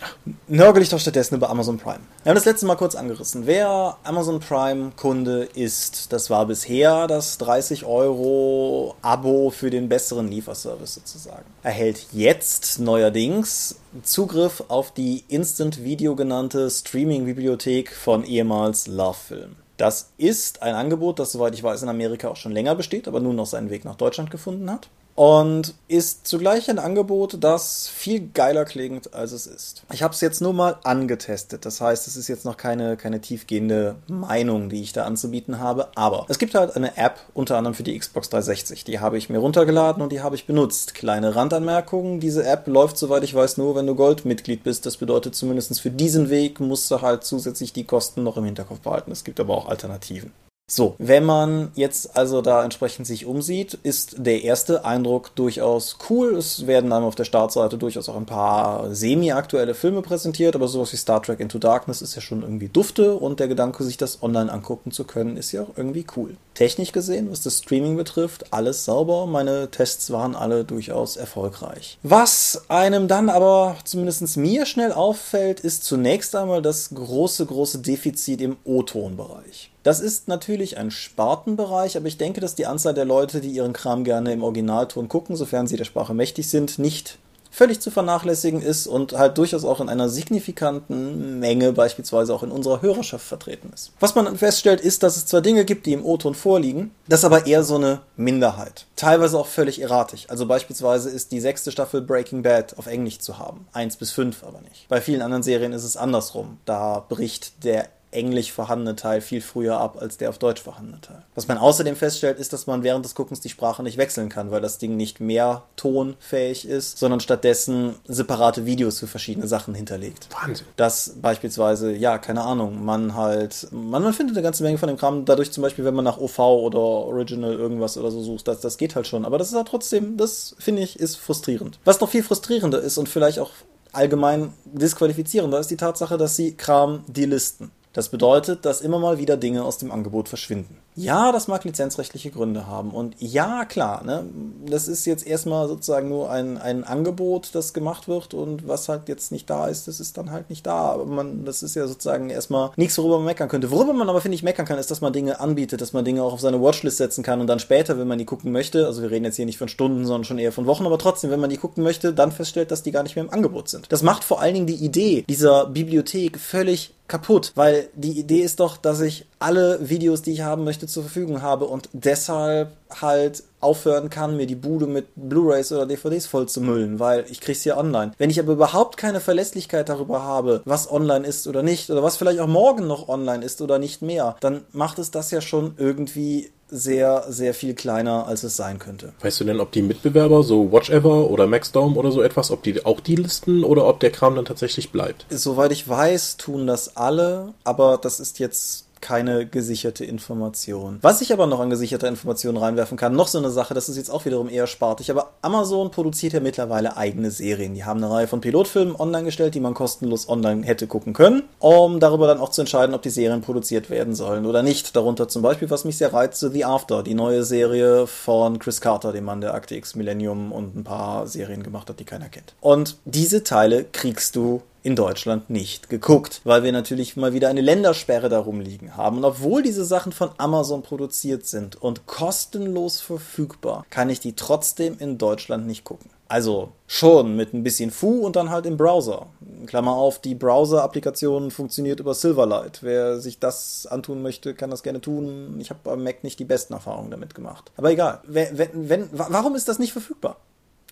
Nörgel 0.47 0.83
ich 0.83 0.89
doch 0.91 1.01
stattdessen 1.01 1.35
über 1.35 1.51
Amazon 1.51 1.79
Prime. 1.79 2.01
Wir 2.23 2.31
haben 2.31 2.37
das 2.37 2.45
letzte 2.45 2.67
Mal 2.67 2.77
kurz 2.77 2.95
angerissen. 2.95 3.47
Wer 3.47 3.97
Amazon 4.05 4.39
Prime 4.39 4.93
Kunde 4.97 5.49
ist, 5.55 6.13
das 6.13 6.31
war 6.31 6.47
bisher 6.47 7.09
das 7.09 7.39
30 7.39 7.85
Euro 7.85 8.95
Abo 9.03 9.51
für 9.51 9.71
den 9.71 9.89
besseren 9.89 10.29
Lieferservice 10.29 10.95
sozusagen. 10.95 11.45
Erhält 11.65 12.07
jetzt 12.13 12.79
neuerdings 12.79 13.77
Zugriff 14.05 14.63
auf 14.69 14.95
die 14.95 15.25
Instant 15.27 15.83
Video 15.83 16.15
genannte 16.15 16.71
Streaming-Bibliothek 16.71 17.93
von 17.93 18.25
ehemals 18.25 18.87
Love 18.87 19.19
Film. 19.27 19.57
Das 19.81 20.11
ist 20.19 20.61
ein 20.61 20.75
Angebot, 20.75 21.19
das, 21.19 21.33
soweit 21.33 21.55
ich 21.55 21.63
weiß, 21.63 21.83
in 21.83 21.89
Amerika 21.89 22.29
auch 22.29 22.37
schon 22.37 22.53
länger 22.53 22.75
besteht, 22.75 23.09
aber 23.09 23.19
nun 23.19 23.37
noch 23.37 23.47
seinen 23.47 23.71
Weg 23.71 23.87
nach 23.87 23.95
Deutschland 23.95 24.31
gefunden 24.31 24.71
hat 24.71 24.91
und 25.21 25.75
ist 25.87 26.27
zugleich 26.27 26.71
ein 26.71 26.79
Angebot, 26.79 27.45
das 27.45 27.89
viel 27.89 28.31
geiler 28.33 28.65
klingt, 28.65 29.13
als 29.13 29.33
es 29.33 29.47
ist. 29.47 29.83
Ich 29.93 30.03
habe 30.03 30.15
es 30.15 30.23
jetzt 30.23 30.41
nur 30.41 30.55
mal 30.55 30.79
angetestet, 30.83 31.67
das 31.67 31.83
heißt, 31.83 32.09
es 32.09 32.17
ist 32.17 32.29
jetzt 32.29 32.47
noch 32.47 32.57
keine, 32.57 32.97
keine 32.97 33.21
tiefgehende 33.21 33.97
Meinung, 34.09 34.71
die 34.71 34.81
ich 34.81 34.95
da 34.95 35.05
anzubieten 35.05 35.59
habe, 35.59 35.89
aber 35.95 36.25
es 36.31 36.39
gibt 36.39 36.55
halt 36.55 36.75
eine 36.75 36.97
App, 36.97 37.21
unter 37.35 37.59
anderem 37.59 37.75
für 37.75 37.83
die 37.83 37.99
Xbox 37.99 38.31
360, 38.31 38.85
die 38.85 39.01
habe 39.01 39.19
ich 39.19 39.29
mir 39.29 39.41
runtergeladen 39.41 40.03
und 40.03 40.11
die 40.11 40.23
habe 40.23 40.37
ich 40.37 40.47
benutzt. 40.47 40.95
Kleine 40.95 41.37
Randanmerkungen, 41.37 42.19
diese 42.19 42.47
App 42.47 42.67
läuft, 42.67 42.97
soweit 42.97 43.23
ich 43.23 43.35
weiß, 43.35 43.59
nur, 43.59 43.75
wenn 43.75 43.87
du 43.87 43.95
Goldmitglied 43.95 44.63
bist. 44.63 44.87
Das 44.87 44.97
bedeutet 44.97 45.35
zumindest 45.35 45.83
für 45.83 45.91
diesen 45.91 46.31
Weg 46.31 46.61
musst 46.61 46.91
du 46.91 47.03
halt 47.03 47.25
zusätzlich 47.25 47.75
die 47.75 47.85
Kosten 47.85 48.23
noch 48.23 48.39
im 48.39 48.45
Hinterkopf 48.45 48.81
behalten. 48.81 49.13
Es 49.13 49.25
gibt 49.25 49.39
aber 49.39 49.55
auch 49.55 49.69
Alternativen. 49.69 50.33
So, 50.73 50.95
wenn 50.99 51.25
man 51.25 51.73
jetzt 51.75 52.17
also 52.17 52.43
da 52.43 52.63
entsprechend 52.63 53.05
sich 53.05 53.27
umsieht, 53.27 53.75
ist 53.83 54.15
der 54.19 54.45
erste 54.45 54.85
Eindruck 54.85 55.35
durchaus 55.35 55.99
cool. 56.09 56.37
Es 56.37 56.69
werden 56.69 56.91
dann 56.91 57.03
auf 57.03 57.17
der 57.17 57.25
Startseite 57.25 57.77
durchaus 57.77 58.09
auch 58.09 58.17
ein 58.17 58.25
paar 58.25 58.95
semi-aktuelle 58.95 59.75
Filme 59.75 60.01
präsentiert, 60.01 60.55
aber 60.55 60.69
sowas 60.69 60.93
wie 60.93 60.97
Star 60.97 61.21
Trek 61.21 61.41
Into 61.41 61.59
Darkness 61.59 62.03
ist 62.03 62.15
ja 62.15 62.23
schon 62.23 62.43
irgendwie 62.43 62.69
dufte 62.69 63.15
und 63.15 63.41
der 63.41 63.49
Gedanke, 63.49 63.83
sich 63.83 63.97
das 63.97 64.23
online 64.23 64.53
angucken 64.53 64.93
zu 64.93 65.03
können, 65.03 65.37
ist 65.37 65.51
ja 65.51 65.63
auch 65.63 65.77
irgendwie 65.77 66.07
cool. 66.17 66.37
Technisch 66.55 66.93
gesehen, 66.93 67.33
was 67.33 67.43
das 67.43 67.59
Streaming 67.59 67.97
betrifft, 67.97 68.53
alles 68.53 68.85
sauber. 68.85 69.27
Meine 69.27 69.73
Tests 69.73 70.13
waren 70.13 70.37
alle 70.37 70.63
durchaus 70.65 71.17
erfolgreich. 71.17 71.99
Was 72.05 72.63
einem 72.69 73.09
dann 73.09 73.29
aber 73.29 73.77
zumindest 73.85 74.37
mir 74.37 74.67
schnell 74.67 74.93
auffällt, 74.93 75.59
ist 75.59 75.83
zunächst 75.83 76.37
einmal 76.37 76.63
das 76.63 76.91
große, 76.91 77.45
große 77.47 77.81
Defizit 77.81 78.41
im 78.41 78.57
O-Ton-Bereich. 78.63 79.70
Das 79.83 80.01
ist 80.01 80.29
natürlich 80.29 80.77
ein 80.77 80.91
Spartenbereich, 80.91 81.97
aber 81.97 82.07
ich 82.07 82.19
denke, 82.19 82.41
dass 82.41 82.55
die 82.55 82.67
Anzahl 82.67 82.95
der 82.95 83.05
Leute, 83.07 83.41
die 83.41 83.51
ihren 83.51 83.73
Kram 83.73 84.05
gerne 84.05 84.33
im 84.33 84.43
Originalton 84.43 85.09
gucken, 85.09 85.37
sofern 85.37 85.67
sie 85.67 85.77
der 85.77 85.85
Sprache 85.85 86.15
mächtig 86.15 86.49
sind, 86.49 86.79
nicht 86.79 87.19
völlig 87.51 87.81
zu 87.81 87.91
vernachlässigen 87.91 88.63
ist 88.63 88.87
und 88.87 89.13
halt 89.13 89.37
durchaus 89.37 89.65
auch 89.65 89.81
in 89.81 89.89
einer 89.89 90.09
signifikanten 90.09 91.41
Menge 91.41 91.73
beispielsweise 91.73 92.33
auch 92.35 92.43
in 92.43 92.53
unserer 92.53 92.81
Hörerschaft 92.81 93.27
vertreten 93.27 93.71
ist. 93.75 93.93
Was 94.01 94.15
man 94.15 94.37
feststellt, 94.37 94.81
ist, 94.81 95.03
dass 95.03 95.17
es 95.17 95.27
zwar 95.27 95.41
Dinge 95.41 95.65
gibt, 95.65 95.87
die 95.87 95.93
im 95.93 96.05
O-Ton 96.05 96.35
vorliegen, 96.35 96.93
das 97.09 97.25
aber 97.25 97.47
eher 97.47 97.65
so 97.65 97.77
eine 97.77 98.01
Minderheit. 98.17 98.87
Teilweise 98.97 99.39
auch 99.39 99.49
völlig 99.49 99.81
erratisch. 99.83 100.27
Also 100.29 100.47
beispielsweise 100.47 101.11
ist 101.11 101.33
die 101.33 101.41
sechste 101.41 101.73
Staffel 101.73 102.03
Breaking 102.03 102.43
Bad 102.43 102.79
auf 102.79 102.87
Englisch 102.87 103.19
zu 103.19 103.39
haben. 103.39 103.67
Eins 103.73 103.97
bis 103.97 104.13
fünf 104.13 104.45
aber 104.45 104.61
nicht. 104.61 104.89
Bei 104.89 105.01
vielen 105.01 105.23
anderen 105.23 105.43
Serien 105.43 105.73
ist 105.73 105.85
es 105.85 105.97
andersrum. 105.97 106.59
Da 106.65 107.05
bricht 107.09 107.65
der 107.65 107.89
englisch 108.13 108.53
vorhandene 108.53 108.97
Teil 108.97 109.21
viel 109.21 109.41
früher 109.41 109.79
ab 109.79 109.97
als 110.01 110.17
der 110.17 110.31
auf 110.31 110.39
Deutsch 110.39 110.61
vorhandene 110.63 111.01
Teil. 111.01 111.23
Was 111.35 111.49
man 111.49 111.59
außerdem 111.59 111.97
feststellt, 111.97 112.39
ist, 112.39 112.53
dass 112.53 112.67
man 112.67 112.83
während 112.83 113.05
des 113.05 113.15
Guckens 113.15 113.41
die 113.41 113.49
Sprache 113.49 113.83
nicht 113.83 113.99
wechseln 113.99 114.29
kann, 114.29 114.51
weil 114.51 114.61
das 114.61 114.79
Ding 114.79 114.97
nicht 114.97 115.21
mehr 115.21 115.63
tonfähig 115.77 116.67
ist, 116.67 116.99
sondern 116.99 117.21
stattdessen 117.21 117.95
separate 118.07 118.67
Videos 118.67 118.99
für 118.99 119.07
verschiedene 119.07 119.47
Sachen 119.47 119.75
hinterlegt. 119.75 120.29
Wahnsinn. 120.43 120.67
Dass 120.77 121.15
beispielsweise, 121.21 121.93
ja, 121.93 122.19
keine 122.19 122.43
Ahnung, 122.43 122.85
man 122.85 123.15
halt, 123.15 123.69
man, 123.71 124.03
man 124.03 124.13
findet 124.13 124.37
eine 124.37 124.43
ganze 124.43 124.63
Menge 124.63 124.79
von 124.79 124.89
dem 124.89 124.97
Kram, 124.97 125.25
dadurch 125.25 125.53
zum 125.53 125.63
Beispiel, 125.63 125.85
wenn 125.85 125.95
man 125.95 126.05
nach 126.05 126.19
OV 126.19 126.39
oder 126.39 126.79
Original 126.79 127.53
irgendwas 127.53 127.97
oder 127.97 128.11
so 128.11 128.23
sucht, 128.23 128.49
das, 128.49 128.61
das 128.61 128.77
geht 128.77 128.97
halt 128.97 129.07
schon. 129.07 129.25
Aber 129.25 129.39
das 129.39 129.49
ist 129.49 129.55
halt 129.55 129.69
trotzdem, 129.69 130.17
das 130.17 130.57
finde 130.59 130.83
ich, 130.83 130.99
ist 130.99 131.17
frustrierend. 131.17 131.79
Was 131.85 132.01
noch 132.01 132.09
viel 132.09 132.23
frustrierender 132.23 132.81
ist 132.81 132.99
und 132.99 133.09
vielleicht 133.09 133.39
auch 133.39 133.51
allgemein 133.93 134.53
disqualifizierender 134.65 135.59
ist 135.59 135.71
die 135.71 135.77
Tatsache, 135.77 136.17
dass 136.17 136.37
sie 136.37 136.57
Kram 136.57 137.05
delisten. 137.09 137.71
Das 137.93 138.09
bedeutet, 138.09 138.65
dass 138.65 138.81
immer 138.81 139.01
mal 139.01 139.19
wieder 139.19 139.37
Dinge 139.37 139.65
aus 139.65 139.79
dem 139.79 139.91
Angebot 139.91 140.29
verschwinden. 140.29 140.79
Ja, 140.95 141.33
das 141.33 141.49
mag 141.49 141.65
lizenzrechtliche 141.65 142.31
Gründe 142.31 142.67
haben. 142.67 142.91
Und 142.91 143.17
ja, 143.19 143.65
klar, 143.65 144.05
ne, 144.05 144.25
das 144.67 144.87
ist 144.87 145.07
jetzt 145.07 145.27
erstmal 145.27 145.67
sozusagen 145.67 146.09
nur 146.09 146.31
ein, 146.31 146.59
ein 146.59 146.85
Angebot, 146.85 147.51
das 147.53 147.73
gemacht 147.73 148.07
wird 148.07 148.35
und 148.35 148.69
was 148.69 148.89
halt 148.89 149.09
jetzt 149.09 149.33
nicht 149.33 149.49
da 149.51 149.67
ist, 149.67 149.89
das 149.89 149.99
ist 149.99 150.19
dann 150.19 150.31
halt 150.31 150.51
nicht 150.51 150.67
da. 150.67 150.93
Aber 150.93 151.07
man, 151.07 151.45
das 151.45 151.63
ist 151.63 151.75
ja 151.75 151.87
sozusagen 151.87 152.31
erstmal 152.31 152.71
nichts, 152.77 152.97
worüber 152.99 153.17
man 153.17 153.27
meckern 153.27 153.49
könnte. 153.49 153.71
Worüber 153.71 153.93
man 153.93 154.09
aber, 154.09 154.21
finde 154.21 154.37
ich, 154.37 154.43
meckern 154.43 154.67
kann, 154.67 154.79
ist, 154.79 154.91
dass 154.91 155.01
man 155.01 155.13
Dinge 155.13 155.41
anbietet, 155.41 155.81
dass 155.81 155.93
man 155.93 156.05
Dinge 156.05 156.23
auch 156.23 156.33
auf 156.33 156.41
seine 156.41 156.61
Watchlist 156.61 156.99
setzen 156.99 157.25
kann 157.25 157.41
und 157.41 157.49
dann 157.49 157.59
später, 157.59 157.99
wenn 157.99 158.09
man 158.09 158.19
die 158.19 158.25
gucken 158.25 158.53
möchte, 158.53 158.87
also 158.87 159.03
wir 159.03 159.11
reden 159.11 159.25
jetzt 159.25 159.37
hier 159.37 159.47
nicht 159.47 159.59
von 159.59 159.69
Stunden, 159.69 160.07
sondern 160.07 160.25
schon 160.25 160.39
eher 160.39 160.53
von 160.53 160.67
Wochen, 160.67 160.87
aber 160.87 160.99
trotzdem, 160.99 161.31
wenn 161.31 161.41
man 161.41 161.51
die 161.51 161.57
gucken 161.57 161.83
möchte, 161.83 162.13
dann 162.13 162.31
feststellt, 162.31 162.71
dass 162.71 162.83
die 162.83 162.93
gar 162.93 163.03
nicht 163.03 163.17
mehr 163.17 163.25
im 163.25 163.33
Angebot 163.33 163.69
sind. 163.69 163.91
Das 163.91 164.03
macht 164.03 164.23
vor 164.23 164.41
allen 164.41 164.55
Dingen 164.55 164.67
die 164.67 164.85
Idee 164.85 165.25
dieser 165.29 165.67
Bibliothek 165.67 166.39
völlig 166.39 166.95
kaputt, 167.11 167.53
weil 167.57 167.89
die 167.95 168.19
Idee 168.19 168.41
ist 168.41 168.61
doch, 168.61 168.79
dass 168.79 169.01
ich 169.01 169.27
alle 169.39 169.91
Videos, 169.91 170.23
die 170.23 170.33
ich 170.33 170.43
haben 170.43 170.65
möchte, 170.65 170.87
zur 170.87 171.03
Verfügung 171.03 171.43
habe 171.43 171.67
und 171.67 171.91
deshalb 171.93 172.71
halt 172.91 173.43
aufhören 173.61 174.09
kann, 174.09 174.37
mir 174.37 174.47
die 174.47 174.55
Bude 174.55 174.87
mit 174.87 175.09
Blu-rays 175.17 175.71
oder 175.73 175.87
DVDs 175.87 176.27
voll 176.27 176.49
zu 176.49 176.61
müllen, 176.61 176.99
weil 176.99 177.27
ich 177.29 177.41
krieg's 177.41 177.65
ja 177.65 177.77
online. 177.77 178.13
Wenn 178.17 178.31
ich 178.31 178.41
aber 178.41 178.53
überhaupt 178.53 178.97
keine 178.97 179.21
Verlässlichkeit 179.21 179.89
darüber 179.89 180.23
habe, 180.23 180.63
was 180.65 180.91
online 180.91 181.27
ist 181.27 181.47
oder 181.47 181.63
nicht, 181.63 181.91
oder 181.91 182.03
was 182.03 182.17
vielleicht 182.17 182.41
auch 182.41 182.47
morgen 182.47 182.87
noch 182.87 183.09
online 183.09 183.45
ist 183.45 183.61
oder 183.61 183.79
nicht 183.79 184.01
mehr, 184.01 184.37
dann 184.41 184.63
macht 184.73 184.99
es 184.99 185.11
das 185.11 185.31
ja 185.31 185.41
schon 185.41 185.75
irgendwie 185.77 186.51
sehr, 186.71 187.25
sehr 187.29 187.55
viel 187.55 187.75
kleiner, 187.75 188.27
als 188.27 188.43
es 188.43 188.57
sein 188.57 188.79
könnte. 188.79 189.13
Weißt 189.21 189.41
du 189.41 189.45
denn, 189.45 189.61
ob 189.61 189.73
die 189.73 189.83
Mitbewerber, 189.83 190.43
so 190.43 190.73
Watchever 190.73 191.31
oder 191.31 191.47
Maxdome 191.47 191.97
oder 191.97 192.13
so 192.13 192.23
etwas, 192.23 192.51
ob 192.51 192.63
die 192.63 192.85
auch 192.85 193.01
die 193.01 193.17
listen 193.17 193.65
oder 193.65 193.87
ob 193.87 194.01
der 194.01 194.11
Kram 194.11 194.37
dann 194.37 194.45
tatsächlich 194.45 194.91
bleibt? 194.91 195.27
Soweit 195.31 195.73
ich 195.73 195.89
weiß, 195.89 196.37
tun 196.37 196.67
das 196.67 196.97
alle, 196.97 197.55
aber 197.65 197.99
das 198.01 198.21
ist 198.21 198.39
jetzt 198.39 198.87
keine 199.01 199.47
gesicherte 199.47 200.05
Information. 200.05 200.99
Was 201.03 201.21
ich 201.21 201.33
aber 201.33 201.47
noch 201.47 201.61
an 201.61 201.71
gesicherter 201.71 202.09
Information 202.09 202.57
reinwerfen 202.57 202.97
kann, 202.97 203.15
noch 203.15 203.29
so 203.29 203.39
eine 203.39 203.51
Sache, 203.51 203.75
das 203.75 203.89
ist 203.89 203.97
jetzt 203.97 204.11
auch 204.11 204.25
wiederum 204.25 204.49
eher 204.49 204.67
spartig, 204.67 205.11
aber 205.11 205.31
Amazon 205.43 205.91
produziert 205.91 206.33
ja 206.33 206.41
mittlerweile 206.41 206.97
eigene 206.97 207.31
Serien. 207.31 207.75
Die 207.75 207.85
haben 207.85 208.03
eine 208.03 208.13
Reihe 208.13 208.27
von 208.27 208.41
Pilotfilmen 208.41 208.97
online 208.97 209.25
gestellt, 209.25 209.55
die 209.55 209.61
man 209.61 209.75
kostenlos 209.75 210.29
online 210.29 210.65
hätte 210.65 210.87
gucken 210.87 211.13
können, 211.13 211.43
um 211.59 212.01
darüber 212.01 212.27
dann 212.27 212.41
auch 212.41 212.51
zu 212.51 212.63
entscheiden, 212.63 212.95
ob 212.95 213.03
die 213.03 213.11
Serien 213.11 213.41
produziert 213.41 213.91
werden 213.91 214.15
sollen 214.15 214.47
oder 214.47 214.63
nicht. 214.63 214.95
Darunter 214.95 215.29
zum 215.29 215.43
Beispiel, 215.43 215.71
was 215.71 215.85
mich 215.85 215.97
sehr 215.97 216.13
reizte, 216.13 216.51
The 216.51 216.65
After, 216.65 217.03
die 217.03 217.15
neue 217.15 217.45
Serie 217.45 218.07
von 218.07 218.59
Chris 218.59 218.81
Carter, 218.81 219.13
dem 219.13 219.25
Mann 219.25 219.41
der 219.41 219.55
Akte 219.55 219.75
X 219.77 219.95
Millennium 219.95 220.53
und 220.53 220.77
ein 220.77 220.85
paar 220.85 221.27
Serien 221.27 221.63
gemacht 221.63 221.89
hat, 221.89 222.01
die 222.01 222.05
keiner 222.05 222.29
kennt. 222.29 222.55
Und 222.61 222.99
diese 223.05 223.45
Teile 223.45 223.85
kriegst 223.85 224.37
du 224.37 224.63
in 224.83 224.97
Deutschland 224.97 225.51
nicht 225.51 225.91
geguckt, 225.91 226.41
weil 226.45 226.63
wir 226.63 226.73
natürlich 226.73 227.17
mal 227.17 227.33
wieder 227.33 227.49
eine 227.49 227.61
Ländersperre 227.61 228.29
darum 228.29 228.61
liegen 228.61 228.97
haben. 228.97 229.19
Und 229.19 229.25
obwohl 229.25 229.63
diese 229.63 229.85
Sachen 229.85 230.13
von 230.13 230.31
Amazon 230.39 230.83
produziert 230.83 231.47
sind 231.47 231.81
und 231.81 232.07
kostenlos 232.07 233.01
verfügbar, 233.01 233.85
kann 233.91 234.11
ich 234.11 234.21
die 234.21 234.35
trotzdem 234.35 234.97
in 234.99 235.19
Deutschland 235.19 235.67
nicht 235.67 235.85
gucken. 235.85 236.11
Also 236.29 236.71
schon 236.87 237.35
mit 237.35 237.53
ein 237.53 237.65
bisschen 237.65 237.91
Fu 237.91 238.21
und 238.21 238.37
dann 238.37 238.51
halt 238.51 238.65
im 238.65 238.77
Browser. 238.77 239.27
Klammer 239.67 239.93
auf, 239.93 240.21
die 240.21 240.37
Browser-Applikation 240.37 241.51
funktioniert 241.51 241.99
über 241.99 242.15
Silverlight. 242.15 242.83
Wer 242.83 243.19
sich 243.19 243.41
das 243.41 243.87
antun 243.87 244.23
möchte, 244.23 244.55
kann 244.55 244.71
das 244.71 244.85
gerne 244.85 245.01
tun. 245.01 245.57
Ich 245.59 245.71
habe 245.71 245.81
beim 245.83 246.05
Mac 246.05 246.23
nicht 246.23 246.39
die 246.39 246.45
besten 246.45 246.73
Erfahrungen 246.73 247.11
damit 247.11 247.35
gemacht. 247.35 247.73
Aber 247.77 247.91
egal. 247.91 248.21
Wenn, 248.25 248.57
wenn, 248.57 248.89
wenn, 248.89 249.09
warum 249.11 249.57
ist 249.57 249.69
das 249.69 249.81
nicht 249.81 249.93
verfügbar? 249.93 250.37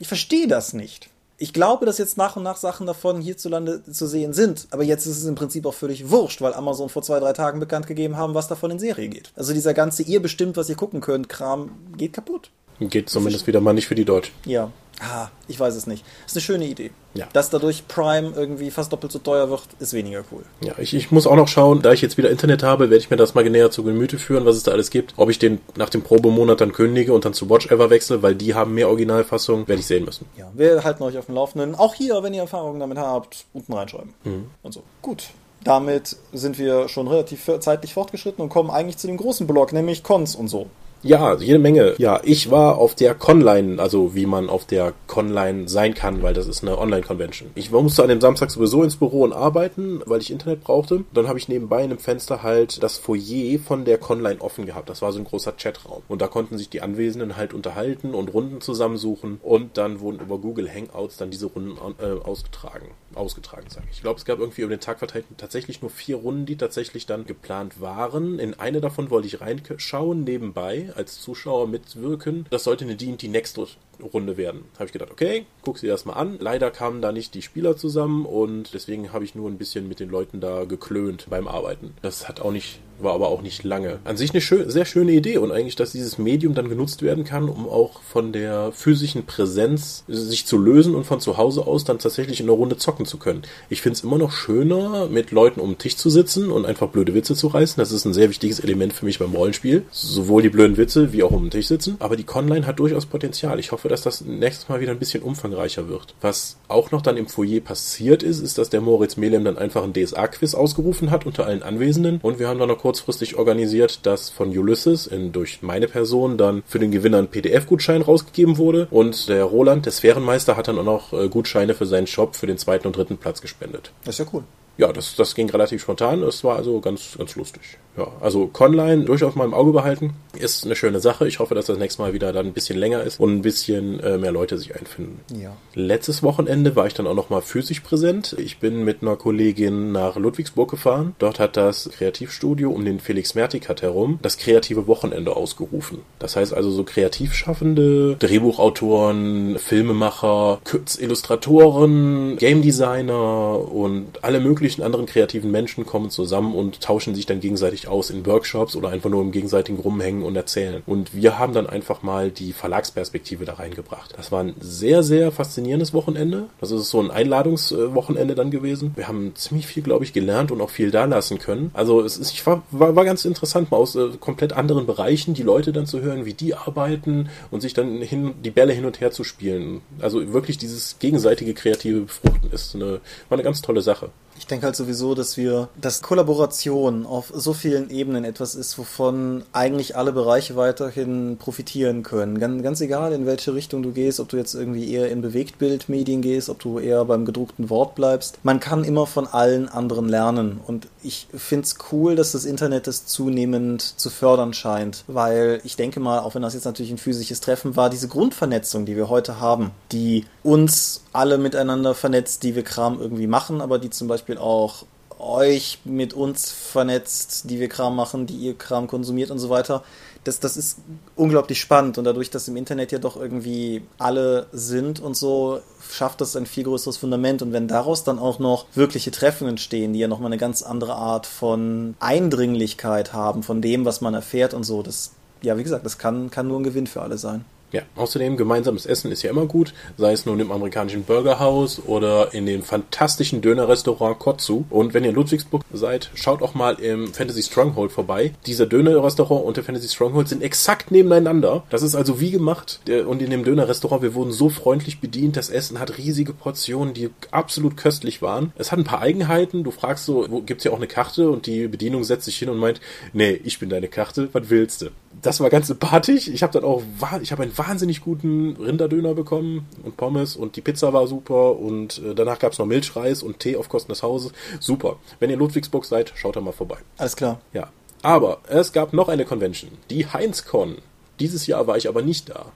Ich 0.01 0.09
verstehe 0.09 0.49
das 0.49 0.72
nicht 0.72 1.09
ich 1.41 1.53
glaube, 1.53 1.86
dass 1.86 1.99
jetzt 1.99 2.16
nach 2.18 2.34
und 2.34 2.43
nach 2.43 2.57
Sachen 2.57 2.86
davon 2.86 3.20
hierzulande 3.20 3.82
zu 3.84 4.07
sehen 4.09 4.32
sind. 4.32 4.66
Aber 4.70 4.82
jetzt 4.82 5.07
ist 5.07 5.18
es 5.18 5.24
im 5.24 5.36
Prinzip 5.36 5.66
auch 5.66 5.74
völlig 5.74 6.11
wurscht, 6.11 6.41
weil 6.41 6.53
Amazon 6.53 6.89
vor 6.89 7.03
zwei, 7.03 7.20
drei 7.20 7.32
Tagen 7.32 7.61
bekannt 7.61 7.86
gegeben 7.86 8.16
haben, 8.16 8.34
was 8.34 8.49
davon 8.49 8.72
in 8.72 8.80
Serie 8.80 9.09
geht. 9.09 9.30
Also 9.36 9.53
dieser 9.53 9.72
ganze 9.72 10.03
ihr 10.03 10.20
bestimmt, 10.20 10.57
was 10.57 10.68
ihr 10.68 10.74
gucken 10.74 11.01
könnt, 11.01 11.28
Kram 11.28 11.70
geht 11.97 12.12
kaputt. 12.12 12.51
Geht 12.80 13.09
zumindest 13.09 13.47
wieder 13.47 13.61
mal 13.61 13.72
nicht 13.72 13.86
für 13.86 13.95
die 13.95 14.05
Deutschen. 14.05 14.34
Ja. 14.45 14.70
Ah, 15.01 15.29
ich 15.47 15.59
weiß 15.59 15.75
es 15.77 15.87
nicht. 15.87 16.05
Ist 16.27 16.37
eine 16.37 16.43
schöne 16.43 16.67
Idee. 16.67 16.91
Ja. 17.15 17.27
Dass 17.33 17.51
dadurch 17.51 17.87
Prime 17.87 18.33
irgendwie 18.35 18.71
fast 18.71 18.93
doppelt 18.93 19.13
so 19.13 19.19
teuer 19.19 19.49
wird, 19.49 19.63
ist 19.79 19.93
weniger 19.93 20.25
cool. 20.33 20.43
Ja, 20.61 20.75
ich, 20.79 20.95
ich 20.95 21.11
muss 21.11 21.27
auch 21.27 21.37
noch 21.37 21.49
schauen, 21.49 21.83
da 21.83 21.93
ich 21.93 22.03
jetzt 22.03 22.17
wieder 22.19 22.31
Internet 22.31 22.63
habe, 22.63 22.91
werde 22.91 22.97
ich 22.97 23.11
mir 23.11 23.17
das 23.17 23.35
mal 23.35 23.49
näher 23.49 23.71
zu 23.71 23.85
Gemüte 23.85 24.19
führen, 24.19 24.45
was 24.45 24.57
es 24.57 24.65
da 24.65 24.73
alles 24.73 24.91
gibt. 24.91 25.15
Ob 25.17 25.31
ich 25.31 25.39
den 25.39 25.61
nach 25.77 25.89
dem 25.89 26.03
Probemonat 26.03 26.61
dann 26.61 26.73
kündige 26.73 27.13
und 27.13 27.25
dann 27.25 27.33
zu 27.33 27.49
Watch 27.49 27.71
Ever 27.71 27.91
wechsle, 27.91 28.23
weil 28.23 28.35
die 28.35 28.55
haben 28.55 28.75
mehr 28.75 28.89
Originalfassungen, 28.89 29.69
werde 29.69 29.81
ich 29.81 29.87
sehen 29.87 30.05
müssen. 30.05 30.27
Ja, 30.37 30.51
wir 30.55 30.83
halten 30.83 31.03
euch 31.03 31.17
auf 31.17 31.27
dem 31.27 31.37
Laufenden. 31.37 31.75
Auch 31.75 31.95
hier, 31.95 32.23
wenn 32.23 32.35
ihr 32.35 32.43
Erfahrungen 32.43 32.81
damit 32.81 32.99
habt, 32.99 33.47
unten 33.53 33.73
reinschreiben. 33.73 34.15
Mhm. 34.25 34.51
Und 34.63 34.73
so. 34.73 34.83
Gut. 35.03 35.29
Damit 35.65 36.17
sind 36.33 36.57
wir 36.57 36.89
schon 36.89 37.09
relativ 37.09 37.51
zeitlich 37.61 37.93
fortgeschritten 37.93 38.43
und 38.43 38.49
kommen 38.49 38.71
eigentlich 38.71 38.97
zu 38.97 39.09
dem 39.09 39.17
großen 39.17 39.47
Block, 39.47 39.73
nämlich 39.73 40.05
Cons 40.05 40.37
und 40.37 40.47
so. 40.47 40.69
Ja, 41.03 41.37
jede 41.37 41.59
Menge. 41.59 41.95
Ja, 41.99 42.21
ich 42.25 42.51
war 42.51 42.79
auf 42.79 42.95
der 42.95 43.15
Conline, 43.15 43.81
also 43.81 44.15
wie 44.15 44.27
man 44.27 44.51
auf 44.51 44.65
der 44.65 44.95
Conline 45.07 45.69
sein 45.69 45.95
kann, 45.95 46.23
weil 46.23 46.35
das 46.35 46.49
ist 46.49 46.63
eine 46.63 46.77
Online-Convention. 46.79 47.51
Ich 47.55 47.71
musste 47.71 48.03
an 48.03 48.09
dem 48.09 48.21
Samstag 48.21 48.51
sowieso 48.51 48.83
ins 48.83 48.97
Büro 48.97 49.23
und 49.23 49.33
arbeiten, 49.33 50.03
weil 50.07 50.21
ich 50.21 50.31
Internet 50.31 50.63
brauchte. 50.63 51.05
Dann 51.15 51.29
habe 51.29 51.39
ich 51.39 51.49
nebenbei 51.49 51.85
in 51.85 51.91
einem 51.91 51.99
Fenster 51.99 52.43
halt 52.43 52.83
das 52.83 52.99
Foyer 52.99 53.59
von 53.59 53.85
der 53.85 53.99
Conline 53.99 54.41
offen 54.41 54.67
gehabt. 54.67 54.89
Das 54.89 55.03
war 55.03 55.13
so 55.13 55.19
ein 55.19 55.25
großer 55.25 55.53
Chatraum. 55.53 56.03
Und 56.09 56.21
da 56.21 56.27
konnten 56.27 56.59
sich 56.59 56.69
die 56.69 56.83
Anwesenden 56.83 57.37
halt 57.37 57.55
unterhalten 57.55 58.15
und 58.15 58.35
Runden 58.35 58.61
zusammensuchen. 58.61 59.39
Und 59.43 59.79
dann 59.79 60.01
wurden 60.01 60.21
über 60.21 60.39
Google 60.39 60.69
Hangouts 60.69 61.17
dann 61.17 61.31
diese 61.31 61.47
Runden 61.47 61.79
äh, 62.01 62.25
ausgetragen. 62.25 62.89
Ausgetragen, 63.15 63.67
sage 63.69 63.87
ich. 63.91 63.99
Ich 63.99 64.03
glaube, 64.03 64.19
es 64.19 64.25
gab 64.25 64.39
irgendwie 64.39 64.63
über 64.63 64.75
den 64.75 64.81
Tag 64.81 64.99
verteilt 64.99 65.25
tatsächlich 65.37 65.81
nur 65.81 65.91
vier 65.91 66.17
Runden, 66.17 66.47
die 66.47 66.57
tatsächlich 66.57 67.07
dann 67.07 67.25
geplant 67.25 67.81
waren. 67.81 68.39
In 68.39 68.59
eine 68.59 68.81
davon 68.81 69.11
wollte 69.11 69.29
ich 69.29 69.41
reinschauen, 69.41 70.25
nebenbei 70.25 70.88
als 70.97 71.20
Zuschauer 71.20 71.68
mitwirken. 71.68 72.47
Das 72.51 72.64
sollte 72.64 72.84
eine 72.84 72.97
D&D 72.97 73.28
Next 73.28 73.59
Runde 74.03 74.37
werden. 74.37 74.65
Habe 74.75 74.87
ich 74.87 74.93
gedacht, 74.93 75.11
okay, 75.11 75.47
guck 75.63 75.79
sie 75.79 75.87
erstmal 75.87 76.17
an. 76.17 76.37
Leider 76.41 76.71
kamen 76.71 77.03
da 77.03 77.13
nicht 77.13 77.35
die 77.35 77.43
Spieler 77.43 77.77
zusammen 77.77 78.27
und 78.27 78.75
deswegen 78.75 79.13
habe 79.13 79.25
ich 79.25 79.35
nur 79.35 79.49
ein 79.49 79.59
bisschen 79.59 79.89
mit 79.89 80.01
den 80.01 80.11
Leuten 80.11 80.41
da 80.41 80.65
geklönt 80.65 81.27
beim 81.29 81.49
Arbeiten. 81.49 81.95
Das 82.03 82.29
hat 82.29 82.41
auch 82.41 82.53
nicht, 82.53 82.81
war 83.01 83.15
aber 83.15 83.29
auch 83.29 83.43
nicht 83.43 83.65
lange. 83.65 83.99
An 84.05 84.17
sich 84.17 84.31
eine 84.31 84.41
schön, 84.41 84.71
sehr 84.71 84.85
schöne 84.85 85.13
Idee 85.13 85.39
und 85.39 85.53
eigentlich, 85.53 85.77
dass 85.77 85.93
dieses 85.93 86.19
Medium 86.19 86.55
dann 86.55 86.69
genutzt 86.69 87.03
werden 87.03 87.25
kann, 87.25 87.49
um 87.49 87.69
auch 87.69 88.01
von 88.03 88.33
der 88.33 88.73
physischen 88.73 89.27
Präsenz 89.27 90.05
sich 90.09 90.47
zu 90.47 90.59
lösen 90.59 90.95
und 90.95 91.05
von 91.05 91.21
zu 91.21 91.37
Hause 91.37 91.67
aus 91.67 91.85
dann 91.85 91.99
tatsächlich 91.99 92.41
in 92.41 92.47
einer 92.47 92.57
Runde 92.57 92.77
zocken 92.77 93.07
zu 93.07 93.19
können. 93.19 93.43
Ich 93.69 93.83
finde 93.83 93.95
es 93.95 94.05
immer 94.05 94.19
noch 94.19 94.33
schöner, 94.33 95.07
mit 95.09 95.31
Leuten 95.31 95.61
um 95.61 95.71
den 95.71 95.79
Tisch 95.79 95.97
zu 95.97 96.11
sitzen 96.11 96.51
und 96.51 96.67
einfach 96.67 96.89
blöde 96.89 97.15
Witze 97.15 97.35
zu 97.35 97.49
reißen. 97.49 97.81
Das 97.81 97.93
ist 97.93 98.05
ein 98.05 98.15
sehr 98.15 98.31
wichtiges 98.31 98.61
Element 98.61 98.93
für 98.93 99.05
mich 99.05 99.19
beim 99.19 99.35
Rollenspiel. 99.35 99.85
Sowohl 99.91 100.43
die 100.43 100.49
blöden 100.49 100.77
Witze 100.77 101.13
wie 101.13 101.23
auch 101.23 101.31
um 101.31 101.45
den 101.45 101.51
Tisch 101.51 101.69
sitzen. 101.69 101.97
Aber 101.99 102.17
die 102.17 102.25
Conline 102.25 102.67
hat 102.67 102.79
durchaus 102.79 103.07
Potenzial. 103.07 103.59
Ich 103.59 103.73
hoffe, 103.73 103.88
dass 103.89 104.03
das 104.03 104.22
nächstes 104.22 104.68
Mal 104.68 104.80
wieder 104.80 104.93
ein 104.93 104.99
bisschen 104.99 105.22
umfangreicher 105.22 105.89
wird. 105.89 106.14
Was 106.20 106.59
auch 106.68 106.91
noch 106.91 107.03
dann 107.03 107.16
im 107.16 107.26
Foyer 107.26 107.61
passiert 107.61 108.22
ist, 108.22 108.41
ist, 108.41 108.59
dass 108.59 108.70
der 108.70 108.80
Moritz 108.80 109.16
Melem 109.16 109.45
dann 109.45 109.59
einfach 109.59 109.82
ein 109.82 109.93
DSA-Quiz 109.93 110.55
ausgerufen 110.55 111.11
hat 111.11 111.26
unter 111.26 111.47
allen 111.47 111.62
Anwesenden. 111.62 112.20
Und 112.22 112.39
wir 112.39 112.49
haben 112.49 112.59
dann 112.59 112.68
noch 112.68 112.78
kurzfristig 112.78 113.36
organisiert, 113.36 114.07
dass 114.07 114.30
von 114.30 114.57
Ulysses 114.57 115.07
in, 115.07 115.32
durch 115.32 115.62
meine 115.62 115.89
Person 115.89 116.39
dann 116.39 116.62
für 116.66 116.78
den 116.78 116.91
Gewinner 116.91 117.18
ein 117.18 117.28
PDF-Gutschein 117.28 118.03
rausgegeben 118.03 118.59
wurde. 118.59 118.89
Und 118.91 119.28
der 119.28 119.45
Roland, 119.45 119.86
der 119.86 119.93
Sphärenmeister, 119.93 120.57
hat 120.57 120.68
dann 120.68 120.78
auch 120.78 120.84
noch 120.84 121.12
äh, 121.12 121.28
Gutscheine 121.28 121.74
für 121.74 121.86
seinen 121.86 122.07
Shop 122.07 122.36
für 122.36 122.47
den 122.47 122.59
zweiten 122.59 122.86
und 122.86 122.97
dritten 122.97 123.16
Platz 123.16 123.41
gespendet. 123.41 123.93
Das 124.05 124.18
ist 124.18 124.26
ja 124.26 124.30
cool 124.32 124.45
ja, 124.79 124.93
das, 124.93 125.16
das 125.16 125.35
ging 125.35 125.51
relativ 125.51 125.83
spontan. 125.83 126.22
Es 126.22 126.45
war 126.45 126.57
also 126.57 126.81
ganz, 126.81 127.16
ganz 127.18 127.35
lustig. 127.35 127.79
Ja, 127.97 128.07
also 128.20 128.47
Conline 128.47 129.05
durchaus 129.05 129.35
mal 129.35 129.45
im 129.45 129.53
Auge 129.53 129.72
behalten. 129.72 130.14
Ist 130.39 130.64
eine 130.64 130.76
schöne 130.76 131.01
Sache. 131.01 131.26
Ich 131.26 131.41
hoffe, 131.41 131.57
dass 131.57 131.66
das 131.66 131.79
nächste 131.79 132.01
Mal 132.01 132.12
wieder 132.12 132.33
dann 132.33 132.47
ein 132.47 132.53
bisschen 132.53 132.79
länger 132.79 133.03
ist 133.03 133.18
und 133.18 133.35
ein 133.35 133.43
bisschen 133.43 133.99
äh, 133.99 134.18
mehr 134.18 134.31
Leute 134.31 134.57
sich 134.57 134.76
einfinden. 134.76 135.20
Ja. 135.37 135.57
Letztes 135.74 136.22
Wochenende 136.22 136.76
war 136.76 136.87
ich 136.87 136.95
dann 136.95 137.09
auch 137.09 137.16
noch 137.16 137.29
mal 137.29 137.43
physisch 137.43 137.81
präsent. 137.81 138.37
Ich 138.39 138.61
bin 138.61 138.85
mit 138.85 139.03
einer 139.03 139.16
Kollegin 139.16 139.91
nach 139.91 140.14
Ludwigsburg 140.14 140.70
gefahren. 140.70 141.16
Dort 141.18 141.41
hat 141.41 141.57
das 141.57 141.91
Kreativstudio 141.93 142.70
um 142.70 142.85
den 142.85 143.01
Felix 143.01 143.35
Mertikat 143.35 143.83
herum 143.83 144.20
das 144.22 144.39
kreative 144.39 144.87
Wochenende 144.87 145.35
ausgerufen. 145.35 146.03
Das 146.20 146.37
heißt 146.37 146.55
also 146.55 146.70
so 146.70 146.85
Kreativschaffende, 146.85 148.14
Drehbuchautoren, 148.20 149.59
Filmemacher, 149.59 150.61
Illustratoren, 151.01 152.37
Game 152.37 152.62
Designer 152.62 153.59
und 153.72 154.22
alle 154.22 154.39
möglichen 154.39 154.68
möglichen 154.69 154.83
anderen 154.83 155.07
kreativen 155.07 155.51
Menschen 155.51 155.87
kommen 155.87 156.11
zusammen 156.11 156.55
und 156.55 156.83
tauschen 156.83 157.14
sich 157.14 157.25
dann 157.25 157.41
gegenseitig 157.41 157.89
aus 157.89 158.11
in 158.11 158.27
Workshops 158.27 158.77
oder 158.77 158.91
einfach 158.91 159.09
nur 159.09 159.23
im 159.23 159.33
gegenseitigen 159.33 159.79
Rumhängen 159.79 160.23
und 160.23 160.37
Erzählen. 160.37 160.83
Und 160.85 161.14
wir 161.14 161.39
haben 161.39 161.55
dann 161.55 161.66
einfach 161.66 162.03
mal 162.03 162.31
die 162.31 162.53
Verlagsperspektive 162.53 163.47
da 163.47 163.55
reingebracht. 163.55 164.12
Das 164.19 164.31
war 164.31 164.41
ein 164.41 164.55
sehr, 164.61 165.03
sehr 165.03 165.33
faszinierendes 165.33 165.95
Wochenende. 165.95 166.49
Das 166.61 166.71
ist 166.71 166.91
so 166.91 167.01
ein 167.01 167.11
Einladungswochenende 167.11 168.35
dann 168.35 168.51
gewesen. 168.51 168.93
Wir 168.95 169.09
haben 169.09 169.33
ziemlich 169.37 169.66
viel, 169.66 169.83
glaube 169.83 170.05
ich, 170.05 170.12
gelernt 170.12 170.51
und 170.51 170.61
auch 170.61 170.69
viel 170.69 170.91
da 170.91 171.07
lassen 171.07 171.39
können. 171.39 171.71
Also 171.73 172.03
es 172.03 172.19
ist, 172.19 172.33
ich 172.33 172.47
war, 172.47 172.62
war, 172.71 172.95
war 172.95 173.07
ganz 173.07 173.25
interessant, 173.25 173.71
mal 173.71 173.79
aus 173.79 173.97
äh, 173.97 174.09
komplett 174.21 174.53
anderen 174.53 174.85
Bereichen 174.85 175.33
die 175.33 175.45
Leute 175.45 175.73
dann 175.73 175.87
zu 175.87 176.03
hören, 176.03 176.27
wie 176.27 176.35
die 176.35 176.55
arbeiten 176.55 177.31
und 177.51 177.62
sich 177.62 177.73
dann 177.73 178.03
hin, 178.03 178.35
die 178.45 178.51
Bälle 178.51 178.75
hin 178.75 178.85
und 178.85 179.01
her 179.01 179.12
zu 179.12 179.25
spielen. 179.25 179.81
Also 179.99 180.35
wirklich 180.35 180.59
dieses 180.59 180.99
gegenseitige 180.99 181.55
kreative 181.55 182.03
Befruchten 182.03 182.51
ist 182.53 182.75
eine, 182.75 183.01
war 183.31 183.39
eine 183.39 183.43
ganz 183.43 183.62
tolle 183.62 183.81
Sache. 183.81 184.11
Ich 184.39 184.47
denke 184.47 184.66
halt 184.66 184.76
sowieso, 184.76 185.14
dass 185.14 185.36
wir, 185.36 185.68
dass 185.80 186.01
Kollaboration 186.01 187.07
auf 187.07 187.32
so 187.34 187.53
vielen 187.53 187.91
Ebenen 187.91 188.24
etwas 188.24 188.55
ist, 188.55 188.78
wovon 188.78 189.43
eigentlich 189.53 189.97
alle 189.97 190.12
Bereiche 190.12 190.55
weiterhin 190.55 191.36
profitieren 191.39 192.05
können. 192.05 192.39
Ganz, 192.39 192.62
ganz 192.62 192.80
egal, 192.80 193.12
in 193.12 193.26
welche 193.26 193.53
Richtung 193.53 193.82
du 193.82 193.91
gehst, 193.93 194.20
ob 194.20 194.28
du 194.28 194.36
jetzt 194.36 194.55
irgendwie 194.55 194.93
eher 194.93 195.11
in 195.11 195.22
Bewegtbildmedien 195.22 196.22
gehst, 196.22 196.49
ob 196.49 196.61
du 196.61 196.78
eher 196.78 197.05
beim 197.05 197.24
gedruckten 197.24 197.68
Wort 197.68 197.97
bleibst. 197.97 198.39
Man 198.45 198.61
kann 198.61 198.84
immer 198.84 199.07
von 199.07 199.26
allen 199.26 199.68
anderen 199.68 200.09
lernen. 200.09 200.61
Und 200.66 200.86
ich 201.03 201.26
finde 201.34 201.64
es 201.64 201.76
cool, 201.91 202.14
dass 202.14 202.32
das 202.32 202.45
Internet 202.45 202.86
das 202.86 203.07
zunehmend 203.07 203.82
zu 203.82 204.09
fördern 204.09 204.55
scheint. 204.55 205.05
Weil 205.09 205.61
ich 205.64 205.74
denke 205.76 205.99
mal, 205.99 206.20
auch 206.20 206.36
wenn 206.36 206.43
das 206.43 206.55
jetzt 206.55 206.64
natürlich 206.64 206.93
ein 206.93 206.99
physisches 206.99 207.41
Treffen 207.41 207.74
war, 207.74 207.91
diese 207.91 208.09
Grundvernetzung, 208.09 208.86
die 208.86 208.97
wir 208.97 209.09
heute 209.09 209.41
haben, 209.41 209.72
die 209.91 210.24
uns 210.45 211.03
alle 211.19 211.37
miteinander 211.37 211.97
vernetzt, 211.97 212.45
die 212.45 212.55
wir 212.55 212.62
Kram 212.62 213.01
irgendwie 213.01 213.27
machen, 213.27 213.61
aber 213.61 213.81
die 213.81 213.91
zum 213.91 214.07
Beispiel 214.07 214.39
auch 214.39 214.85
euch 215.19 215.81
mit 215.85 216.14
uns 216.14 216.53
vernetzt, 216.53 217.51
die 217.51 217.59
wir 217.59 217.69
Kram 217.69 217.97
machen, 217.97 218.27
die 218.27 218.37
ihr 218.37 218.55
Kram 218.55 218.87
konsumiert 218.87 219.33
und 219.33 219.41
so 219.41 219.51
weiter. 219.51 219.83
Das, 220.23 220.39
das 220.39 220.57
ist 220.57 220.79
unglaublich 221.16 221.61
spannend 221.61 221.99
und 221.99 222.05
dadurch, 222.05 222.31
dass 222.31 222.47
im 222.47 222.57
Internet 222.57 222.93
ja 222.93 223.01
doch 223.01 223.16
irgendwie 223.16 223.83
alle 223.99 224.47
sind 224.53 225.01
und 225.01 225.16
so, 225.16 225.61
schafft 225.91 226.21
das 226.21 226.37
ein 226.37 226.47
viel 226.47 226.62
größeres 226.62 226.99
Fundament 226.99 227.43
und 227.43 227.53
wenn 227.53 227.66
daraus 227.66 228.05
dann 228.05 228.21
auch 228.21 228.39
noch 228.39 228.66
wirkliche 228.75 229.11
Treffen 229.11 229.49
entstehen, 229.49 229.95
die 229.95 229.99
ja 229.99 230.07
nochmal 230.07 230.29
eine 230.29 230.39
ganz 230.39 230.62
andere 230.62 230.95
Art 230.95 231.27
von 231.27 231.97
Eindringlichkeit 231.99 233.12
haben, 233.12 233.43
von 233.43 233.61
dem, 233.61 233.85
was 233.85 234.01
man 234.01 234.14
erfährt 234.14 234.55
und 234.55 234.62
so, 234.62 234.85
das, 234.85 235.14
ja, 235.43 235.59
wie 235.59 235.64
gesagt, 235.64 235.85
das 235.85 235.99
kann, 235.99 236.31
kann 236.31 236.47
nur 236.47 236.61
ein 236.61 236.64
Gewinn 236.64 236.87
für 236.87 237.03
alle 237.03 237.19
sein. 237.19 237.45
Ja, 237.71 237.83
außerdem 237.97 238.39
gemeinsames 238.39 238.87
Essen 238.87 239.12
ist 239.12 239.23
ja 239.23 239.31
immer 239.31 239.45
gut, 239.45 239.75
sei 239.99 240.12
es 240.12 240.25
nun 240.25 240.41
im 240.41 240.51
amerikanischen 240.51 241.05
Burgerhaus 241.05 241.83
oder 241.85 242.33
in 242.33 242.47
dem 242.47 242.62
fantastischen 242.62 243.43
Dönerrestaurant 243.43 244.19
Kotsu. 244.19 244.64
Und 244.71 244.95
wenn 244.95 245.05
ihr 245.05 245.11
in 245.11 245.16
Ludwigsburg 245.16 245.62
seid, 245.73 246.11
schaut 246.14 246.41
auch 246.41 246.55
mal 246.55 246.81
im 246.81 247.12
Fantasy 247.12 247.43
Stronghold 247.43 247.93
vorbei. 247.93 248.33
Dieser 248.47 248.64
Dönerrestaurant 248.64 249.45
und 249.45 249.59
der 249.59 249.64
Fantasy 249.64 249.89
Stronghold 249.89 250.29
sind 250.29 250.43
exakt 250.43 250.91
nebeneinander. 250.91 251.64
Das 251.69 251.83
ist 251.83 251.95
also 251.95 252.21
wie 252.21 252.31
gemacht. 252.31 252.81
Und 253.07 253.21
in 253.21 253.31
dem 253.31 253.45
Dönerrestaurant, 253.45 254.03
wir 254.03 254.14
wurden 254.14 254.33
so 254.33 254.49
freundlich 254.49 255.01
bedient. 255.01 255.37
Das 255.37 255.51
Essen 255.51 255.79
hat 255.79 255.99
riesige 255.99 256.33
Portionen, 256.33 256.95
die 256.95 257.11
absolut 257.31 257.77
köstlich 257.77 258.23
waren. 258.23 258.53
Es 258.57 258.73
hat 258.73 258.79
ein 258.79 258.85
paar 258.85 259.03
Eigenheiten. 259.03 259.62
Du 259.62 259.73
fragst 259.73 260.07
so, 260.07 260.27
gibt's 260.47 260.64
ja 260.64 260.73
auch 260.73 260.77
eine 260.77 260.87
Karte 260.87 261.31
und 261.31 261.47
die 261.47 261.69
Bedienung 261.69 262.05
setzt 262.05 262.25
sich 262.25 262.39
hin 262.39 262.49
und 262.49 262.57
meint, 262.57 262.81
nee, 263.12 263.39
ich 263.45 263.59
bin 263.59 263.69
deine 263.69 263.89
Karte, 263.89 264.31
was 264.33 264.49
willst 264.49 264.83
du? 264.83 264.87
Das 265.23 265.41
war 265.41 265.51
ganz 265.51 265.66
sympathisch. 265.66 266.29
Ich 266.29 266.43
habe 266.43 266.53
dann 266.53 266.64
auch, 266.64 266.83
ich 267.21 267.33
habe 267.33 267.43
einen 267.43 267.57
wahnsinnig 267.57 268.01
guten 268.01 268.57
Rinderdöner 268.57 269.14
bekommen 269.14 269.66
und 269.83 269.97
Pommes 269.97 270.37
und 270.37 270.57
die 270.57 270.61
Pizza 270.61 270.93
war 270.93 271.07
super 271.07 271.57
und 271.59 271.99
äh, 271.99 272.14
danach 272.14 272.39
gab 272.39 272.53
es 272.53 272.59
noch 272.59 272.66
Milchreis 272.66 273.23
und 273.23 273.41
Tee 273.41 273.57
auf 273.57 273.69
Kosten 273.69 273.91
des 273.93 274.03
Hauses. 274.03 274.33
Super. 274.61 274.97
Wenn 275.19 275.31
ihr 275.31 275.35
in 275.35 275.41
Ludwigsburg 275.41 275.85
seid, 275.85 276.12
schaut 276.14 276.37
da 276.37 276.41
mal 276.41 276.53
vorbei. 276.53 276.79
Alles 276.97 277.16
klar. 277.16 277.41
Ja. 277.53 277.71
Aber 278.03 278.39
es 278.49 278.73
gab 278.73 278.93
noch 278.93 279.09
eine 279.09 279.25
Convention, 279.25 279.73
die 279.91 280.07
HeinzCon. 280.07 280.77
Dieses 281.19 281.47
Jahr 281.49 281.66
war 281.66 281.77
ich 281.77 281.89
aber 281.89 282.03
nicht 282.03 282.29
da. 282.29 282.47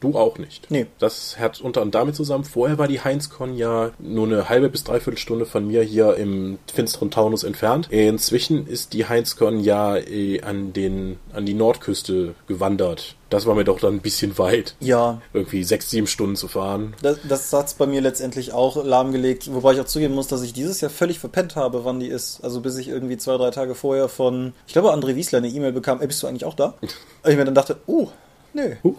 Du 0.00 0.16
auch 0.16 0.38
nicht. 0.38 0.70
Nee. 0.70 0.86
Das 0.98 1.38
hat 1.38 1.60
unter 1.60 1.82
anderem 1.82 1.90
damit 2.02 2.16
zusammen. 2.16 2.44
Vorher 2.44 2.78
war 2.78 2.88
die 2.88 3.00
HeinzCon 3.00 3.54
ja 3.54 3.90
nur 3.98 4.26
eine 4.26 4.48
halbe 4.48 4.70
bis 4.70 4.84
dreiviertel 4.84 5.18
Stunde 5.18 5.44
von 5.44 5.66
mir 5.66 5.82
hier 5.82 6.16
im 6.16 6.58
finsteren 6.72 7.10
Taunus 7.10 7.44
entfernt. 7.44 7.88
Inzwischen 7.90 8.66
ist 8.66 8.94
die 8.94 9.06
HeinzCon 9.06 9.60
ja 9.60 9.96
äh, 9.96 10.40
an 10.40 10.72
den, 10.72 11.18
an 11.34 11.44
die 11.44 11.54
Nordküste 11.54 12.34
gewandert. 12.46 13.16
Das 13.28 13.46
war 13.46 13.54
mir 13.54 13.64
doch 13.64 13.78
dann 13.78 13.94
ein 13.94 14.00
bisschen 14.00 14.38
weit. 14.38 14.74
Ja. 14.80 15.20
Irgendwie 15.32 15.62
sechs, 15.62 15.90
sieben 15.90 16.08
Stunden 16.08 16.34
zu 16.34 16.48
fahren. 16.48 16.94
Das, 17.00 17.18
das 17.28 17.52
hat's 17.52 17.74
bei 17.74 17.86
mir 17.86 18.00
letztendlich 18.00 18.52
auch 18.52 18.84
lahmgelegt, 18.84 19.52
wobei 19.52 19.74
ich 19.74 19.80
auch 19.80 19.84
zugeben 19.84 20.14
muss, 20.14 20.26
dass 20.26 20.42
ich 20.42 20.52
dieses 20.52 20.80
Jahr 20.80 20.90
völlig 20.90 21.20
verpennt 21.20 21.54
habe, 21.56 21.84
wann 21.84 22.00
die 22.00 22.08
ist. 22.08 22.42
Also 22.42 22.60
bis 22.60 22.76
ich 22.76 22.88
irgendwie 22.88 23.18
zwei, 23.18 23.36
drei 23.36 23.50
Tage 23.50 23.74
vorher 23.74 24.08
von, 24.08 24.52
ich 24.66 24.72
glaube, 24.72 24.92
André 24.92 25.14
Wiesler 25.14 25.38
eine 25.38 25.48
E-Mail 25.48 25.72
bekam, 25.72 26.00
ey, 26.00 26.08
bist 26.08 26.22
du 26.22 26.26
eigentlich 26.26 26.44
auch 26.44 26.54
da? 26.54 26.74
Und 26.80 27.30
ich 27.30 27.36
mir 27.36 27.44
dann 27.44 27.54
dachte, 27.54 27.76
oh, 27.86 28.08
nö. 28.52 28.74
Huch. 28.82 28.98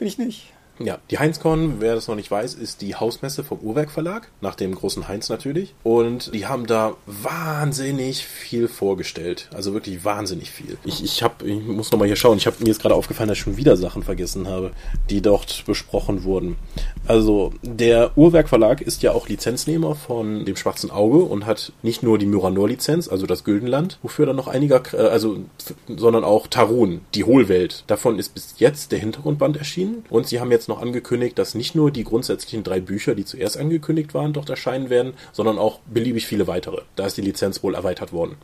Bin 0.00 0.08
ich 0.08 0.16
nicht. 0.16 0.50
Ja, 0.82 0.98
die 1.10 1.18
HeinzCon, 1.18 1.74
wer 1.80 1.94
das 1.94 2.08
noch 2.08 2.14
nicht 2.14 2.30
weiß, 2.30 2.54
ist 2.54 2.80
die 2.80 2.94
Hausmesse 2.94 3.44
vom 3.44 3.58
Uhrwerk 3.58 3.90
Verlag, 3.90 4.30
nach 4.40 4.54
dem 4.54 4.74
großen 4.74 5.08
Heinz 5.08 5.28
natürlich. 5.28 5.74
Und 5.82 6.34
die 6.34 6.46
haben 6.46 6.66
da 6.66 6.94
wahnsinnig 7.06 8.24
viel 8.24 8.66
vorgestellt. 8.66 9.50
Also 9.52 9.74
wirklich 9.74 10.06
wahnsinnig 10.06 10.50
viel. 10.50 10.78
Ich, 10.86 11.04
ich, 11.04 11.22
hab, 11.22 11.42
ich 11.42 11.62
muss 11.62 11.92
nochmal 11.92 12.08
hier 12.08 12.16
schauen. 12.16 12.38
Ich 12.38 12.46
habe 12.46 12.56
mir 12.60 12.68
jetzt 12.68 12.80
gerade 12.80 12.94
aufgefallen, 12.94 13.28
dass 13.28 13.36
ich 13.36 13.44
schon 13.44 13.58
wieder 13.58 13.76
Sachen 13.76 14.02
vergessen 14.02 14.48
habe, 14.48 14.70
die 15.10 15.20
dort 15.20 15.64
besprochen 15.66 16.24
wurden. 16.24 16.56
Also 17.06 17.52
der 17.62 18.16
Uhrwerk 18.16 18.48
Verlag 18.48 18.80
ist 18.80 19.02
ja 19.02 19.12
auch 19.12 19.28
Lizenznehmer 19.28 19.94
von 19.94 20.46
dem 20.46 20.56
Schwarzen 20.56 20.90
Auge 20.90 21.18
und 21.18 21.44
hat 21.44 21.72
nicht 21.82 22.02
nur 22.02 22.16
die 22.16 22.26
Myranor-Lizenz, 22.26 23.08
also 23.08 23.26
das 23.26 23.44
Güldenland, 23.44 23.98
wofür 24.02 24.24
dann 24.24 24.36
noch 24.36 24.48
einiger, 24.48 24.82
äh, 24.94 25.08
also, 25.08 25.40
sondern 25.88 26.24
auch 26.24 26.46
Tarun, 26.46 27.02
die 27.14 27.24
Hohlwelt. 27.24 27.84
Davon 27.86 28.18
ist 28.18 28.30
bis 28.30 28.54
jetzt 28.56 28.92
der 28.92 28.98
Hintergrundband 28.98 29.58
erschienen. 29.58 30.04
Und 30.08 30.26
sie 30.26 30.40
haben 30.40 30.50
jetzt 30.50 30.69
noch 30.70 30.80
angekündigt, 30.80 31.38
dass 31.38 31.54
nicht 31.54 31.74
nur 31.74 31.90
die 31.90 32.04
grundsätzlichen 32.04 32.64
drei 32.64 32.80
Bücher, 32.80 33.14
die 33.14 33.26
zuerst 33.26 33.58
angekündigt 33.58 34.14
waren, 34.14 34.32
dort 34.32 34.48
erscheinen 34.48 34.88
werden, 34.88 35.12
sondern 35.32 35.58
auch 35.58 35.80
beliebig 35.80 36.26
viele 36.26 36.46
weitere. 36.46 36.82
Da 36.96 37.06
ist 37.06 37.18
die 37.18 37.22
Lizenz 37.22 37.62
wohl 37.62 37.74
erweitert 37.74 38.12
worden. 38.12 38.36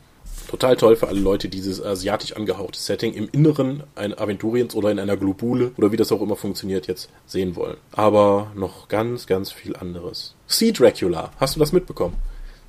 Total 0.48 0.76
toll 0.76 0.94
für 0.94 1.08
alle 1.08 1.18
Leute, 1.18 1.48
dieses 1.48 1.82
asiatisch 1.82 2.36
angehauchte 2.36 2.78
Setting 2.78 3.14
im 3.14 3.28
Inneren 3.32 3.82
ein 3.96 4.16
Aventuriens 4.16 4.74
oder 4.74 4.90
in 4.90 5.00
einer 5.00 5.16
Globule 5.16 5.72
oder 5.76 5.90
wie 5.90 5.96
das 5.96 6.12
auch 6.12 6.20
immer 6.20 6.36
funktioniert 6.36 6.86
jetzt 6.86 7.08
sehen 7.26 7.56
wollen. 7.56 7.76
Aber 7.92 8.52
noch 8.54 8.88
ganz, 8.88 9.26
ganz 9.26 9.50
viel 9.50 9.74
anderes. 9.74 10.34
Sea 10.46 10.72
Dracula, 10.72 11.32
hast 11.40 11.56
du 11.56 11.60
das 11.60 11.72
mitbekommen? 11.72 12.14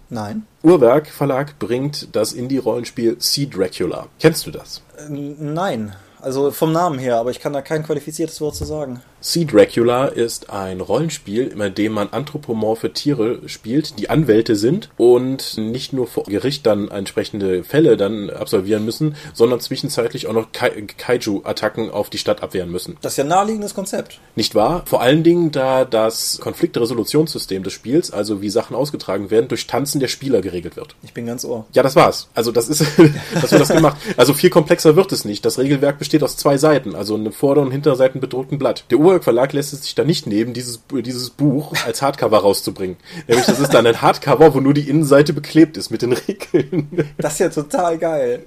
Nein. 0.09 0.47
Uhrwerk 0.63 1.07
Verlag 1.07 1.59
bringt 1.59 2.15
das 2.15 2.33
Indie-Rollenspiel 2.33 3.17
Sea 3.19 3.45
Dracula. 3.45 4.07
Kennst 4.19 4.47
du 4.47 4.51
das? 4.51 4.81
Äh, 4.97 5.09
nein. 5.09 5.93
Also 6.19 6.49
vom 6.51 6.71
Namen 6.71 6.97
her, 6.97 7.17
aber 7.17 7.29
ich 7.29 7.39
kann 7.39 7.53
da 7.53 7.61
kein 7.61 7.83
qualifiziertes 7.83 8.41
Wort 8.41 8.55
zu 8.55 8.65
sagen. 8.65 9.01
Sea 9.19 9.45
Dracula 9.45 10.05
ist 10.05 10.51
ein 10.51 10.79
Rollenspiel, 10.79 11.47
in 11.47 11.73
dem 11.73 11.93
man 11.93 12.09
anthropomorphe 12.11 12.93
Tiere 12.93 13.39
spielt, 13.47 13.97
die 13.99 14.09
Anwälte 14.09 14.55
sind 14.55 14.89
und 14.95 15.57
nicht 15.57 15.91
nur 15.91 16.07
vor 16.07 16.25
Gericht 16.25 16.65
dann 16.65 16.89
entsprechende 16.89 17.63
Fälle 17.63 17.97
dann 17.97 18.29
absolvieren 18.29 18.85
müssen, 18.85 19.15
sondern 19.33 19.59
zwischenzeitlich 19.59 20.27
auch 20.27 20.33
noch 20.33 20.51
Ka 20.51 20.67
Kaiju-Attacken 20.69 21.89
auf 21.89 22.09
die 22.09 22.19
Stadt 22.19 22.43
abwehren 22.43 22.71
müssen. 22.71 22.97
Das 23.01 23.13
ist 23.13 23.17
ja 23.17 23.23
ein 23.23 23.29
naheliegendes 23.29 23.73
Konzept. 23.73 24.19
Nicht 24.35 24.53
wahr? 24.53 24.83
Vor 24.85 25.01
allen 25.01 25.23
Dingen, 25.23 25.51
da 25.51 25.85
das 25.85 26.39
Konfliktresolutionssystem 26.39 27.63
des 27.63 27.73
Spiels, 27.73 28.11
also 28.11 28.41
wie 28.41 28.49
Sachen 28.49 28.75
ausgetragen 28.75 29.31
werden, 29.31 29.47
durch 29.47 29.65
Tanzen 29.67 29.99
der 29.99 30.07
Spieler 30.09 30.41
geregelt 30.41 30.75
wird. 30.75 30.95
Ich 31.01 31.13
bin 31.13 31.25
ganz 31.25 31.43
ohr. 31.43 31.65
Ja, 31.73 31.83
das 31.83 31.95
war's. 31.95 32.29
Also 32.35 32.51
das 32.51 32.69
ist, 32.69 32.81
das 33.33 33.51
wird 33.51 33.61
das 33.61 33.69
gemacht. 33.69 33.97
Also 34.15 34.33
viel 34.33 34.49
komplexer 34.49 34.95
wird 34.95 35.11
es 35.11 35.25
nicht. 35.25 35.43
Das 35.43 35.57
Regelwerk 35.57 35.97
besteht 35.97 36.23
aus 36.23 36.37
zwei 36.37 36.57
Seiten, 36.57 36.95
also 36.95 37.15
einem 37.15 37.33
Vorder- 37.33 37.61
und 37.61 37.71
Hinterseiten 37.71 38.21
bedruckten 38.21 38.59
Blatt. 38.59 38.85
Der 38.91 38.99
Uhrwerk 39.07 39.23
Verlag 39.23 39.53
lässt 39.53 39.71
es 39.73 39.83
sich 39.83 39.95
da 39.95 40.03
nicht 40.03 40.27
nehmen, 40.27 40.53
dieses, 40.53 40.81
dieses 40.91 41.29
Buch 41.29 41.73
als 41.85 42.01
Hardcover 42.01 42.39
rauszubringen. 42.39 42.97
Nämlich, 43.27 43.45
das 43.45 43.59
ist 43.59 43.73
dann 43.73 43.87
ein 43.87 44.01
Hardcover, 44.01 44.53
wo 44.53 44.59
nur 44.59 44.73
die 44.73 44.89
Innenseite 44.89 45.31
beklebt 45.31 45.77
ist 45.77 45.89
mit 45.89 46.01
den 46.01 46.13
Regeln. 46.13 47.05
Das 47.17 47.33
ist 47.33 47.39
ja 47.39 47.49
total 47.49 47.97
geil. 47.97 48.45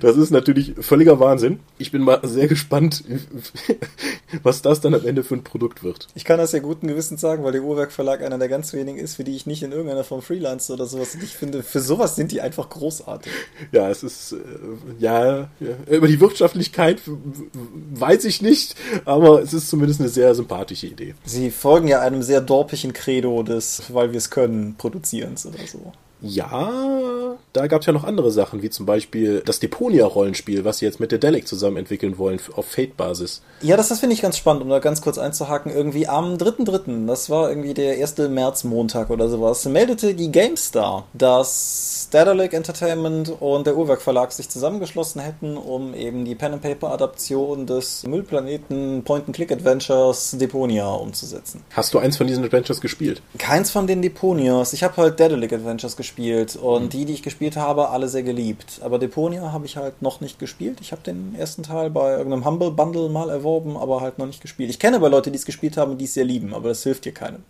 Das 0.00 0.16
ist 0.16 0.30
natürlich 0.30 0.74
völliger 0.80 1.20
Wahnsinn. 1.20 1.60
Ich 1.78 1.92
bin 1.92 2.02
mal 2.02 2.20
sehr 2.24 2.48
gespannt, 2.48 3.04
was 4.42 4.62
das 4.62 4.80
dann 4.80 4.94
am 4.94 5.06
Ende 5.06 5.22
für 5.22 5.34
ein 5.34 5.44
Produkt 5.44 5.84
wird. 5.84 6.08
Ich 6.14 6.24
kann 6.24 6.38
das 6.38 6.52
ja 6.52 6.58
guten 6.58 6.88
Gewissens 6.88 7.20
sagen, 7.20 7.44
weil 7.44 7.52
der 7.52 7.62
Uhrwerk 7.62 7.92
Verlag 7.92 8.22
einer 8.22 8.38
der 8.38 8.48
ganz 8.48 8.72
wenigen 8.72 8.98
ist, 8.98 9.14
für 9.14 9.24
die 9.24 9.36
ich 9.36 9.46
nicht 9.46 9.62
in 9.62 9.70
irgendeiner 9.70 10.04
Form 10.04 10.22
Freelance 10.22 10.72
oder 10.72 10.86
sowas. 10.86 11.14
Und 11.14 11.22
ich 11.22 11.36
finde, 11.36 11.62
für 11.62 11.80
sowas 11.80 12.16
sind 12.16 12.32
die 12.32 12.40
einfach 12.40 12.68
großartig. 12.68 13.32
Ja, 13.72 13.88
es 13.90 14.02
ist, 14.02 14.32
äh, 14.32 14.36
ja, 14.98 15.50
ja, 15.60 15.76
über 15.88 16.08
die 16.08 16.20
Wirtschaftlichkeit 16.20 17.00
weiß 17.94 18.24
ich 18.24 18.42
nicht, 18.42 18.74
aber 19.04 19.42
es 19.42 19.52
ist 19.52 19.68
zumindest 19.68 19.99
eine 20.00 20.08
sehr 20.08 20.34
sympathische 20.34 20.88
Idee. 20.88 21.14
Sie 21.24 21.50
folgen 21.50 21.88
ja 21.88 22.00
einem 22.00 22.22
sehr 22.22 22.40
dorpigen 22.40 22.92
Credo 22.92 23.42
des, 23.42 23.82
weil 23.90 24.12
wir 24.12 24.18
es 24.18 24.30
können, 24.30 24.74
Produzierens 24.76 25.46
oder 25.46 25.66
so. 25.66 25.92
Ja, 26.22 27.36
da 27.52 27.66
gab 27.66 27.80
es 27.80 27.86
ja 27.86 27.92
noch 27.92 28.04
andere 28.04 28.30
Sachen, 28.30 28.62
wie 28.62 28.70
zum 28.70 28.84
Beispiel 28.84 29.42
das 29.44 29.58
Deponia-Rollenspiel, 29.60 30.64
was 30.64 30.78
sie 30.78 30.84
jetzt 30.84 31.00
mit 31.00 31.12
der 31.12 31.18
Delic 31.18 31.48
zusammen 31.48 31.78
entwickeln 31.78 32.18
wollen, 32.18 32.40
auf 32.54 32.66
Fate-Basis. 32.66 33.42
Ja, 33.62 33.76
das, 33.76 33.88
das 33.88 34.00
finde 34.00 34.14
ich 34.14 34.22
ganz 34.22 34.36
spannend, 34.36 34.62
um 34.62 34.68
da 34.68 34.78
ganz 34.78 35.00
kurz 35.00 35.16
einzuhaken. 35.18 35.72
Irgendwie 35.72 36.06
am 36.06 36.34
3.3., 36.34 37.06
das 37.06 37.30
war 37.30 37.48
irgendwie 37.48 37.74
der 37.74 37.94
1. 37.94 38.18
März-Montag 38.18 39.10
oder 39.10 39.28
sowas, 39.28 39.64
meldete 39.64 40.14
die 40.14 40.30
GameStar, 40.30 41.06
dass 41.14 42.08
Daedalic 42.10 42.52
Entertainment 42.52 43.34
und 43.40 43.66
der 43.66 43.76
Uhrwerk 43.76 44.02
Verlag 44.02 44.32
sich 44.32 44.48
zusammengeschlossen 44.48 45.22
hätten, 45.22 45.56
um 45.56 45.94
eben 45.94 46.24
die 46.24 46.34
Pen-and-Paper-Adaption 46.34 47.66
des 47.66 48.06
Müllplaneten 48.06 49.02
Point-and-Click-Adventures 49.04 50.36
Deponia 50.38 50.90
umzusetzen. 50.92 51.62
Hast 51.70 51.94
du 51.94 51.98
eins 51.98 52.18
von 52.18 52.26
diesen 52.26 52.44
Adventures 52.44 52.80
gespielt? 52.80 53.22
Keins 53.38 53.70
von 53.70 53.86
den 53.86 54.02
Deponias. 54.02 54.74
Ich 54.74 54.82
habe 54.82 54.96
halt 54.98 55.18
Daedalic 55.18 55.52
Adventures 55.52 55.96
gespielt 55.96 56.09
gespielt 56.10 56.56
und 56.56 56.84
mhm. 56.84 56.88
die, 56.90 57.04
die 57.04 57.12
ich 57.14 57.22
gespielt 57.22 57.56
habe, 57.56 57.90
alle 57.90 58.08
sehr 58.08 58.22
geliebt. 58.22 58.80
Aber 58.82 58.98
Deponia 58.98 59.52
habe 59.52 59.66
ich 59.66 59.76
halt 59.76 60.02
noch 60.02 60.20
nicht 60.20 60.38
gespielt. 60.38 60.78
Ich 60.80 60.92
habe 60.92 61.02
den 61.02 61.34
ersten 61.38 61.62
Teil 61.62 61.90
bei 61.90 62.16
irgendeinem 62.16 62.44
Humble 62.44 62.70
Bundle 62.70 63.08
mal 63.08 63.30
erworben, 63.30 63.76
aber 63.76 64.00
halt 64.00 64.18
noch 64.18 64.26
nicht 64.26 64.42
gespielt. 64.42 64.70
Ich 64.70 64.78
kenne 64.78 64.96
aber 64.96 65.08
Leute, 65.08 65.30
die 65.30 65.36
es 65.36 65.44
gespielt 65.44 65.76
haben 65.76 65.92
und 65.92 65.98
die 65.98 66.06
es 66.06 66.14
sehr 66.14 66.24
lieben, 66.24 66.54
aber 66.54 66.68
das 66.68 66.82
hilft 66.82 67.04
dir 67.04 67.12
keinem. 67.12 67.44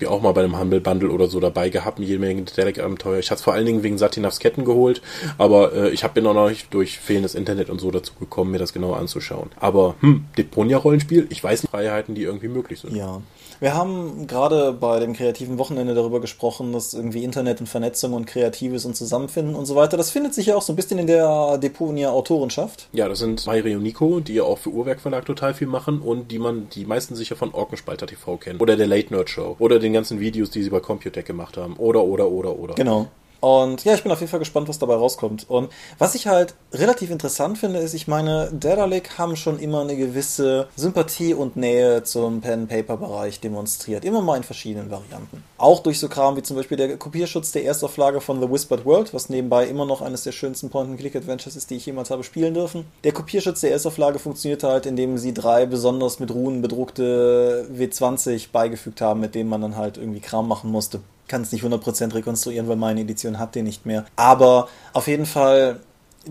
Ich 0.00 0.08
auch 0.08 0.20
mal 0.20 0.32
bei 0.32 0.42
einem 0.42 0.58
Humble 0.58 0.80
Bundle 0.80 1.10
oder 1.10 1.28
so 1.28 1.38
dabei 1.38 1.70
gehabt, 1.70 2.00
jede 2.00 2.18
Menge 2.18 2.42
Derek-Abenteuer. 2.42 3.20
Ich 3.20 3.30
hatte 3.30 3.38
es 3.38 3.44
vor 3.44 3.52
allen 3.52 3.64
Dingen 3.64 3.82
wegen 3.84 3.96
Satinavs 3.96 4.40
Ketten 4.40 4.64
geholt, 4.64 5.02
aber 5.38 5.72
äh, 5.72 5.90
ich 5.90 6.02
habe 6.02 6.14
bin 6.14 6.26
auch 6.26 6.34
noch 6.34 6.48
nicht 6.48 6.74
durch 6.74 6.98
fehlendes 6.98 7.34
Internet 7.34 7.70
und 7.70 7.80
so 7.80 7.90
dazu 7.90 8.12
gekommen, 8.18 8.50
mir 8.50 8.58
das 8.58 8.72
genauer 8.72 8.98
anzuschauen. 8.98 9.50
Aber 9.60 9.94
hm, 10.00 10.24
Deponia-Rollenspiel, 10.36 11.28
ich 11.30 11.42
weiß 11.42 11.62
nicht, 11.62 11.70
Freiheiten, 11.70 12.14
die 12.14 12.22
irgendwie 12.22 12.48
möglich 12.48 12.80
sind. 12.80 12.96
Ja. 12.96 13.22
Wir 13.60 13.74
haben 13.74 14.26
gerade 14.26 14.72
bei 14.72 15.00
dem 15.00 15.12
kreativen 15.12 15.58
Wochenende 15.58 15.94
darüber 15.94 16.20
gesprochen, 16.20 16.72
dass 16.72 16.94
irgendwie 16.94 17.24
Internet 17.24 17.60
und 17.60 17.66
Vernetzung 17.66 18.12
und 18.12 18.26
Kreatives 18.26 18.84
und 18.84 18.96
Zusammenfinden 18.96 19.54
und 19.54 19.66
so 19.66 19.76
weiter, 19.76 19.96
das 19.96 20.10
findet 20.10 20.34
sich 20.34 20.46
ja 20.46 20.56
auch 20.56 20.62
so 20.62 20.72
ein 20.72 20.76
bisschen 20.76 20.98
in 20.98 21.06
der 21.06 21.58
Deponia 21.58 22.10
Autorenschaft. 22.10 22.88
Ja, 22.92 23.08
das 23.08 23.18
sind 23.18 23.46
Mayri 23.46 23.76
und 23.76 23.82
Nico, 23.82 24.20
die 24.20 24.34
ja 24.34 24.42
auch 24.42 24.58
für 24.58 24.70
Uhrwerk 24.70 25.00
Verlag 25.00 25.24
total 25.24 25.54
viel 25.54 25.66
machen 25.66 26.00
und 26.00 26.30
die 26.30 26.38
man, 26.38 26.68
die 26.74 26.84
meisten 26.84 27.14
sicher 27.14 27.36
von 27.36 27.52
Orkenspalter 27.52 28.06
TV 28.06 28.36
kennen. 28.36 28.60
Oder 28.60 28.76
der 28.76 28.86
Late 28.86 29.12
Nerd 29.12 29.30
Show. 29.30 29.56
Oder 29.58 29.78
den 29.78 29.92
ganzen 29.92 30.20
Videos, 30.20 30.50
die 30.50 30.62
sie 30.62 30.70
bei 30.70 30.80
Computec 30.80 31.26
gemacht 31.26 31.56
haben. 31.56 31.76
Oder, 31.76 32.04
oder, 32.04 32.28
oder, 32.28 32.58
oder. 32.58 32.74
Genau. 32.74 33.08
Und 33.44 33.84
ja, 33.84 33.92
ich 33.92 34.02
bin 34.02 34.10
auf 34.10 34.20
jeden 34.20 34.30
Fall 34.30 34.38
gespannt, 34.38 34.70
was 34.70 34.78
dabei 34.78 34.94
rauskommt. 34.94 35.50
Und 35.50 35.70
was 35.98 36.14
ich 36.14 36.28
halt 36.28 36.54
relativ 36.72 37.10
interessant 37.10 37.58
finde, 37.58 37.78
ist, 37.78 37.92
ich 37.92 38.08
meine, 38.08 38.48
Daedalic 38.50 39.18
haben 39.18 39.36
schon 39.36 39.58
immer 39.58 39.82
eine 39.82 39.96
gewisse 39.96 40.68
Sympathie 40.76 41.34
und 41.34 41.54
Nähe 41.54 42.02
zum 42.04 42.40
Pen-Paper-Bereich 42.40 43.40
demonstriert. 43.40 44.02
Immer 44.02 44.22
mal 44.22 44.38
in 44.38 44.44
verschiedenen 44.44 44.90
Varianten. 44.90 45.44
Auch 45.58 45.80
durch 45.80 46.00
so 46.00 46.08
Kram 46.08 46.38
wie 46.38 46.42
zum 46.42 46.56
Beispiel 46.56 46.78
der 46.78 46.96
Kopierschutz 46.96 47.52
der 47.52 47.66
Erstauflage 47.66 48.22
von 48.22 48.40
The 48.40 48.50
Whispered 48.50 48.86
World, 48.86 49.12
was 49.12 49.28
nebenbei 49.28 49.66
immer 49.66 49.84
noch 49.84 50.00
eines 50.00 50.24
der 50.24 50.32
schönsten 50.32 50.70
Point-and-Click-Adventures 50.70 51.54
ist, 51.54 51.68
die 51.68 51.76
ich 51.76 51.84
jemals 51.84 52.10
habe 52.10 52.24
spielen 52.24 52.54
dürfen. 52.54 52.86
Der 53.04 53.12
Kopierschutz 53.12 53.60
der 53.60 53.72
Erstauflage 53.72 54.18
funktioniert 54.18 54.62
halt, 54.62 54.86
indem 54.86 55.18
sie 55.18 55.34
drei 55.34 55.66
besonders 55.66 56.18
mit 56.18 56.32
Runen 56.32 56.62
bedruckte 56.62 57.68
W20 57.70 58.46
beigefügt 58.52 59.02
haben, 59.02 59.20
mit 59.20 59.34
denen 59.34 59.50
man 59.50 59.60
dann 59.60 59.76
halt 59.76 59.98
irgendwie 59.98 60.20
Kram 60.20 60.48
machen 60.48 60.70
musste 60.70 61.00
kann 61.28 61.42
es 61.42 61.52
nicht 61.52 61.64
100% 61.64 62.14
rekonstruieren, 62.14 62.68
weil 62.68 62.76
meine 62.76 63.00
Edition 63.00 63.38
hat 63.38 63.54
den 63.54 63.64
nicht 63.64 63.86
mehr. 63.86 64.04
Aber 64.16 64.68
auf 64.92 65.06
jeden 65.06 65.26
Fall, 65.26 65.80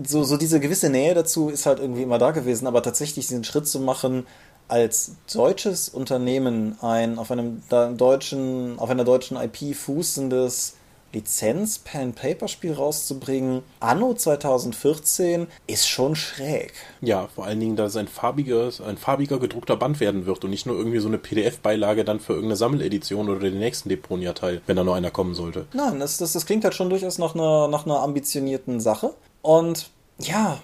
so, 0.04 0.24
so 0.24 0.36
diese 0.36 0.60
gewisse 0.60 0.90
Nähe 0.90 1.14
dazu 1.14 1.48
ist 1.48 1.66
halt 1.66 1.78
irgendwie 1.78 2.02
immer 2.02 2.18
da 2.18 2.30
gewesen, 2.30 2.66
aber 2.66 2.82
tatsächlich 2.82 3.26
diesen 3.26 3.44
Schritt 3.44 3.66
zu 3.66 3.80
machen, 3.80 4.26
als 4.68 5.12
deutsches 5.32 5.88
Unternehmen 5.88 6.76
ein 6.80 7.18
auf 7.18 7.30
einem 7.30 7.62
deutschen, 7.68 8.78
auf 8.78 8.88
einer 8.88 9.04
deutschen 9.04 9.36
IP 9.36 9.76
fußendes 9.76 10.76
Lizenz-Pen-Paper-Spiel 11.14 12.72
rauszubringen, 12.72 13.62
anno 13.80 14.14
2014, 14.14 15.46
ist 15.66 15.88
schon 15.88 16.16
schräg. 16.16 16.72
Ja, 17.00 17.28
vor 17.34 17.46
allen 17.46 17.60
Dingen, 17.60 17.76
dass 17.76 17.92
es 17.92 17.96
ein 17.96 18.08
farbiges, 18.08 18.80
ein 18.80 18.98
farbiger 18.98 19.38
gedruckter 19.38 19.76
Band 19.76 20.00
werden 20.00 20.26
wird 20.26 20.44
und 20.44 20.50
nicht 20.50 20.66
nur 20.66 20.76
irgendwie 20.76 20.98
so 20.98 21.08
eine 21.08 21.18
PDF-Beilage 21.18 22.04
dann 22.04 22.20
für 22.20 22.34
irgendeine 22.34 22.56
Sammeledition 22.56 23.28
oder 23.28 23.40
den 23.40 23.58
nächsten 23.58 23.88
Deponia-Teil, 23.88 24.60
wenn 24.66 24.76
da 24.76 24.84
noch 24.84 24.94
einer 24.94 25.10
kommen 25.10 25.34
sollte. 25.34 25.66
Nein, 25.72 26.00
das, 26.00 26.18
das, 26.18 26.32
das 26.32 26.46
klingt 26.46 26.64
halt 26.64 26.74
schon 26.74 26.90
durchaus 26.90 27.18
nach 27.18 27.34
einer, 27.34 27.68
nach 27.68 27.86
einer 27.86 28.00
ambitionierten 28.00 28.80
Sache. 28.80 29.14
Und 29.42 29.90
ja, 30.18 30.58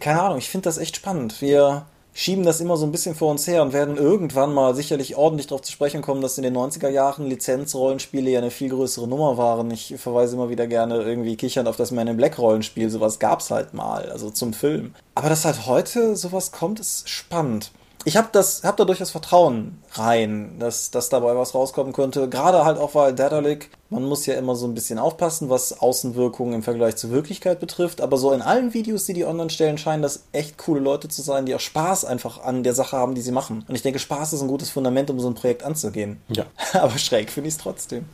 keine 0.00 0.22
Ahnung, 0.22 0.38
ich 0.38 0.48
finde 0.48 0.64
das 0.64 0.78
echt 0.78 0.96
spannend. 0.96 1.40
Wir 1.40 1.86
schieben 2.16 2.44
das 2.44 2.62
immer 2.62 2.78
so 2.78 2.86
ein 2.86 2.92
bisschen 2.92 3.14
vor 3.14 3.30
uns 3.30 3.46
her 3.46 3.62
und 3.62 3.74
werden 3.74 3.98
irgendwann 3.98 4.54
mal 4.54 4.74
sicherlich 4.74 5.16
ordentlich 5.16 5.48
darauf 5.48 5.60
zu 5.60 5.70
sprechen 5.70 6.00
kommen, 6.00 6.22
dass 6.22 6.38
in 6.38 6.44
den 6.44 6.56
90er 6.56 6.88
Jahren 6.88 7.26
Lizenzrollenspiele 7.26 8.30
ja 8.30 8.38
eine 8.38 8.50
viel 8.50 8.70
größere 8.70 9.06
Nummer 9.06 9.36
waren. 9.36 9.70
Ich 9.70 9.94
verweise 9.98 10.34
immer 10.34 10.48
wieder 10.48 10.66
gerne 10.66 11.02
irgendwie 11.02 11.36
kichernd 11.36 11.68
auf 11.68 11.76
das 11.76 11.90
Man 11.90 12.08
in 12.08 12.16
Black 12.16 12.38
Rollenspiel. 12.38 12.88
Sowas 12.88 13.18
gab's 13.18 13.50
halt 13.50 13.74
mal, 13.74 14.10
also 14.10 14.30
zum 14.30 14.54
Film. 14.54 14.94
Aber 15.14 15.28
dass 15.28 15.44
halt 15.44 15.66
heute 15.66 16.16
sowas 16.16 16.52
kommt, 16.52 16.80
ist 16.80 17.06
spannend 17.06 17.70
ich 18.06 18.16
habe 18.16 18.28
das, 18.30 18.62
habe 18.62 18.76
da 18.76 18.84
durchaus 18.84 19.10
Vertrauen 19.10 19.82
rein, 19.94 20.60
dass, 20.60 20.92
dass 20.92 21.08
dabei 21.08 21.36
was 21.36 21.56
rauskommen 21.56 21.92
könnte. 21.92 22.28
Gerade 22.28 22.64
halt 22.64 22.78
auch, 22.78 22.94
weil 22.94 23.12
Daedalic, 23.12 23.68
man 23.90 24.04
muss 24.04 24.26
ja 24.26 24.34
immer 24.34 24.54
so 24.54 24.64
ein 24.68 24.74
bisschen 24.74 25.00
aufpassen, 25.00 25.50
was 25.50 25.80
Außenwirkungen 25.80 26.54
im 26.54 26.62
Vergleich 26.62 26.94
zur 26.94 27.10
Wirklichkeit 27.10 27.58
betrifft. 27.58 28.00
Aber 28.00 28.16
so 28.16 28.30
in 28.32 28.42
allen 28.42 28.74
Videos, 28.74 29.06
die 29.06 29.12
die 29.12 29.24
online 29.24 29.50
stellen, 29.50 29.76
scheinen 29.76 30.04
das 30.04 30.22
echt 30.30 30.56
coole 30.56 30.78
Leute 30.78 31.08
zu 31.08 31.20
sein, 31.20 31.46
die 31.46 31.54
auch 31.56 31.60
Spaß 31.60 32.04
einfach 32.04 32.44
an 32.44 32.62
der 32.62 32.74
Sache 32.74 32.96
haben, 32.96 33.16
die 33.16 33.22
sie 33.22 33.32
machen. 33.32 33.64
Und 33.66 33.74
ich 33.74 33.82
denke, 33.82 33.98
Spaß 33.98 34.34
ist 34.34 34.40
ein 34.40 34.46
gutes 34.46 34.70
Fundament, 34.70 35.10
um 35.10 35.18
so 35.18 35.28
ein 35.28 35.34
Projekt 35.34 35.64
anzugehen. 35.64 36.20
Ja. 36.28 36.44
Aber 36.74 36.98
schräg 36.98 37.32
finde 37.32 37.48
ich 37.48 37.56
es 37.56 37.60
trotzdem. 37.60 38.04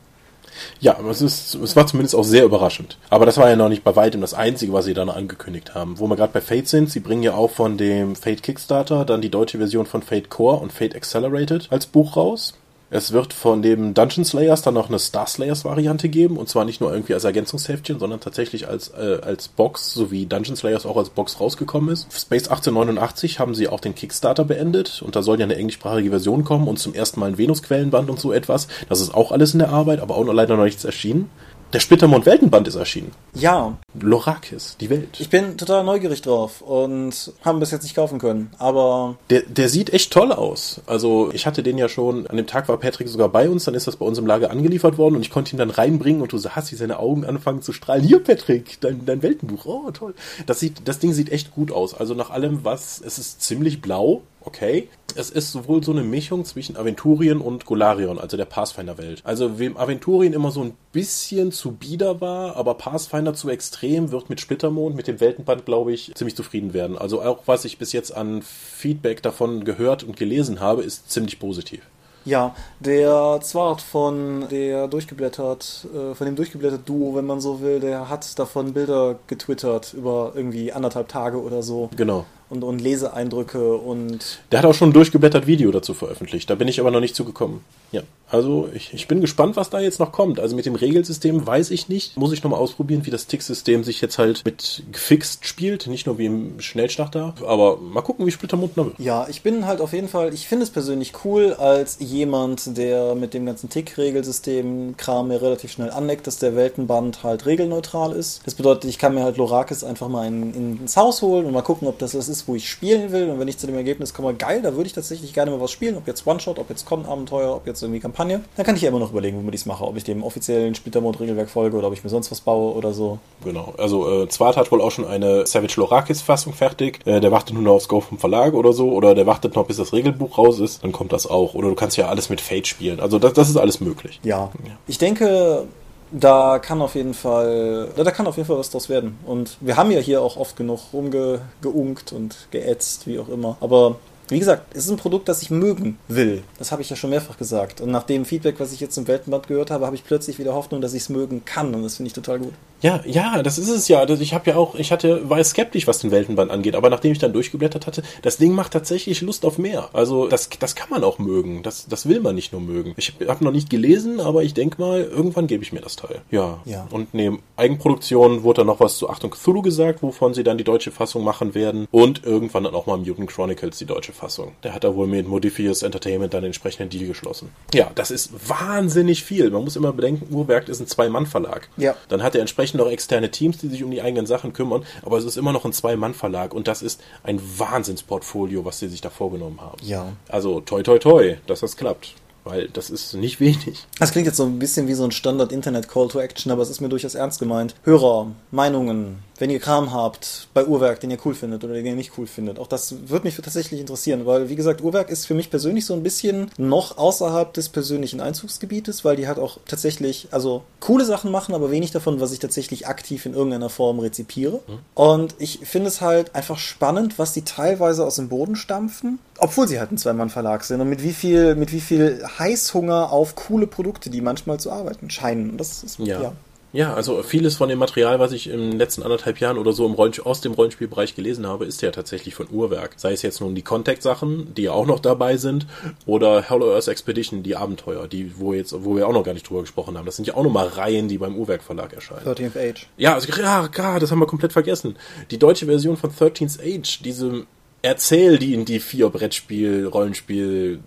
Ja, 0.80 0.98
es, 1.10 1.22
ist, 1.22 1.54
es 1.54 1.76
war 1.76 1.86
zumindest 1.86 2.14
auch 2.14 2.24
sehr 2.24 2.44
überraschend. 2.44 2.98
Aber 3.10 3.26
das 3.26 3.38
war 3.38 3.48
ja 3.48 3.56
noch 3.56 3.68
nicht 3.68 3.84
bei 3.84 3.96
weitem 3.96 4.20
das 4.20 4.34
Einzige, 4.34 4.72
was 4.72 4.84
sie 4.84 4.94
dann 4.94 5.08
angekündigt 5.08 5.74
haben. 5.74 5.98
Wo 5.98 6.06
wir 6.06 6.16
gerade 6.16 6.32
bei 6.32 6.40
Fate 6.40 6.68
sind, 6.68 6.90
sie 6.90 7.00
bringen 7.00 7.22
ja 7.22 7.34
auch 7.34 7.50
von 7.50 7.78
dem 7.78 8.16
Fate 8.16 8.42
Kickstarter 8.42 9.04
dann 9.04 9.20
die 9.20 9.30
deutsche 9.30 9.58
Version 9.58 9.86
von 9.86 10.02
Fate 10.02 10.30
Core 10.30 10.58
und 10.58 10.72
Fate 10.72 10.96
Accelerated 10.96 11.68
als 11.70 11.86
Buch 11.86 12.16
raus. 12.16 12.54
Es 12.94 13.10
wird 13.12 13.32
von 13.32 13.62
dem 13.62 13.94
Dungeon 13.94 14.22
Slayers 14.22 14.60
dann 14.60 14.74
noch 14.74 14.90
eine 14.90 14.98
Star 14.98 15.26
Slayers 15.26 15.64
Variante 15.64 16.10
geben 16.10 16.36
und 16.36 16.50
zwar 16.50 16.66
nicht 16.66 16.82
nur 16.82 16.92
irgendwie 16.92 17.14
als 17.14 17.24
Ergänzungsheftchen, 17.24 17.98
sondern 17.98 18.20
tatsächlich 18.20 18.68
als 18.68 18.88
äh, 18.90 19.18
als 19.22 19.48
Box, 19.48 19.94
so 19.94 20.10
wie 20.10 20.26
Dungeon 20.26 20.56
Slayers 20.56 20.84
auch 20.84 20.98
als 20.98 21.08
Box 21.08 21.40
rausgekommen 21.40 21.88
ist. 21.88 22.02
Space 22.12 22.48
1889 22.48 23.38
haben 23.38 23.54
sie 23.54 23.66
auch 23.68 23.80
den 23.80 23.94
Kickstarter 23.94 24.44
beendet 24.44 25.00
und 25.00 25.16
da 25.16 25.22
soll 25.22 25.38
ja 25.38 25.44
eine 25.44 25.56
englischsprachige 25.56 26.10
Version 26.10 26.44
kommen 26.44 26.68
und 26.68 26.78
zum 26.78 26.92
ersten 26.92 27.18
Mal 27.18 27.28
ein 27.30 27.38
Venus 27.38 27.62
Quellenband 27.62 28.10
und 28.10 28.20
so 28.20 28.30
etwas. 28.30 28.68
Das 28.90 29.00
ist 29.00 29.14
auch 29.14 29.32
alles 29.32 29.54
in 29.54 29.60
der 29.60 29.70
Arbeit, 29.70 30.00
aber 30.00 30.14
auch 30.14 30.24
noch 30.26 30.34
leider 30.34 30.58
noch 30.58 30.64
nichts 30.64 30.84
erschienen. 30.84 31.30
Der 31.72 31.80
Splittermond 31.80 32.26
Weltenband 32.26 32.68
ist 32.68 32.74
erschienen. 32.74 33.12
Ja. 33.32 33.78
Lorakis, 33.98 34.76
die 34.78 34.90
Welt. 34.90 35.18
Ich 35.18 35.30
bin 35.30 35.56
total 35.56 35.84
neugierig 35.84 36.20
drauf 36.20 36.60
und 36.60 37.32
haben 37.42 37.60
bis 37.60 37.70
jetzt 37.70 37.84
nicht 37.84 37.94
kaufen 37.94 38.18
können, 38.18 38.50
aber. 38.58 39.16
Der, 39.30 39.42
der 39.42 39.70
sieht 39.70 39.90
echt 39.90 40.12
toll 40.12 40.32
aus. 40.32 40.82
Also, 40.86 41.30
ich 41.32 41.46
hatte 41.46 41.62
den 41.62 41.78
ja 41.78 41.88
schon, 41.88 42.26
an 42.26 42.36
dem 42.36 42.46
Tag 42.46 42.68
war 42.68 42.76
Patrick 42.76 43.08
sogar 43.08 43.30
bei 43.30 43.48
uns, 43.48 43.64
dann 43.64 43.74
ist 43.74 43.86
das 43.86 43.96
bei 43.96 44.04
uns 44.04 44.18
im 44.18 44.26
Lager 44.26 44.50
angeliefert 44.50 44.98
worden 44.98 45.16
und 45.16 45.22
ich 45.22 45.30
konnte 45.30 45.54
ihn 45.54 45.58
dann 45.58 45.70
reinbringen 45.70 46.20
und 46.20 46.32
du 46.32 46.38
hast 46.42 46.72
wie 46.72 46.76
seine 46.76 46.98
Augen 46.98 47.24
anfangen 47.24 47.62
zu 47.62 47.72
strahlen. 47.72 48.04
Hier, 48.04 48.22
Patrick, 48.22 48.78
dein, 48.82 49.06
dein 49.06 49.22
Weltenbuch. 49.22 49.64
Oh, 49.64 49.90
toll. 49.92 50.14
Das 50.44 50.60
sieht, 50.60 50.86
das 50.86 50.98
Ding 50.98 51.14
sieht 51.14 51.32
echt 51.32 51.52
gut 51.52 51.72
aus. 51.72 51.94
Also, 51.94 52.12
nach 52.12 52.28
allem, 52.28 52.64
was, 52.64 53.00
es 53.00 53.18
ist 53.18 53.40
ziemlich 53.40 53.80
blau, 53.80 54.20
okay. 54.44 54.88
Es 55.14 55.30
ist 55.30 55.52
sowohl 55.52 55.82
so 55.84 55.92
eine 55.92 56.02
Mischung 56.02 56.44
zwischen 56.44 56.76
Aventurien 56.76 57.40
und 57.40 57.66
Golarion, 57.66 58.18
also 58.18 58.36
der 58.36 58.46
Pathfinder-Welt. 58.46 59.20
Also 59.24 59.58
wem 59.58 59.76
Aventurien 59.76 60.32
immer 60.32 60.50
so 60.50 60.62
ein 60.62 60.74
bisschen 60.92 61.52
zu 61.52 61.72
bieder 61.72 62.20
war, 62.20 62.56
aber 62.56 62.74
Pathfinder 62.74 63.34
zu 63.34 63.50
extrem, 63.50 64.10
wird 64.10 64.30
mit 64.30 64.40
Splittermond, 64.40 64.96
mit 64.96 65.08
dem 65.08 65.20
Weltenband, 65.20 65.66
glaube 65.66 65.92
ich, 65.92 66.14
ziemlich 66.14 66.34
zufrieden 66.34 66.72
werden. 66.72 66.96
Also 66.96 67.20
auch 67.20 67.40
was 67.46 67.64
ich 67.64 67.78
bis 67.78 67.92
jetzt 67.92 68.16
an 68.16 68.42
Feedback 68.42 69.22
davon 69.22 69.64
gehört 69.64 70.02
und 70.02 70.16
gelesen 70.16 70.60
habe, 70.60 70.82
ist 70.82 71.10
ziemlich 71.10 71.38
positiv. 71.38 71.82
Ja, 72.24 72.54
der 72.78 73.40
Zwart 73.42 73.82
von 73.82 74.48
der 74.48 74.86
durchgeblättert, 74.86 75.88
äh, 75.92 76.14
von 76.14 76.24
dem 76.24 76.36
durchgeblättert 76.36 76.88
Duo, 76.88 77.16
wenn 77.16 77.26
man 77.26 77.40
so 77.40 77.60
will, 77.60 77.80
der 77.80 78.08
hat 78.08 78.38
davon 78.38 78.74
Bilder 78.74 79.16
getwittert 79.26 79.92
über 79.92 80.32
irgendwie 80.34 80.72
anderthalb 80.72 81.08
Tage 81.08 81.42
oder 81.42 81.62
so. 81.62 81.90
Genau 81.96 82.24
und, 82.52 82.62
und 82.62 82.80
Leseeindrücke 82.80 83.76
und. 83.76 84.40
Der 84.52 84.58
hat 84.60 84.66
auch 84.66 84.74
schon 84.74 84.90
ein 84.90 84.92
durchgeblättert 84.92 85.46
Video 85.46 85.70
dazu 85.70 85.94
veröffentlicht. 85.94 86.50
Da 86.50 86.54
bin 86.54 86.68
ich 86.68 86.78
aber 86.80 86.90
noch 86.90 87.00
nicht 87.00 87.16
zugekommen. 87.16 87.60
Ja, 87.92 88.02
also 88.28 88.68
ich, 88.74 88.94
ich 88.94 89.08
bin 89.08 89.20
gespannt, 89.20 89.56
was 89.56 89.70
da 89.70 89.80
jetzt 89.80 90.00
noch 90.00 90.12
kommt. 90.12 90.38
Also 90.38 90.54
mit 90.54 90.66
dem 90.66 90.74
Regelsystem 90.74 91.46
weiß 91.46 91.70
ich 91.70 91.88
nicht. 91.88 92.16
Muss 92.16 92.32
ich 92.32 92.42
nochmal 92.42 92.60
ausprobieren, 92.60 93.04
wie 93.04 93.10
das 93.10 93.26
Tick-System 93.26 93.84
sich 93.84 94.00
jetzt 94.00 94.18
halt 94.18 94.44
mit 94.44 94.82
gefixt 94.92 95.46
spielt. 95.46 95.86
Nicht 95.86 96.06
nur 96.06 96.18
wie 96.18 96.26
im 96.26 96.60
Schnellstarter. 96.60 97.34
Aber 97.46 97.78
mal 97.78 98.02
gucken, 98.02 98.26
wie 98.26 98.30
Splittermund 98.30 98.76
noch 98.76 98.86
wird. 98.86 98.98
Ja, 98.98 99.26
ich 99.28 99.42
bin 99.42 99.66
halt 99.66 99.80
auf 99.80 99.92
jeden 99.92 100.08
Fall, 100.08 100.32
ich 100.32 100.46
finde 100.46 100.64
es 100.64 100.70
persönlich 100.70 101.12
cool, 101.24 101.54
als 101.54 101.98
jemand, 102.00 102.76
der 102.76 103.14
mit 103.14 103.34
dem 103.34 103.46
ganzen 103.46 103.68
Tick-Regelsystem-Kram 103.70 105.28
mir 105.28 105.42
relativ 105.42 105.72
schnell 105.72 105.90
anneckt, 105.90 106.26
dass 106.26 106.38
der 106.38 106.54
Weltenband 106.54 107.22
halt 107.22 107.46
regelneutral 107.46 108.12
ist. 108.12 108.42
Das 108.44 108.54
bedeutet, 108.54 108.84
ich 108.84 108.98
kann 108.98 109.14
mir 109.14 109.24
halt 109.24 109.38
Lorakis 109.38 109.84
einfach 109.84 110.08
mal 110.08 110.26
in, 110.26 110.54
in, 110.54 110.80
ins 110.80 110.96
Haus 110.96 111.22
holen 111.22 111.46
und 111.46 111.52
mal 111.52 111.62
gucken, 111.62 111.88
ob 111.88 111.98
das 111.98 112.12
das 112.12 112.28
ist, 112.28 112.41
wo 112.48 112.54
ich 112.54 112.68
spielen 112.68 113.12
will. 113.12 113.30
Und 113.30 113.38
wenn 113.38 113.48
ich 113.48 113.58
zu 113.58 113.66
dem 113.66 113.76
Ergebnis 113.76 114.14
komme, 114.14 114.34
geil, 114.34 114.62
da 114.62 114.74
würde 114.74 114.86
ich 114.86 114.92
tatsächlich 114.92 115.32
gerne 115.32 115.50
mal 115.50 115.60
was 115.60 115.70
spielen. 115.70 115.96
Ob 115.96 116.06
jetzt 116.06 116.26
One-Shot, 116.26 116.58
ob 116.58 116.70
jetzt 116.70 116.86
Con-Abenteuer, 116.86 117.54
ob 117.54 117.66
jetzt 117.66 117.82
irgendwie 117.82 118.00
Kampagne. 118.00 118.42
Dann 118.56 118.66
kann 118.66 118.76
ich 118.76 118.82
ja 118.82 118.88
immer 118.88 118.98
noch 118.98 119.10
überlegen, 119.10 119.38
womit 119.38 119.54
ich 119.54 119.62
es 119.62 119.66
mache. 119.66 119.84
Ob 119.84 119.96
ich 119.96 120.04
dem 120.04 120.22
offiziellen 120.22 120.74
Splittermode-Regelwerk 120.74 121.48
folge 121.48 121.76
oder 121.76 121.88
ob 121.88 121.94
ich 121.94 122.04
mir 122.04 122.10
sonst 122.10 122.30
was 122.30 122.40
baue 122.40 122.74
oder 122.74 122.92
so. 122.92 123.18
Genau. 123.44 123.74
Also 123.78 124.22
äh, 124.22 124.28
Zwart 124.28 124.56
hat 124.56 124.70
wohl 124.72 124.80
auch 124.80 124.90
schon 124.90 125.06
eine 125.06 125.46
Savage 125.46 125.74
Lorakis-Fassung 125.76 126.52
fertig. 126.52 127.00
Äh, 127.06 127.20
der 127.20 127.32
wartet 127.32 127.54
nur 127.54 127.62
noch 127.62 127.72
aufs 127.72 127.88
Go 127.88 128.00
vom 128.00 128.18
Verlag 128.18 128.54
oder 128.54 128.72
so. 128.72 128.90
Oder 128.92 129.14
der 129.14 129.26
wartet 129.26 129.54
noch, 129.54 129.66
bis 129.66 129.76
das 129.76 129.92
Regelbuch 129.92 130.38
raus 130.38 130.60
ist. 130.60 130.82
Dann 130.84 130.92
kommt 130.92 131.12
das 131.12 131.26
auch. 131.26 131.54
Oder 131.54 131.68
du 131.68 131.74
kannst 131.74 131.96
ja 131.96 132.08
alles 132.08 132.28
mit 132.28 132.40
Fate 132.40 132.66
spielen. 132.66 133.00
Also 133.00 133.18
das, 133.18 133.32
das 133.32 133.48
ist 133.48 133.56
alles 133.56 133.80
möglich. 133.80 134.20
Ja. 134.22 134.50
ja. 134.64 134.72
Ich 134.86 134.98
denke, 134.98 135.66
da 136.12 136.58
kann 136.58 136.82
auf 136.82 136.94
jeden 136.94 137.14
Fall, 137.14 137.88
da 137.96 138.10
kann 138.10 138.26
auf 138.26 138.36
jeden 138.36 138.46
Fall 138.46 138.58
was 138.58 138.70
draus 138.70 138.88
werden. 138.88 139.18
Und 139.26 139.56
wir 139.60 139.76
haben 139.76 139.90
ja 139.90 140.00
hier 140.00 140.22
auch 140.22 140.36
oft 140.36 140.56
genug 140.56 140.92
rumgeunkt 140.92 142.12
und 142.12 142.48
geätzt, 142.50 143.06
wie 143.06 143.18
auch 143.18 143.28
immer. 143.28 143.56
Aber 143.60 143.96
wie 144.32 144.38
gesagt, 144.38 144.74
es 144.74 144.84
ist 144.84 144.90
ein 144.90 144.96
Produkt, 144.96 145.28
das 145.28 145.42
ich 145.42 145.50
mögen 145.50 145.98
will. 146.08 146.42
Das 146.58 146.72
habe 146.72 146.82
ich 146.82 146.90
ja 146.90 146.96
schon 146.96 147.10
mehrfach 147.10 147.36
gesagt. 147.38 147.80
Und 147.80 147.90
nach 147.90 148.04
dem 148.04 148.24
Feedback, 148.24 148.58
was 148.58 148.72
ich 148.72 148.80
jetzt 148.80 148.96
im 148.96 149.06
Weltenband 149.06 149.48
gehört 149.48 149.70
habe, 149.70 149.86
habe 149.86 149.96
ich 149.96 150.04
plötzlich 150.04 150.38
wieder 150.38 150.54
Hoffnung, 150.54 150.80
dass 150.80 150.94
ich 150.94 151.02
es 151.02 151.08
mögen 151.08 151.44
kann. 151.44 151.74
Und 151.74 151.82
das 151.82 151.96
finde 151.96 152.08
ich 152.08 152.14
total 152.14 152.38
gut. 152.38 152.52
Ja, 152.82 153.00
ja, 153.06 153.42
das 153.44 153.58
ist 153.58 153.68
es 153.68 153.86
ja. 153.86 154.04
Ich 154.08 154.34
habe 154.34 154.50
ja 154.50 154.56
auch, 154.56 154.74
ich 154.74 154.90
hatte, 154.90 155.30
war 155.30 155.42
skeptisch, 155.44 155.86
was 155.86 156.00
den 156.00 156.10
Weltenband 156.10 156.50
angeht, 156.50 156.74
aber 156.74 156.90
nachdem 156.90 157.12
ich 157.12 157.18
dann 157.18 157.32
durchgeblättert 157.32 157.86
hatte, 157.86 158.02
das 158.22 158.38
Ding 158.38 158.52
macht 158.52 158.72
tatsächlich 158.72 159.20
Lust 159.20 159.44
auf 159.44 159.56
mehr. 159.56 159.90
Also 159.92 160.26
das, 160.26 160.50
das 160.58 160.74
kann 160.74 160.90
man 160.90 161.04
auch 161.04 161.20
mögen. 161.20 161.62
Das, 161.62 161.86
das 161.86 162.08
will 162.08 162.20
man 162.20 162.34
nicht 162.34 162.52
nur 162.52 162.60
mögen. 162.60 162.94
Ich 162.96 163.14
habe 163.28 163.44
noch 163.44 163.52
nicht 163.52 163.70
gelesen, 163.70 164.18
aber 164.18 164.42
ich 164.42 164.52
denke 164.52 164.80
mal, 164.80 165.02
irgendwann 165.02 165.46
gebe 165.46 165.62
ich 165.62 165.72
mir 165.72 165.80
das 165.80 165.94
Teil. 165.94 166.22
Ja. 166.32 166.60
ja. 166.64 166.88
Und 166.90 167.14
neben 167.14 167.42
Eigenproduktion 167.56 168.42
wurde 168.42 168.58
dann 168.58 168.66
noch 168.66 168.80
was 168.80 168.96
zu 168.96 169.08
Achtung 169.08 169.30
Cthulhu 169.30 169.62
gesagt, 169.62 170.02
wovon 170.02 170.34
sie 170.34 170.42
dann 170.42 170.58
die 170.58 170.64
deutsche 170.64 170.90
Fassung 170.90 171.22
machen 171.22 171.54
werden. 171.54 171.86
Und 171.92 172.24
irgendwann 172.24 172.64
dann 172.64 172.74
auch 172.74 172.86
mal 172.86 172.96
Mutant 172.96 173.30
Chronicles 173.30 173.78
die 173.78 173.86
deutsche 173.86 174.12
Fassung. 174.12 174.21
Der 174.62 174.74
hat 174.74 174.84
da 174.84 174.94
wohl 174.94 175.06
mit 175.06 175.28
Modifius 175.28 175.82
Entertainment 175.82 176.32
dann 176.32 176.42
den 176.42 176.46
entsprechenden 176.46 176.90
Deal 176.90 177.06
geschlossen. 177.06 177.50
Ja, 177.74 177.90
das 177.94 178.10
ist 178.10 178.30
wahnsinnig 178.48 179.24
viel. 179.24 179.50
Man 179.50 179.64
muss 179.64 179.76
immer 179.76 179.92
bedenken, 179.92 180.34
Urwerk 180.34 180.68
ist 180.68 180.80
ein 180.80 180.86
Zwei-Mann-Verlag. 180.86 181.68
Ja. 181.76 181.96
Dann 182.08 182.22
hat 182.22 182.34
er 182.34 182.40
entsprechend 182.40 182.62
entsprechend 182.62 182.80
noch 182.80 182.90
externe 182.90 183.30
Teams, 183.30 183.58
die 183.58 183.68
sich 183.68 183.82
um 183.82 183.90
die 183.90 184.02
eigenen 184.02 184.26
Sachen 184.26 184.52
kümmern, 184.52 184.84
aber 185.02 185.18
es 185.18 185.24
ist 185.24 185.36
immer 185.36 185.52
noch 185.52 185.64
ein 185.64 185.72
Zwei-Mann-Verlag 185.72 186.54
und 186.54 186.68
das 186.68 186.82
ist 186.82 187.00
ein 187.22 187.40
Wahnsinnsportfolio, 187.58 188.64
was 188.64 188.78
sie 188.78 188.88
sich 188.88 189.00
da 189.00 189.10
vorgenommen 189.10 189.60
haben. 189.60 189.78
Ja. 189.82 190.12
Also 190.28 190.60
toi 190.60 190.82
toi 190.82 190.98
toi, 190.98 191.36
dass 191.46 191.60
das 191.60 191.76
klappt. 191.76 192.14
weil 192.44 192.68
das 192.68 192.90
ist 192.90 193.14
nicht 193.14 193.40
wenig. 193.40 193.86
Das 193.98 194.10
klingt 194.10 194.26
jetzt 194.26 194.36
so 194.36 194.44
ein 194.44 194.58
bisschen 194.58 194.88
wie 194.88 194.94
so 194.94 195.04
ein 195.04 195.12
Standard-Internet-Call 195.12 196.08
to 196.08 196.18
Action, 196.18 196.50
aber 196.50 196.62
es 196.62 196.70
ist 196.70 196.80
mir 196.80 196.88
durchaus 196.88 197.14
ernst 197.14 197.38
gemeint. 197.38 197.74
Hörer, 197.84 198.32
Meinungen, 198.50 199.22
wenn 199.42 199.50
ihr 199.50 199.58
Kram 199.58 199.92
habt 199.92 200.46
bei 200.54 200.64
Uhrwerk, 200.64 201.00
den 201.00 201.10
ihr 201.10 201.18
cool 201.24 201.34
findet 201.34 201.64
oder 201.64 201.74
den 201.74 201.84
ihr 201.84 201.96
nicht 201.96 202.16
cool 202.16 202.28
findet. 202.28 202.60
Auch 202.60 202.68
das 202.68 203.08
würde 203.08 203.24
mich 203.24 203.34
tatsächlich 203.34 203.80
interessieren, 203.80 204.24
weil, 204.24 204.48
wie 204.48 204.54
gesagt, 204.54 204.80
Uhrwerk 204.84 205.10
ist 205.10 205.26
für 205.26 205.34
mich 205.34 205.50
persönlich 205.50 205.84
so 205.84 205.94
ein 205.94 206.04
bisschen 206.04 206.48
noch 206.58 206.96
außerhalb 206.96 207.52
des 207.52 207.68
persönlichen 207.68 208.20
Einzugsgebietes, 208.20 209.04
weil 209.04 209.16
die 209.16 209.26
halt 209.26 209.40
auch 209.40 209.58
tatsächlich, 209.66 210.28
also 210.30 210.62
coole 210.78 211.04
Sachen 211.04 211.32
machen, 211.32 211.56
aber 211.56 211.72
wenig 211.72 211.90
davon, 211.90 212.20
was 212.20 212.30
ich 212.30 212.38
tatsächlich 212.38 212.86
aktiv 212.86 213.26
in 213.26 213.34
irgendeiner 213.34 213.68
Form 213.68 213.98
rezipiere. 213.98 214.60
Mhm. 214.68 214.78
Und 214.94 215.34
ich 215.40 215.58
finde 215.64 215.88
es 215.88 216.00
halt 216.00 216.36
einfach 216.36 216.58
spannend, 216.58 217.18
was 217.18 217.32
die 217.32 217.42
teilweise 217.42 218.06
aus 218.06 218.14
dem 218.14 218.28
Boden 218.28 218.54
stampfen, 218.54 219.18
obwohl 219.38 219.66
sie 219.66 219.80
halt 219.80 219.90
ein 219.90 219.98
Zwei-Mann-Verlag 219.98 220.62
sind 220.62 220.80
und 220.80 220.88
mit 220.88 221.02
wie 221.02 221.12
viel, 221.12 221.56
mit 221.56 221.72
wie 221.72 221.80
viel 221.80 222.24
Heißhunger 222.38 223.10
auf 223.10 223.34
coole 223.34 223.66
Produkte, 223.66 224.08
die 224.08 224.20
manchmal 224.20 224.60
zu 224.60 224.70
arbeiten 224.70 225.10
scheinen. 225.10 225.50
Und 225.50 225.58
das 225.58 225.82
ist, 225.82 225.98
ja. 225.98 226.22
ja. 226.22 226.32
Ja, 226.72 226.94
also 226.94 227.22
vieles 227.22 227.56
von 227.56 227.68
dem 227.68 227.78
Material, 227.78 228.18
was 228.18 228.32
ich 228.32 228.48
in 228.48 228.58
den 228.70 228.78
letzten 228.78 229.02
anderthalb 229.02 229.38
Jahren 229.40 229.58
oder 229.58 229.72
so 229.72 229.84
im 229.86 229.92
Rollen 229.92 230.12
aus 230.24 230.40
dem 230.40 230.52
Rollenspielbereich 230.52 231.14
gelesen 231.14 231.46
habe, 231.46 231.66
ist 231.66 231.82
ja 231.82 231.90
tatsächlich 231.90 232.34
von 232.34 232.48
Uhrwerk. 232.50 232.94
Sei 232.96 233.12
es 233.12 233.22
jetzt 233.22 233.40
nun 233.40 233.54
die 233.54 233.62
Contact-Sachen, 233.62 234.54
die 234.54 234.62
ja 234.62 234.72
auch 234.72 234.86
noch 234.86 235.00
dabei 235.00 235.36
sind, 235.36 235.66
oder 236.06 236.48
Hollow 236.48 236.72
Earth 236.72 236.88
Expedition, 236.88 237.42
die 237.42 237.56
Abenteuer, 237.56 238.08
die, 238.08 238.38
wo 238.38 238.54
jetzt, 238.54 238.74
wo 238.84 238.96
wir 238.96 239.06
auch 239.06 239.12
noch 239.12 239.24
gar 239.24 239.34
nicht 239.34 239.48
drüber 239.48 239.60
gesprochen 239.60 239.98
haben. 239.98 240.06
Das 240.06 240.16
sind 240.16 240.26
ja 240.26 240.34
auch 240.34 240.44
nochmal 240.44 240.68
Reihen, 240.68 241.08
die 241.08 241.18
beim 241.18 241.36
Uhrwerk 241.36 241.62
Verlag 241.62 241.92
erscheinen. 241.92 242.26
13th 242.26 242.56
Age. 242.56 242.86
Ja, 242.96 243.14
also, 243.14 243.28
ja, 243.40 243.66
gar, 243.66 244.00
das 244.00 244.10
haben 244.10 244.18
wir 244.18 244.26
komplett 244.26 244.52
vergessen. 244.52 244.96
Die 245.30 245.38
deutsche 245.38 245.66
Version 245.66 245.96
von 245.96 246.10
13th 246.10 246.60
Age, 246.60 247.02
diese 247.02 247.46
Erzähl 247.82 248.38
die 248.38 248.54
in 248.54 248.64
die 248.64 248.78
vier 248.78 249.08
Brettspiel, 249.08 249.86
Rollenspiel, 249.86 250.80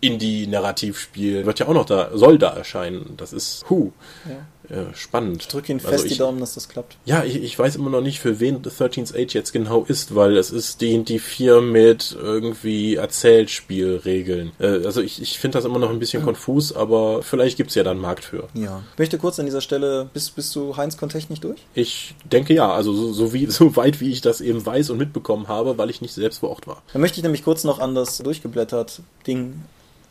Indie-Narrativspiel 0.00 1.46
wird 1.46 1.58
ja 1.60 1.68
auch 1.68 1.74
noch 1.74 1.84
da, 1.84 2.10
soll 2.14 2.38
da 2.38 2.50
erscheinen. 2.50 3.14
Das 3.16 3.32
ist, 3.32 3.64
hu. 3.68 3.92
Ja. 4.28 4.46
Äh, 4.72 4.94
spannend. 4.94 5.42
Ich 5.42 5.48
drücke 5.48 5.70
Ihnen 5.70 5.80
fest 5.80 5.92
also 5.92 6.06
ich, 6.06 6.12
die 6.12 6.18
Daumen, 6.18 6.40
dass 6.40 6.54
das 6.54 6.70
klappt. 6.70 6.96
Ja, 7.04 7.24
ich, 7.24 7.42
ich 7.42 7.58
weiß 7.58 7.76
immer 7.76 7.90
noch 7.90 8.00
nicht, 8.00 8.20
für 8.20 8.40
wen 8.40 8.64
The 8.64 8.70
13th 8.70 9.14
Age 9.14 9.34
jetzt 9.34 9.52
genau 9.52 9.84
ist, 9.84 10.14
weil 10.14 10.38
es 10.38 10.50
ist 10.50 10.80
die, 10.80 11.04
die 11.04 11.18
vier 11.18 11.60
mit 11.60 12.16
irgendwie 12.18 12.94
Erzählspielregeln. 12.94 14.52
Äh, 14.58 14.86
also 14.86 15.02
ich, 15.02 15.20
ich 15.20 15.38
finde 15.38 15.58
das 15.58 15.66
immer 15.66 15.78
noch 15.78 15.90
ein 15.90 15.98
bisschen 15.98 16.20
ja. 16.20 16.24
konfus, 16.24 16.74
aber 16.74 17.22
vielleicht 17.22 17.58
gibt 17.58 17.68
es 17.68 17.76
ja 17.76 17.82
dann 17.82 17.98
einen 17.98 18.00
Markt 18.00 18.24
für. 18.24 18.48
Ja. 18.54 18.82
Ich 18.94 18.98
möchte 18.98 19.18
kurz 19.18 19.38
an 19.38 19.44
dieser 19.44 19.60
Stelle, 19.60 20.08
bist, 20.14 20.34
bist 20.36 20.56
du 20.56 20.74
Heinz 20.74 20.96
Kontechnik 20.96 21.42
durch? 21.42 21.60
Ich 21.74 22.14
denke 22.24 22.54
ja, 22.54 22.72
also 22.72 22.94
so, 22.94 23.12
so, 23.12 23.34
wie, 23.34 23.46
so 23.50 23.76
weit 23.76 24.00
wie 24.00 24.10
ich 24.10 24.22
das 24.22 24.40
eben 24.40 24.64
weiß 24.64 24.88
und 24.88 24.96
mitbekommen 24.96 25.48
habe, 25.48 25.76
weil 25.76 25.90
ich 25.90 26.00
nicht 26.00 26.14
selbst 26.14 26.38
vor 26.38 26.48
Ort 26.48 26.66
war. 26.66 26.82
Dann 26.94 27.02
möchte 27.02 27.18
ich 27.18 27.22
nämlich 27.22 27.44
kurz 27.44 27.64
noch 27.64 27.78
an 27.78 27.94
das 27.94 28.18
durchgeblättert 28.18 29.02
Ding 29.26 29.64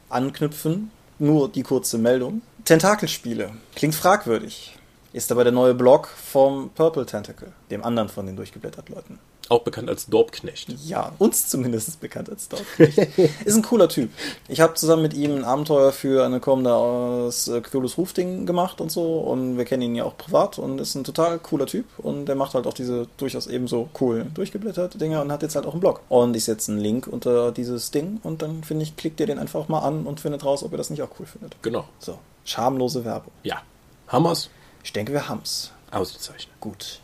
anknüpfen. 0.10 0.92
Nur 1.18 1.50
die 1.50 1.62
kurze 1.62 2.00
Meldung. 2.00 2.42
Tentakelspiele. 2.66 3.52
Klingt 3.76 3.96
fragwürdig. 3.96 4.78
Ist 5.14 5.32
aber 5.32 5.44
der 5.44 5.52
neue 5.52 5.74
Blog 5.74 6.08
vom 6.08 6.70
Purple 6.70 7.06
Tentacle, 7.06 7.52
dem 7.70 7.84
anderen 7.84 8.08
von 8.08 8.26
den 8.26 8.38
durchgeblätterten 8.38 8.96
Leuten. 8.96 9.20
Auch 9.50 9.64
bekannt 9.64 9.90
als 9.90 10.06
Dorpknecht. 10.06 10.70
Ja, 10.86 11.12
uns 11.20 11.50
zumindest 11.50 12.00
bekannt 12.00 12.30
als 12.30 12.48
Dorpknecht. 12.48 12.98
ist 13.46 13.58
ein 13.58 13.64
cooler 13.64 13.90
Typ. 13.90 14.10
Ich 14.48 14.62
habe 14.62 14.76
zusammen 14.76 15.02
mit 15.02 15.14
ihm 15.14 15.36
ein 15.36 15.44
Abenteuer 15.44 15.92
für 15.92 16.24
eine 16.24 16.40
kommende 16.40 16.74
aus 16.74 17.50
äh, 17.50 17.60
Cthulhu's 17.60 17.98
Rufding 17.98 18.46
gemacht 18.46 18.80
und 18.80 18.90
so. 18.90 19.20
Und 19.20 19.58
wir 19.58 19.66
kennen 19.66 19.82
ihn 19.82 19.96
ja 19.96 20.06
auch 20.06 20.16
privat 20.16 20.58
und 20.58 20.80
ist 20.80 20.96
ein 20.96 21.04
total 21.04 21.38
cooler 21.40 21.66
Typ. 21.66 21.86
Und 21.98 22.28
der 22.28 22.36
macht 22.36 22.54
halt 22.54 22.66
auch 22.66 22.74
diese 22.74 23.08
durchaus 23.18 23.48
ebenso 23.48 23.90
cool 24.00 24.26
durchgeblätterte 24.34 24.98
Dinge 24.98 25.22
und 25.22 25.34
hat 25.34 25.42
jetzt 25.42 25.56
halt 25.56 25.66
auch 25.66 25.74
einen 25.74 25.82
Blog. 25.82 26.00
Und 26.08 26.34
ich 26.38 26.46
setze 26.46 26.72
einen 26.72 26.80
Link 26.80 27.08
unter 27.08 27.52
dieses 27.52 27.92
Ding 27.92 28.22
und 28.24 28.42
dann 28.42 28.64
finde 28.64 28.84
ich, 28.84 28.96
klickt 28.96 29.20
ihr 29.20 29.28
den 29.28 29.38
einfach 29.38 29.68
mal 29.68 29.80
an 29.80 30.06
und 30.06 30.22
findet 30.22 30.46
raus, 30.46 30.64
ob 30.64 30.72
ihr 30.72 30.78
das 30.78 30.90
nicht 30.90 31.02
auch 31.02 31.10
cool 31.20 31.26
findet. 31.26 31.62
Genau. 31.62 31.84
So. 32.00 32.20
Schamlose 32.46 33.04
Werbung. 33.04 33.34
Ja. 33.44 33.62
Hammers? 34.08 34.50
Ich 34.84 34.94
denke, 34.94 35.14
wir 35.14 35.28
haben's. 35.28 35.72
Ausgezeichnet. 35.92 36.54
Gut. 36.60 37.00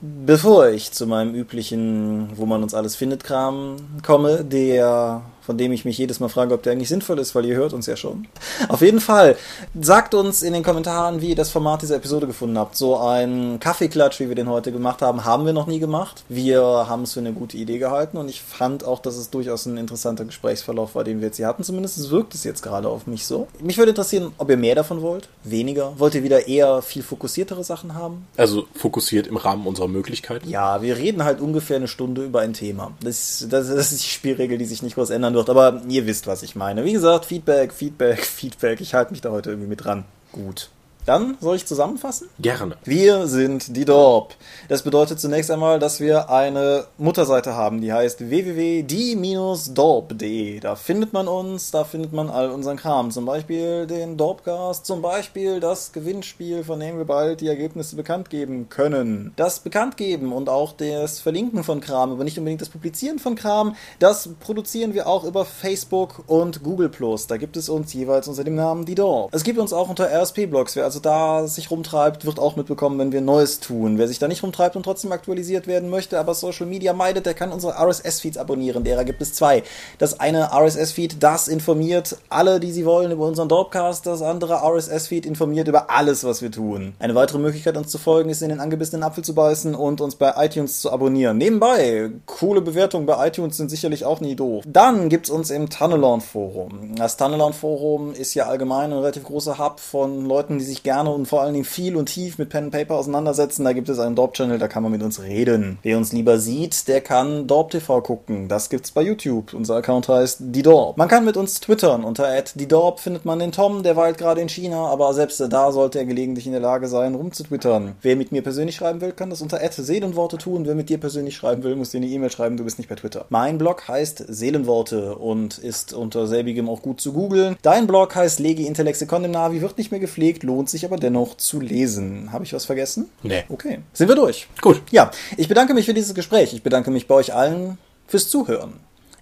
Bevor 0.00 0.68
ich 0.68 0.92
zu 0.92 1.06
meinem 1.06 1.34
üblichen, 1.34 2.36
wo 2.36 2.44
man 2.44 2.62
uns 2.62 2.74
alles 2.74 2.96
findet, 2.96 3.24
Kram 3.24 3.76
komme, 4.04 4.44
der 4.44 5.22
von 5.46 5.56
dem 5.56 5.70
ich 5.70 5.84
mich 5.84 5.96
jedes 5.96 6.18
Mal 6.18 6.28
frage, 6.28 6.52
ob 6.52 6.64
der 6.64 6.72
eigentlich 6.72 6.88
sinnvoll 6.88 7.20
ist, 7.20 7.36
weil 7.36 7.46
ihr 7.46 7.54
hört 7.54 7.72
uns 7.72 7.86
ja 7.86 7.96
schon. 7.96 8.26
Auf 8.68 8.80
jeden 8.80 8.98
Fall, 8.98 9.36
sagt 9.80 10.12
uns 10.12 10.42
in 10.42 10.52
den 10.52 10.64
Kommentaren, 10.64 11.20
wie 11.20 11.28
ihr 11.28 11.36
das 11.36 11.50
Format 11.50 11.82
dieser 11.82 11.96
Episode 11.96 12.26
gefunden 12.26 12.58
habt. 12.58 12.76
So 12.76 12.98
ein 12.98 13.60
Kaffeeklatsch, 13.60 14.18
wie 14.18 14.28
wir 14.28 14.34
den 14.34 14.48
heute 14.48 14.72
gemacht 14.72 15.02
haben, 15.02 15.24
haben 15.24 15.46
wir 15.46 15.52
noch 15.52 15.68
nie 15.68 15.78
gemacht. 15.78 16.24
Wir 16.28 16.60
haben 16.60 17.04
es 17.04 17.12
für 17.12 17.20
eine 17.20 17.32
gute 17.32 17.56
Idee 17.56 17.78
gehalten 17.78 18.16
und 18.16 18.28
ich 18.28 18.42
fand 18.42 18.82
auch, 18.82 18.98
dass 18.98 19.16
es 19.16 19.30
durchaus 19.30 19.66
ein 19.66 19.76
interessanter 19.76 20.24
Gesprächsverlauf 20.24 20.96
war, 20.96 21.04
den 21.04 21.20
wir 21.20 21.28
jetzt 21.28 21.36
hier 21.36 21.46
hatten. 21.46 21.62
Zumindest 21.62 22.10
wirkt 22.10 22.34
es 22.34 22.42
jetzt 22.42 22.62
gerade 22.62 22.88
auf 22.88 23.06
mich 23.06 23.24
so. 23.24 23.46
Mich 23.60 23.78
würde 23.78 23.90
interessieren, 23.90 24.32
ob 24.38 24.50
ihr 24.50 24.56
mehr 24.56 24.74
davon 24.74 25.00
wollt, 25.00 25.28
weniger. 25.44 25.92
Wollt 25.96 26.16
ihr 26.16 26.24
wieder 26.24 26.48
eher 26.48 26.82
viel 26.82 27.04
fokussiertere 27.04 27.62
Sachen 27.62 27.94
haben? 27.94 28.26
Also 28.36 28.66
fokussiert 28.74 29.28
im 29.28 29.36
Rahmen 29.36 29.64
unserer 29.64 29.86
Möglichkeiten? 29.86 30.48
Ja, 30.48 30.82
wir 30.82 30.96
reden 30.96 31.22
halt 31.22 31.40
ungefähr 31.40 31.76
eine 31.76 31.86
Stunde 31.86 32.24
über 32.24 32.40
ein 32.40 32.52
Thema. 32.52 32.90
Das, 33.00 33.46
das, 33.48 33.68
das 33.68 33.92
ist 33.92 34.02
die 34.02 34.08
Spielregel, 34.08 34.58
die 34.58 34.64
sich 34.64 34.82
nicht 34.82 34.96
groß 34.96 35.10
ändern 35.10 35.35
wird, 35.36 35.48
aber 35.48 35.82
ihr 35.88 36.06
wisst, 36.06 36.26
was 36.26 36.42
ich 36.42 36.56
meine. 36.56 36.84
Wie 36.84 36.92
gesagt, 36.92 37.26
Feedback, 37.26 37.72
Feedback, 37.72 38.18
Feedback. 38.24 38.80
Ich 38.80 38.94
halte 38.94 39.12
mich 39.12 39.20
da 39.20 39.30
heute 39.30 39.50
irgendwie 39.50 39.68
mit 39.68 39.84
dran. 39.84 40.04
Gut. 40.32 40.70
Dann 41.06 41.38
soll 41.40 41.54
ich 41.54 41.66
zusammenfassen? 41.66 42.28
Gerne. 42.40 42.76
Wir 42.84 43.28
sind 43.28 43.76
die 43.76 43.84
Dorp. 43.84 44.34
Das 44.68 44.82
bedeutet 44.82 45.20
zunächst 45.20 45.52
einmal, 45.52 45.78
dass 45.78 46.00
wir 46.00 46.30
eine 46.30 46.86
Mutterseite 46.98 47.54
haben, 47.54 47.80
die 47.80 47.92
heißt 47.92 48.28
www.die-dorp.de. 48.28 50.58
Da 50.58 50.74
findet 50.74 51.12
man 51.12 51.28
uns, 51.28 51.70
da 51.70 51.84
findet 51.84 52.12
man 52.12 52.28
all 52.28 52.50
unseren 52.50 52.76
Kram. 52.76 53.12
Zum 53.12 53.24
Beispiel 53.24 53.86
den 53.86 54.16
Dorpcast, 54.16 54.84
zum 54.84 55.00
Beispiel 55.00 55.60
das 55.60 55.92
Gewinnspiel, 55.92 56.64
von 56.64 56.80
dem 56.80 56.98
wir 56.98 57.04
bald 57.04 57.40
die 57.40 57.46
Ergebnisse 57.46 57.94
bekannt 57.94 58.28
geben 58.28 58.68
können. 58.68 59.32
Das 59.36 59.60
Bekanntgeben 59.60 60.32
und 60.32 60.48
auch 60.48 60.72
das 60.72 61.20
Verlinken 61.20 61.62
von 61.62 61.80
Kram, 61.80 62.10
aber 62.10 62.24
nicht 62.24 62.36
unbedingt 62.36 62.62
das 62.62 62.70
Publizieren 62.70 63.20
von 63.20 63.36
Kram, 63.36 63.76
das 64.00 64.30
produzieren 64.40 64.92
wir 64.92 65.06
auch 65.06 65.22
über 65.22 65.44
Facebook 65.44 66.24
und 66.26 66.64
Google+. 66.64 66.90
Da 67.28 67.36
gibt 67.36 67.56
es 67.56 67.68
uns 67.68 67.92
jeweils 67.92 68.26
unter 68.26 68.42
dem 68.42 68.56
Namen 68.56 68.86
die 68.86 68.96
Dorp. 68.96 69.32
Es 69.32 69.44
gibt 69.44 69.60
uns 69.60 69.72
auch 69.72 69.88
unter 69.88 70.10
RSP-Blogs. 70.10 70.74
Wer 70.74 70.82
also 70.84 70.95
also 70.96 71.02
da 71.02 71.46
sich 71.46 71.70
rumtreibt, 71.70 72.24
wird 72.24 72.38
auch 72.38 72.56
mitbekommen, 72.56 72.98
wenn 72.98 73.12
wir 73.12 73.20
Neues 73.20 73.60
tun. 73.60 73.98
Wer 73.98 74.08
sich 74.08 74.18
da 74.18 74.28
nicht 74.28 74.42
rumtreibt 74.42 74.76
und 74.76 74.82
trotzdem 74.82 75.12
aktualisiert 75.12 75.66
werden 75.66 75.90
möchte, 75.90 76.18
aber 76.18 76.32
Social 76.32 76.64
Media 76.64 76.94
meidet, 76.94 77.26
der 77.26 77.34
kann 77.34 77.52
unsere 77.52 77.74
RSS-Feeds 77.74 78.38
abonnieren. 78.38 78.82
Derer 78.82 79.04
gibt 79.04 79.20
es 79.20 79.34
zwei. 79.34 79.62
Das 79.98 80.18
eine 80.20 80.52
RSS-Feed, 80.54 81.22
das 81.22 81.48
informiert 81.48 82.16
alle, 82.30 82.60
die 82.60 82.72
sie 82.72 82.86
wollen, 82.86 83.12
über 83.12 83.26
unseren 83.26 83.50
Dorpcast. 83.50 84.06
Das 84.06 84.22
andere 84.22 84.62
RSS-Feed 84.62 85.26
informiert 85.26 85.68
über 85.68 85.90
alles, 85.90 86.24
was 86.24 86.40
wir 86.40 86.50
tun. 86.50 86.94
Eine 86.98 87.14
weitere 87.14 87.38
Möglichkeit, 87.38 87.76
uns 87.76 87.88
zu 87.88 87.98
folgen, 87.98 88.30
ist 88.30 88.40
in 88.40 88.48
den 88.48 88.60
angebissenen 88.60 89.02
Apfel 89.02 89.22
zu 89.22 89.34
beißen 89.34 89.74
und 89.74 90.00
uns 90.00 90.16
bei 90.16 90.32
iTunes 90.38 90.80
zu 90.80 90.90
abonnieren. 90.90 91.36
Nebenbei, 91.36 92.10
coole 92.24 92.62
Bewertungen 92.62 93.04
bei 93.04 93.26
iTunes 93.26 93.58
sind 93.58 93.70
sicherlich 93.70 94.06
auch 94.06 94.20
nie 94.20 94.34
doof. 94.34 94.64
Dann 94.66 95.10
gibt's 95.10 95.28
uns 95.28 95.50
im 95.50 95.68
Tunnelon-Forum. 95.68 96.94
Das 96.94 97.18
Tunnelon-Forum 97.18 98.14
ist 98.14 98.32
ja 98.32 98.46
allgemein 98.46 98.92
ein 98.92 98.98
relativ 98.98 99.24
großer 99.24 99.58
Hub 99.58 99.78
von 99.80 100.24
Leuten, 100.24 100.58
die 100.58 100.64
sich 100.64 100.85
gerne 100.86 101.10
und 101.10 101.26
vor 101.26 101.42
allen 101.42 101.52
Dingen 101.52 101.64
viel 101.64 101.96
und 101.96 102.06
tief 102.06 102.38
mit 102.38 102.48
Pen 102.48 102.64
and 102.64 102.72
Paper 102.72 102.94
auseinandersetzen. 102.94 103.64
Da 103.64 103.72
gibt 103.72 103.88
es 103.88 103.98
einen 103.98 104.14
Dorp-Channel, 104.14 104.58
da 104.58 104.68
kann 104.68 104.84
man 104.84 104.92
mit 104.92 105.02
uns 105.02 105.20
reden. 105.20 105.78
Wer 105.82 105.98
uns 105.98 106.12
lieber 106.12 106.38
sieht, 106.38 106.86
der 106.86 107.00
kann 107.00 107.48
Dorp 107.48 107.70
TV 107.70 108.00
gucken. 108.00 108.48
Das 108.48 108.70
gibt's 108.70 108.92
bei 108.92 109.02
YouTube. 109.02 109.52
Unser 109.52 109.74
Account 109.74 110.08
heißt 110.08 110.38
Die 110.40 110.62
Dorp. 110.62 110.96
Man 110.96 111.08
kann 111.08 111.24
mit 111.24 111.36
uns 111.36 111.60
twittern. 111.60 112.04
Unter 112.04 112.26
die 112.54 112.68
Dorp 112.68 113.00
findet 113.00 113.24
man 113.24 113.40
den 113.40 113.50
Tom, 113.50 113.82
der 113.82 113.96
weilt 113.96 114.16
gerade 114.16 114.40
in 114.40 114.48
China, 114.48 114.86
aber 114.86 115.12
selbst 115.12 115.40
da 115.40 115.72
sollte 115.72 115.98
er 115.98 116.04
gelegentlich 116.04 116.46
in 116.46 116.52
der 116.52 116.60
Lage 116.60 116.86
sein, 116.86 117.16
rumzutwittern. 117.16 117.96
Wer 118.02 118.14
mit 118.14 118.30
mir 118.30 118.42
persönlich 118.42 118.76
schreiben 118.76 119.00
will, 119.00 119.12
kann 119.12 119.30
das 119.30 119.42
unter 119.42 119.58
Seelenworte 119.58 120.38
tun. 120.38 120.66
Wer 120.66 120.76
mit 120.76 120.88
dir 120.88 120.98
persönlich 120.98 121.34
schreiben 121.34 121.64
will, 121.64 121.74
muss 121.74 121.90
dir 121.90 121.98
eine 121.98 122.06
E-Mail 122.06 122.30
schreiben, 122.30 122.56
du 122.56 122.64
bist 122.64 122.78
nicht 122.78 122.88
bei 122.88 122.94
Twitter. 122.94 123.24
Mein 123.28 123.58
Blog 123.58 123.88
heißt 123.88 124.24
Seelenworte 124.28 125.16
und 125.16 125.58
ist 125.58 125.92
unter 125.94 126.26
selbigem 126.26 126.68
auch 126.68 126.82
gut 126.82 127.00
zu 127.00 127.12
googeln. 127.12 127.56
Dein 127.62 127.86
Blog 127.86 128.14
heißt 128.14 128.38
Legi 128.38 128.66
Intellexikon 128.66 129.24
im 129.24 129.30
Navi, 129.32 129.60
wird 129.62 129.78
nicht 129.78 129.90
mehr 129.90 130.00
gepflegt, 130.00 130.42
lohnt 130.42 130.68
sich 130.68 130.75
aber 130.84 130.96
dennoch 130.96 131.36
zu 131.36 131.60
lesen. 131.60 132.32
Habe 132.32 132.44
ich 132.44 132.52
was 132.52 132.64
vergessen? 132.64 133.10
Nee. 133.22 133.44
Okay. 133.48 133.80
Sind 133.92 134.08
wir 134.08 134.16
durch? 134.16 134.48
Gut. 134.60 134.82
Ja, 134.90 135.10
ich 135.36 135.48
bedanke 135.48 135.74
mich 135.74 135.86
für 135.86 135.94
dieses 135.94 136.14
Gespräch. 136.14 136.52
Ich 136.52 136.62
bedanke 136.62 136.90
mich 136.90 137.06
bei 137.06 137.14
euch 137.14 137.34
allen 137.34 137.78
fürs 138.06 138.28
Zuhören. 138.28 138.74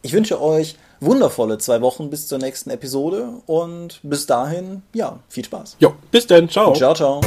Ich 0.03 0.13
wünsche 0.13 0.41
euch 0.41 0.77
wundervolle 1.01 1.59
zwei 1.59 1.81
Wochen 1.81 2.11
bis 2.11 2.29
zur 2.29 2.39
nächsten 2.39 2.71
Episode 2.71 3.29
und 3.47 4.01
bis 4.03 4.27
dahin, 4.27 4.83
ja, 4.93 5.21
viel 5.29 5.45
Spaß. 5.45 5.77
Jo, 5.79 5.95
bis 6.11 6.27
dann. 6.27 6.49
Ciao. 6.49 6.75
Ciao, 6.75 6.95
ciao. 6.95 7.21